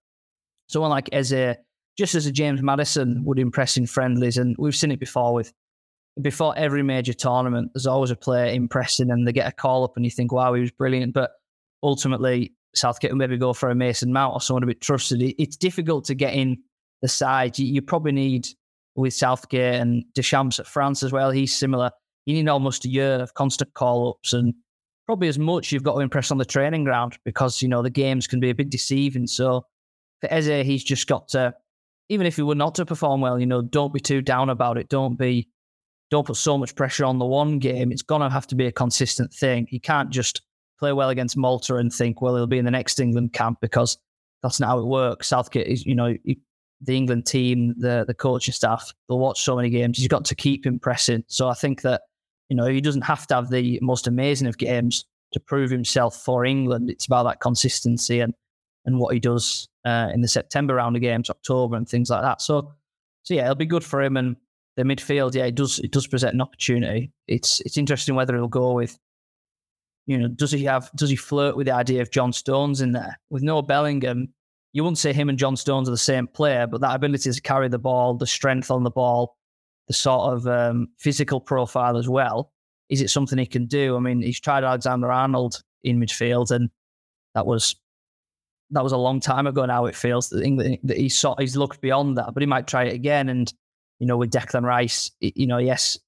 someone 0.69 0.91
like 0.91 1.09
Eze, 1.13 1.57
just 1.99 2.15
as 2.15 2.27
a 2.27 2.33
James 2.33 2.63
Maddison 2.63 3.25
would 3.25 3.41
impress 3.41 3.77
in 3.77 3.87
friendlies, 3.87 4.39
and 4.39 4.55
we've 4.57 4.77
seen 4.77 4.93
it 4.93 5.01
before 5.01 5.35
with 5.35 5.53
before 6.23 6.57
every 6.57 6.85
major 6.85 7.13
tournament, 7.13 7.73
there's 7.75 7.89
always 7.89 8.13
a 8.13 8.17
player 8.17 8.55
impressing, 8.55 9.11
and 9.11 9.27
they 9.27 9.33
get 9.33 9.49
a 9.49 9.53
call 9.53 9.83
up, 9.83 9.97
and 9.97 10.05
you 10.05 10.13
think, 10.13 10.31
wow, 10.31 10.55
he 10.55 10.61
was 10.61 10.71
brilliant, 10.71 11.13
but 11.13 11.33
ultimately 11.83 12.55
Southgate 12.77 13.11
will 13.11 13.19
maybe 13.19 13.37
go 13.37 13.53
for 13.53 13.71
a 13.71 13.75
Mason 13.75 14.13
Mount 14.13 14.35
or 14.35 14.41
someone 14.41 14.63
a 14.63 14.67
bit 14.67 14.81
trusted. 14.81 15.23
It's 15.39 15.57
difficult 15.57 16.05
to 16.07 16.15
get 16.15 16.35
in 16.35 16.59
the 17.03 17.09
side. 17.09 17.59
You, 17.59 17.67
you 17.67 17.83
probably 17.83 18.13
need 18.13 18.49
with 18.97 19.15
Southgate 19.15 19.81
and 19.81 20.05
Deschamps 20.15 20.59
at 20.59 20.67
France 20.67 21.03
as 21.03 21.13
well. 21.13 21.31
He's 21.31 21.57
similar. 21.57 21.91
You 22.27 22.35
need 22.35 22.49
almost 22.49 22.85
a 22.85 22.89
year 22.89 23.17
of 23.17 23.35
constant 23.35 23.75
call 23.75 24.11
ups 24.11 24.33
and 24.33 24.55
probably 25.07 25.29
as 25.29 25.39
much 25.39 25.73
you've 25.73 25.83
got 25.83 25.95
to 25.95 26.01
impress 26.01 26.31
on 26.31 26.39
the 26.39 26.45
training 26.45 26.85
ground 26.85 27.19
because 27.25 27.61
you 27.61 27.69
know 27.69 27.83
the 27.83 27.91
games 27.91 28.27
can 28.27 28.41
be 28.41 28.51
a 28.51 28.55
bit 28.55 28.71
deceiving. 28.71 29.27
So 29.27 29.67
for 30.21 30.33
Eze, 30.33 30.65
he's 30.65 30.85
just 30.85 31.07
got 31.07 31.29
to, 31.29 31.55
even 32.09 32.27
if 32.27 32.37
he 32.37 32.43
were 32.43 32.55
not 32.55 32.75
to 32.77 32.87
perform 32.87 33.21
well, 33.21 33.39
you 33.39 33.47
know, 33.47 33.63
don't 33.63 33.93
be 33.93 34.01
too 34.01 34.23
down 34.23 34.49
about 34.49 34.79
it. 34.79 34.89
Don't 34.89 35.19
be, 35.19 35.49
don't 36.11 36.27
put 36.27 36.37
so 36.37 36.57
much 36.57 36.75
pressure 36.75 37.05
on 37.05 37.19
the 37.19 37.27
one 37.27 37.59
game. 37.59 37.93
It's 37.93 38.03
gonna 38.03 38.31
have 38.31 38.47
to 38.49 38.55
be 38.55 38.67
a 38.67 38.73
consistent 38.73 39.33
thing. 39.33 39.67
He 39.69 39.79
can't 39.79 40.11
just 40.11 40.43
play 40.79 40.93
well 40.93 41.11
against 41.11 41.37
Malta 41.37 41.77
and 41.77 41.93
think, 41.93 42.21
well, 42.21 42.37
he'll 42.37 42.47
be 42.47 42.59
in 42.59 42.65
the 42.65 42.71
next 42.71 43.01
England 43.01 43.33
camp 43.33 43.59
because 43.61 43.99
that's 44.43 44.61
not 44.61 44.69
how 44.69 44.79
it 44.79 44.87
works. 44.87 45.29
Southgate 45.29 45.67
is, 45.67 45.87
you 45.87 45.95
know, 45.95 46.15
he, 46.25 46.39
the 46.81 46.97
England 46.97 47.27
team, 47.27 47.75
the 47.79 48.05
the 48.07 48.15
coaching 48.15 48.53
staff, 48.53 48.93
they'll 49.09 49.19
watch 49.19 49.43
so 49.43 49.57
many 49.57 49.71
games. 49.71 49.99
He's 49.99 50.09
got 50.09 50.25
to 50.27 50.35
keep 50.35 50.67
impressing. 50.67 51.25
So 51.29 51.49
I 51.49 51.55
think 51.55 51.83
that 51.83 52.03
you 52.49 52.57
know 52.57 52.67
he 52.67 52.81
doesn't 52.81 53.03
have 53.03 53.27
to 53.29 53.35
have 53.35 53.51
the 53.51 53.79
most 53.81 54.07
amazing 54.07 54.49
of 54.49 54.59
games 54.59 55.05
to 55.33 55.41
prove 55.41 55.71
himself 55.71 56.17
for 56.17 56.45
England. 56.45 56.91
It's 56.91 57.07
about 57.07 57.25
that 57.25 57.41
consistency 57.41 58.21
and 58.21 58.35
and 58.87 58.99
what 58.99 59.15
he 59.15 59.21
does 59.21 59.69
uh, 59.87 60.11
in 60.13 60.21
the 60.21 60.29
September 60.29 60.75
round 60.75 60.97
of 60.97 61.03
games, 61.03 61.31
October, 61.31 61.77
and 61.77 61.89
things 61.89 62.11
like 62.11 62.23
that. 62.23 62.43
So 62.43 62.73
so 63.23 63.35
yeah, 63.35 63.45
it'll 63.45 63.55
be 63.55 63.67
good 63.67 63.85
for 63.85 64.03
him. 64.03 64.17
And 64.17 64.37
the 64.77 64.83
midfield, 64.83 65.35
yeah, 65.35 65.47
it 65.47 65.55
does 65.55 65.79
it 65.79 65.91
does 65.91 66.07
present 66.07 66.35
an 66.35 66.41
opportunity. 66.41 67.13
It's 67.27 67.61
it's 67.61 67.79
interesting 67.79 68.15
whether 68.15 68.35
he'll 68.35 68.49
go 68.49 68.73
with. 68.73 68.99
You 70.07 70.19
know, 70.19 70.29
does 70.29 70.53
he 70.53 70.65
have? 70.65 70.91
Does 70.95 71.11
he 71.11 71.17
flirt 71.17 71.57
with 71.57 71.67
the 71.67 71.75
idea 71.75 72.03
of 72.03 72.11
John 72.11 72.33
Stones 72.33 72.81
in 72.81 72.93
there 72.93 73.19
with 73.31 73.43
no 73.43 73.63
Bellingham? 73.63 74.35
you 74.75 74.83
wouldn't 74.83 74.99
say 74.99 75.13
him 75.13 75.29
and 75.29 75.39
John 75.39 75.57
Stones 75.57 75.89
are 75.89 75.93
the 75.93 75.97
same 75.97 76.27
player, 76.27 76.67
but 76.67 76.81
that 76.81 76.97
ability 76.97 77.31
to 77.31 77.41
carry 77.41 77.69
the 77.69 77.79
ball, 77.79 78.15
the 78.15 78.27
strength 78.27 78.73
on 78.73 78.83
the 78.83 78.91
ball, 78.91 79.37
the 79.87 79.95
sort 79.95 80.35
of 80.35 80.49
um, 80.49 80.89
physical 80.99 81.41
profile 81.41 81.97
as 81.97 82.09
well. 82.09 82.53
Is 82.89 83.01
it 83.01 83.09
something 83.09 83.39
he 83.39 83.47
can 83.47 83.67
do? 83.67 83.97
I 83.97 84.01
mean, 84.01 84.21
he's 84.21 84.41
tried 84.41 84.65
Alexander 84.65 85.13
Arnold 85.13 85.63
in 85.85 86.01
midfield, 86.01 86.51
and 86.51 86.71
that 87.35 87.47
was 87.47 87.77
that 88.71 88.83
was 88.83 88.93
a 88.93 88.99
long 88.99 89.21
time 89.21 89.47
ago 89.47 89.65
now. 89.65 89.87
It 89.87 89.95
feels 89.95 90.29
that, 90.31 90.43
England, 90.43 90.79
that 90.83 90.97
he 90.97 91.09
saw 91.09 91.37
he's 91.39 91.57
looked 91.57 91.81
beyond 91.81 92.19
that, 92.19 92.35
but 92.35 92.43
he 92.43 92.47
might 92.47 92.67
try 92.67 92.85
it 92.85 92.95
again. 92.95 93.29
And 93.29 93.53
you 94.01 94.09
know, 94.09 94.17
with 94.17 94.33
Declan 94.33 94.65
Rice, 94.65 95.13
you 95.21 95.47
know, 95.47 95.59
yes, 95.59 95.99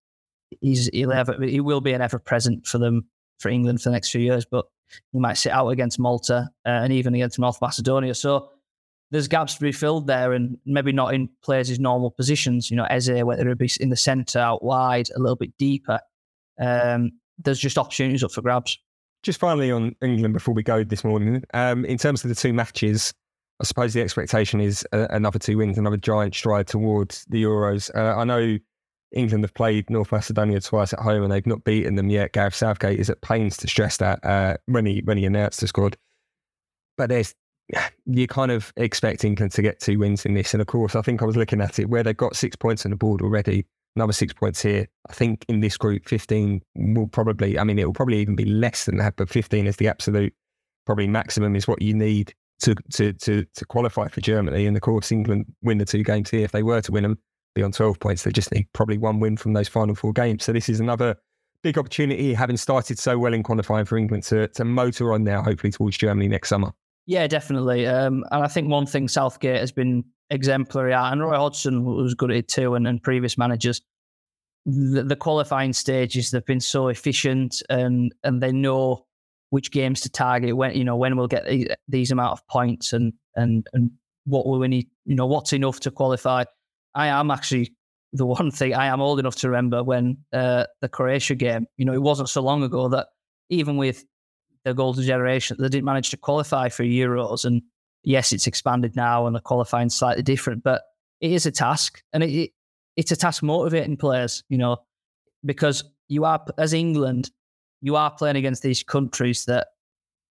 he's 0.61 0.88
he'll 0.88 1.12
ever 1.12 1.37
he 1.40 1.61
will 1.61 1.80
be 1.80 1.92
an 1.92 2.02
ever 2.02 2.18
present 2.18 2.66
for 2.66 2.78
them 2.78 3.06
for 3.38 3.49
England 3.49 3.81
for 3.81 3.90
the 3.90 3.94
next 3.94 4.11
few 4.11 4.20
years, 4.20 4.44
but 4.44 4.66
he 5.12 5.18
might 5.18 5.35
sit 5.35 5.53
out 5.53 5.68
against 5.68 5.99
Malta 5.99 6.49
uh, 6.64 6.68
and 6.68 6.92
even 6.92 7.14
against 7.14 7.38
North 7.38 7.59
Macedonia. 7.61 8.14
So 8.14 8.51
there's 9.11 9.29
gaps 9.29 9.55
to 9.55 9.61
be 9.61 9.72
filled 9.72 10.07
there, 10.07 10.33
and 10.33 10.59
maybe 10.66 10.92
not 10.92 11.14
in 11.14 11.29
players' 11.42 11.79
normal 11.79 12.11
positions. 12.11 12.70
You 12.70 12.77
know, 12.77 12.87
Eze, 12.90 13.22
whether 13.22 13.49
it 13.49 13.59
be 13.59 13.70
in 13.81 13.90
the 13.90 13.96
centre, 13.96 14.38
out 14.38 14.64
wide, 14.64 15.09
a 15.14 15.18
little 15.18 15.37
bit 15.37 15.57
deeper. 15.59 16.01
Um, 16.61 17.12
there's 17.38 17.61
just 17.61 17.79
opportunities 17.79 18.25
up 18.25 18.33
for 18.33 18.42
grabs. 18.42 18.79
Just 19.22 19.40
finally 19.40 19.70
on 19.70 19.94
England 20.03 20.35
before 20.35 20.55
we 20.55 20.62
go 20.62 20.85
this 20.85 21.05
morning, 21.05 21.42
um, 21.55 21.85
in 21.85 21.99
terms 21.99 22.25
of 22.25 22.29
the 22.29 22.35
two 22.35 22.53
matches, 22.53 23.12
I 23.61 23.64
suppose 23.64 23.92
the 23.92 24.03
expectation 24.03 24.61
is 24.61 24.87
uh, 24.92 25.07
another 25.11 25.38
two 25.38 25.59
wins, 25.59 25.79
another 25.79 25.96
giant 25.96 26.35
stride 26.35 26.66
towards 26.66 27.25
the 27.29 27.42
Euros. 27.42 27.90
Uh, 27.94 28.18
I 28.18 28.25
know 28.25 28.59
England 29.12 29.45
have 29.45 29.55
played 29.55 29.88
North 29.88 30.12
Macedonia 30.12 30.61
twice 30.61 30.92
at 30.92 30.99
home 30.99 31.23
and 31.23 31.33
they've 31.33 31.47
not 31.47 31.64
beaten 31.64 31.95
them 31.95 32.11
yet. 32.11 32.33
Gareth 32.33 32.55
Southgate 32.55 32.99
is 32.99 33.09
at 33.09 33.21
pains 33.23 33.57
to 33.59 33.69
stress 33.69 33.97
that 33.99 34.25
uh, 34.25 34.57
when 34.66 34.85
he 34.85 35.01
when 35.05 35.16
he 35.16 35.25
announced 35.25 35.61
the 35.61 35.69
squad. 35.69 35.97
But 36.97 37.09
there's 37.09 37.35
you're 38.07 38.27
kind 38.27 38.51
of 38.51 38.73
expect 38.77 39.25
England 39.25 39.53
to 39.53 39.62
get 39.62 39.81
two 39.81 39.99
wins 39.99 40.25
in 40.25 40.35
this. 40.35 40.55
And 40.55 40.61
of 40.61 40.66
course, 40.66 40.95
I 40.95 41.03
think 41.03 41.23
I 41.23 41.25
was 41.25 41.37
looking 41.37 41.61
at 41.61 41.79
it 41.79 41.88
where 41.88 42.03
they've 42.03 42.16
got 42.16 42.37
six 42.37 42.57
points 42.57 42.85
on 42.85 42.90
the 42.90 42.97
board 42.97 43.23
already, 43.23 43.66
another 43.97 44.12
six 44.12 44.33
points 44.33 44.62
here. 44.62 44.87
I 45.09 45.12
think 45.12 45.45
in 45.49 45.61
this 45.61 45.77
group, 45.77 46.09
15 46.09 46.62
will 46.77 47.09
probably, 47.09 47.59
I 47.59 47.64
mean, 47.64 47.79
it 47.79 47.87
will 47.87 47.92
probably 47.92 48.19
even 48.19 48.37
be 48.37 48.45
less 48.45 48.85
than 48.85 48.99
that, 48.99 49.16
but 49.16 49.29
15 49.29 49.66
is 49.66 49.77
the 49.77 49.88
absolute, 49.88 50.33
probably 50.85 51.09
maximum 51.09 51.57
is 51.57 51.66
what 51.66 51.83
you 51.83 51.95
need 51.95 52.35
to, 52.61 52.75
to, 52.92 53.12
to, 53.14 53.45
to 53.45 53.64
qualify 53.66 54.09
for 54.09 54.21
Germany. 54.21 54.66
And 54.66 54.77
of 54.77 54.83
course, 54.83 55.11
England 55.11 55.47
win 55.62 55.79
the 55.79 55.85
two 55.85 56.05
games 56.05 56.31
here. 56.31 56.45
If 56.45 56.53
they 56.53 56.62
were 56.62 56.81
to 56.83 56.92
win 56.92 57.03
them, 57.03 57.19
on 57.62 57.73
12 57.73 58.01
points. 58.01 58.25
They 58.25 58.31
just 58.31 58.53
need 58.53 58.66
probably 58.73 58.99
one 58.99 59.21
win 59.21 59.37
from 59.37 59.53
those 59.53 59.69
final 59.69 59.95
four 59.95 60.12
games. 60.12 60.45
So 60.45 60.53
this 60.53 60.69
is 60.69 60.81
another 60.81 61.16
big 61.62 61.79
opportunity, 61.79 62.33
having 62.35 62.57
started 62.57 62.99
so 62.99 63.19
well 63.19 63.35
in 63.35 63.42
qualifying 63.42 63.85
for 63.85 63.99
England 63.99 64.23
to, 64.25 64.49
to 64.49 64.64
motor 64.64 65.12
on 65.12 65.25
now, 65.25 65.42
hopefully 65.42 65.73
towards 65.73 65.97
Germany 65.97 66.29
next 66.29 66.49
summer. 66.49 66.73
Yeah, 67.07 67.27
definitely. 67.27 67.87
Um, 67.87 68.25
and 68.31 68.42
I 68.42 68.49
think 68.49 68.69
one 68.69 68.87
thing 68.87 69.09
Southgate 69.09 69.61
has 69.61 69.73
been 69.73 70.05
exemplary 70.31 70.92
at, 70.92 71.12
and 71.12 71.23
Roy 71.23 71.37
Hodgson 71.37 71.85
was 71.85 72.14
good 72.14 72.31
at 72.31 72.37
it 72.37 72.49
too, 72.49 72.75
and, 72.75 72.87
and 72.87 73.03
previous 73.03 73.38
managers. 73.38 73.81
The, 74.64 75.05
the, 75.05 75.14
qualifying 75.14 75.73
stages 75.73 76.33
they've 76.33 76.45
been 76.45 76.61
so 76.61 76.88
efficient, 76.88 77.62
and 77.71 78.12
and 78.25 78.42
they 78.42 78.51
know 78.51 79.07
which 79.51 79.71
games 79.71 80.01
to 80.01 80.09
target 80.09 80.57
when 80.57 80.75
you 80.77 80.83
know 80.83 80.97
when 80.97 81.16
we'll 81.16 81.29
get 81.29 81.47
these, 81.47 81.69
these 81.87 82.11
amount 82.11 82.33
of 82.33 82.47
points 82.49 82.92
and 82.92 83.12
and 83.37 83.64
and 83.73 83.92
what 84.25 84.45
will 84.45 84.59
we 84.59 84.66
need 84.66 84.88
you 85.05 85.14
know 85.14 85.27
what's 85.27 85.53
enough 85.53 85.79
to 85.81 85.92
qualify. 85.92 86.42
I 86.96 87.06
am 87.09 87.30
actually 87.30 87.72
the 88.12 88.26
one 88.26 88.50
thing 88.50 88.74
I 88.74 88.87
am 88.87 89.00
old 89.00 89.20
enough 89.20 89.37
to 89.37 89.48
remember 89.48 89.85
when 89.85 90.18
uh, 90.32 90.64
the 90.80 90.88
Croatia 90.88 91.37
game. 91.37 91.66
You 91.76 91.85
know, 91.85 91.92
it 91.92 92.02
wasn't 92.02 92.28
so 92.28 92.42
long 92.42 92.64
ago 92.64 92.88
that 92.88 93.06
even 93.50 93.76
with 93.76 94.04
the 94.66 94.74
golden 94.74 95.04
generation. 95.04 95.56
They 95.59 95.68
didn't 95.68 95.85
manage 95.85 96.11
to 96.11 96.16
qualify 96.16 96.68
for 96.68 96.82
Euros. 96.82 97.44
And 97.44 97.62
yes, 98.02 98.32
it's 98.32 98.48
expanded 98.48 98.96
now 98.96 99.26
and 99.26 99.35
the 99.35 99.40
qualifying 99.40 99.88
slightly 99.88 100.24
different, 100.24 100.64
but 100.64 100.82
it 101.20 101.30
is 101.30 101.46
a 101.46 101.52
task. 101.52 102.02
And 102.12 102.24
it, 102.24 102.30
it, 102.30 102.50
it's 102.96 103.12
a 103.12 103.16
task 103.16 103.44
motivating 103.44 103.96
players, 103.96 104.42
you 104.48 104.59
know, 104.59 104.78
because 105.44 105.85
you 106.09 106.24
are, 106.24 106.44
as 106.59 106.72
England, 106.72 107.30
you 107.80 107.94
are 107.94 108.11
playing 108.11 108.37
against 108.37 108.64
these 108.64 108.82
countries 108.82 109.44
that 109.44 109.68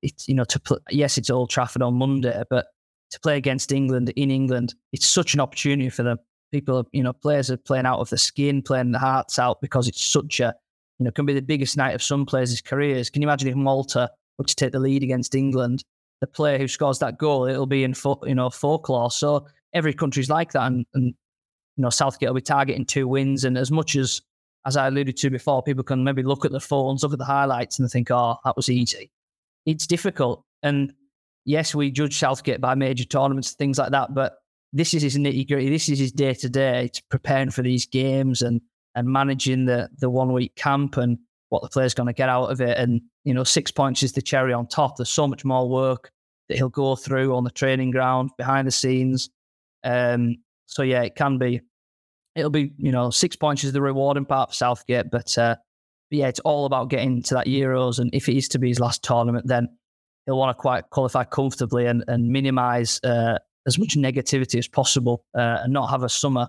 it's, 0.02 0.28
you 0.28 0.36
know, 0.36 0.44
to 0.44 0.60
play, 0.60 0.80
yes, 0.90 1.18
it's 1.18 1.30
Old 1.30 1.50
Trafford 1.50 1.82
on 1.82 1.94
Monday, 1.94 2.44
but 2.50 2.66
to 3.12 3.20
play 3.22 3.38
against 3.38 3.72
England 3.72 4.10
in 4.18 4.32
England, 4.32 4.76
it's 4.92 5.08
such 5.08 5.34
an 5.34 5.40
opportunity 5.40 5.90
for 5.90 6.04
them. 6.04 6.18
People, 6.56 6.78
are, 6.78 6.86
you 6.94 7.04
know, 7.04 7.12
players 7.12 7.52
are 7.52 7.58
playing 7.58 7.86
out 7.86 8.00
of 8.00 8.10
the 8.10 8.18
skin, 8.18 8.62
playing 8.62 8.94
their 8.94 9.02
hearts 9.02 9.38
out 9.38 9.60
because 9.60 9.90
it's 9.90 10.02
such 10.02 10.40
a, 10.40 10.56
you 11.00 11.04
know, 11.04 11.12
can 11.12 11.26
be 11.26 11.34
the 11.34 11.42
biggest 11.42 11.76
night 11.76 11.94
of 11.94 12.02
some 12.02 12.26
players' 12.26 12.62
careers. 12.62 13.10
Can 13.10 13.22
you 13.22 13.28
imagine 13.28 13.50
if 13.50 13.56
Malta 13.56 14.10
or 14.38 14.46
to 14.46 14.56
take 14.56 14.72
the 14.72 14.80
lead 14.80 15.04
against 15.04 15.36
England, 15.36 15.84
the 16.22 16.28
player 16.28 16.58
who 16.58 16.70
scores 16.70 17.00
that 17.00 17.18
goal, 17.18 17.46
it'll 17.46 17.66
be 17.66 17.84
in 17.84 17.94
fo- 17.94 18.22
you 18.26 18.36
know 18.36 18.50
folklore. 18.50 19.12
So 19.12 19.48
every 19.74 19.94
country's 19.94 20.30
like 20.30 20.54
that, 20.54 20.64
and, 20.64 20.86
and 20.94 21.08
you 21.08 21.82
know 21.82 21.90
Southgate 21.90 22.30
will 22.30 22.36
be 22.36 22.42
targeting 22.42 22.86
two 22.86 23.06
wins. 23.06 23.44
And 23.44 23.58
as 23.58 23.70
much 23.70 23.98
as 23.98 24.22
as 24.66 24.78
I 24.78 24.88
alluded 24.88 25.18
to 25.18 25.30
before, 25.30 25.62
people 25.62 25.84
can 25.84 26.06
maybe 26.06 26.24
look 26.24 26.46
at 26.46 26.54
the 26.54 26.62
phones, 26.62 27.04
look 27.04 27.12
at 27.12 27.20
the 27.20 27.26
highlights, 27.26 27.80
and 27.80 27.92
think, 27.92 28.10
"Oh, 28.12 28.38
that 28.46 28.56
was 28.56 28.70
easy." 28.70 29.12
It's 29.66 29.88
difficult, 29.88 30.46
and 30.64 30.94
yes, 31.44 31.76
we 31.76 31.92
judge 31.92 32.18
Southgate 32.18 32.62
by 32.62 32.76
major 32.76 33.04
tournaments, 33.04 33.52
things 33.52 33.78
like 33.78 33.92
that, 33.92 34.14
but 34.14 34.38
this 34.76 34.94
is 34.94 35.02
his 35.02 35.18
nitty 35.18 35.48
gritty. 35.48 35.70
This 35.70 35.90
is 35.90 35.98
his 35.98 36.12
day 36.12 36.34
to 36.34 36.50
day. 36.50 36.86
It's 36.86 37.00
preparing 37.00 37.50
for 37.50 37.62
these 37.62 37.86
games 37.86 38.42
and 38.42 38.62
and 38.94 39.08
managing 39.08 39.66
the 39.66 39.90
the 39.98 40.10
one 40.10 40.34
week 40.34 40.56
camp 40.56 40.98
and 40.98 41.18
what 41.50 41.62
the 41.64 41.70
player's 41.70 41.94
going 41.94 42.08
to 42.08 42.14
get 42.14 42.28
out 42.28 42.52
of 42.52 42.60
it. 42.60 42.78
And, 42.78 43.02
you 43.24 43.34
know, 43.34 43.44
six 43.44 43.72
points 43.72 44.04
is 44.04 44.12
the 44.12 44.22
cherry 44.22 44.52
on 44.52 44.68
top. 44.68 44.98
There's 44.98 45.10
so 45.10 45.28
much 45.28 45.46
more 45.46 45.70
work 45.70 46.12
that 46.50 46.58
he'll 46.58 46.70
go 46.70 46.96
through 46.96 47.36
on 47.36 47.44
the 47.44 47.52
training 47.52 47.92
ground, 47.92 48.32
behind 48.38 48.68
the 48.68 48.72
scenes. 48.72 49.30
Um, 49.84 50.38
so, 50.66 50.84
yeah, 50.84 51.04
it 51.04 51.16
can 51.16 51.38
be 51.38 51.62
it'll 52.36 52.50
be 52.50 52.74
you 52.78 52.92
know 52.92 53.10
six 53.10 53.36
points 53.38 53.64
is 53.64 53.72
the 53.72 53.82
rewarding 53.82 54.26
part 54.26 54.50
for 54.50 54.56
Southgate, 54.56 55.10
but, 55.10 55.38
uh, 55.38 55.56
but 56.10 56.18
yeah, 56.18 56.28
it's 56.28 56.42
all 56.42 56.66
about 56.66 56.90
getting 56.90 57.24
to 57.24 57.36
that 57.36 57.48
Euros, 57.48 58.00
and 58.00 58.10
if 58.14 58.28
it 58.28 58.36
is 58.36 58.50
to 58.50 58.60
be 58.60 58.68
his 58.68 58.80
last 58.80 59.04
tournament, 59.04 59.48
then 59.48 59.70
he'll 60.26 60.38
want 60.38 60.56
to 60.56 60.62
quite 60.62 60.90
qualify 60.90 61.24
comfortably 61.24 61.86
and 61.86 62.04
and 62.08 62.28
minimise 62.28 63.00
uh, 63.04 63.38
as 63.68 63.80
much 63.80 63.96
negativity 63.96 64.58
as 64.58 64.68
possible, 64.68 65.24
uh, 65.36 65.60
and 65.64 65.74
not 65.74 65.88
have 65.88 66.04
a 66.04 66.10
summer 66.10 66.48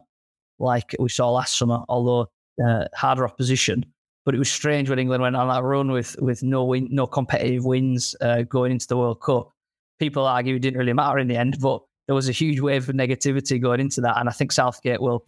like 0.59 0.95
we 0.99 1.09
saw 1.09 1.31
last 1.31 1.59
summer, 1.59 1.83
although 1.89 2.29
uh, 2.65 2.85
harder 2.95 3.25
opposition. 3.25 3.85
But 4.25 4.35
it 4.35 4.39
was 4.39 4.51
strange 4.51 4.91
when 4.91 4.99
England 4.99 5.23
went 5.23 5.37
on 5.37 5.49
that 5.49 5.63
run 5.63 5.91
with 5.91 6.17
with 6.21 6.43
no 6.43 6.65
win, 6.65 6.89
no 6.91 7.07
competitive 7.07 7.65
wins 7.65 8.17
uh, 8.21 8.43
going 8.43 8.73
into 8.73 8.87
the 8.87 8.97
World 8.97 9.21
Cup. 9.21 9.53
People 9.99 10.27
argue 10.27 10.57
it 10.57 10.61
didn't 10.61 10.79
really 10.79 10.93
matter 10.93 11.19
in 11.19 11.29
the 11.29 11.37
end, 11.37 11.59
but 11.61 11.83
there 12.07 12.15
was 12.15 12.29
a 12.29 12.33
huge 12.33 12.61
wave 12.61 12.89
of 12.89 12.95
negativity 12.95 13.61
going 13.61 13.81
into 13.81 14.01
that, 14.01 14.19
and 14.19 14.29
I 14.29 14.33
think 14.33 14.53
Southgate 14.53 15.01
will 15.01 15.25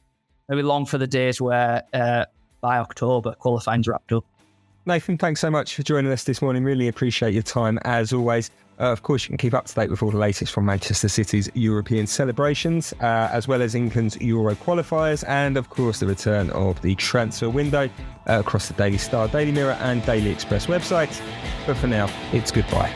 maybe 0.49 0.63
long 0.63 0.85
for 0.87 0.99
the 0.99 1.07
days 1.07 1.41
where 1.41 1.85
uh, 1.93 2.25
by 2.61 2.79
October 2.79 3.35
qualifying's 3.35 3.87
wrapped 3.87 4.13
up. 4.13 4.25
Nathan, 4.87 5.19
thanks 5.19 5.41
so 5.41 5.51
much 5.51 5.75
for 5.75 5.83
joining 5.83 6.11
us 6.11 6.25
this 6.25 6.41
morning. 6.41 6.65
Really 6.65 6.89
appreciate 6.89 7.35
your 7.35 7.43
time 7.43 7.79
as 7.83 8.13
always. 8.13 8.51
Uh, 8.81 8.93
of 8.93 9.03
course, 9.03 9.25
you 9.25 9.29
can 9.29 9.39
keep 9.39 9.55
up 9.55 9.67
to 9.67 9.75
date 9.75 9.91
with 9.91 10.03
all 10.03 10.11
the 10.11 10.19
latest 10.19 10.53
from 10.53 10.65
Manchester 10.65 11.09
City's 11.09 11.51
European 11.55 12.07
celebrations, 12.07 12.93
uh, 13.01 13.29
as 13.33 13.49
well 13.49 13.61
as 13.61 13.75
England's 13.75 14.17
Euro 14.21 14.55
qualifiers, 14.55 15.25
and 15.27 15.57
of 15.57 15.69
course, 15.69 15.99
the 15.99 16.07
return 16.07 16.51
of 16.51 16.81
the 16.83 16.95
transfer 16.95 17.51
window 17.51 17.89
uh, 18.29 18.39
across 18.39 18.69
the 18.69 18.75
Daily 18.75 18.99
Star, 18.99 19.27
Daily 19.27 19.51
Mirror, 19.51 19.79
and 19.81 20.05
Daily 20.07 20.31
Express 20.31 20.67
websites. 20.67 21.21
But 21.67 21.77
for 21.77 21.89
now, 21.89 22.09
it's 22.33 22.53
goodbye. 22.53 22.93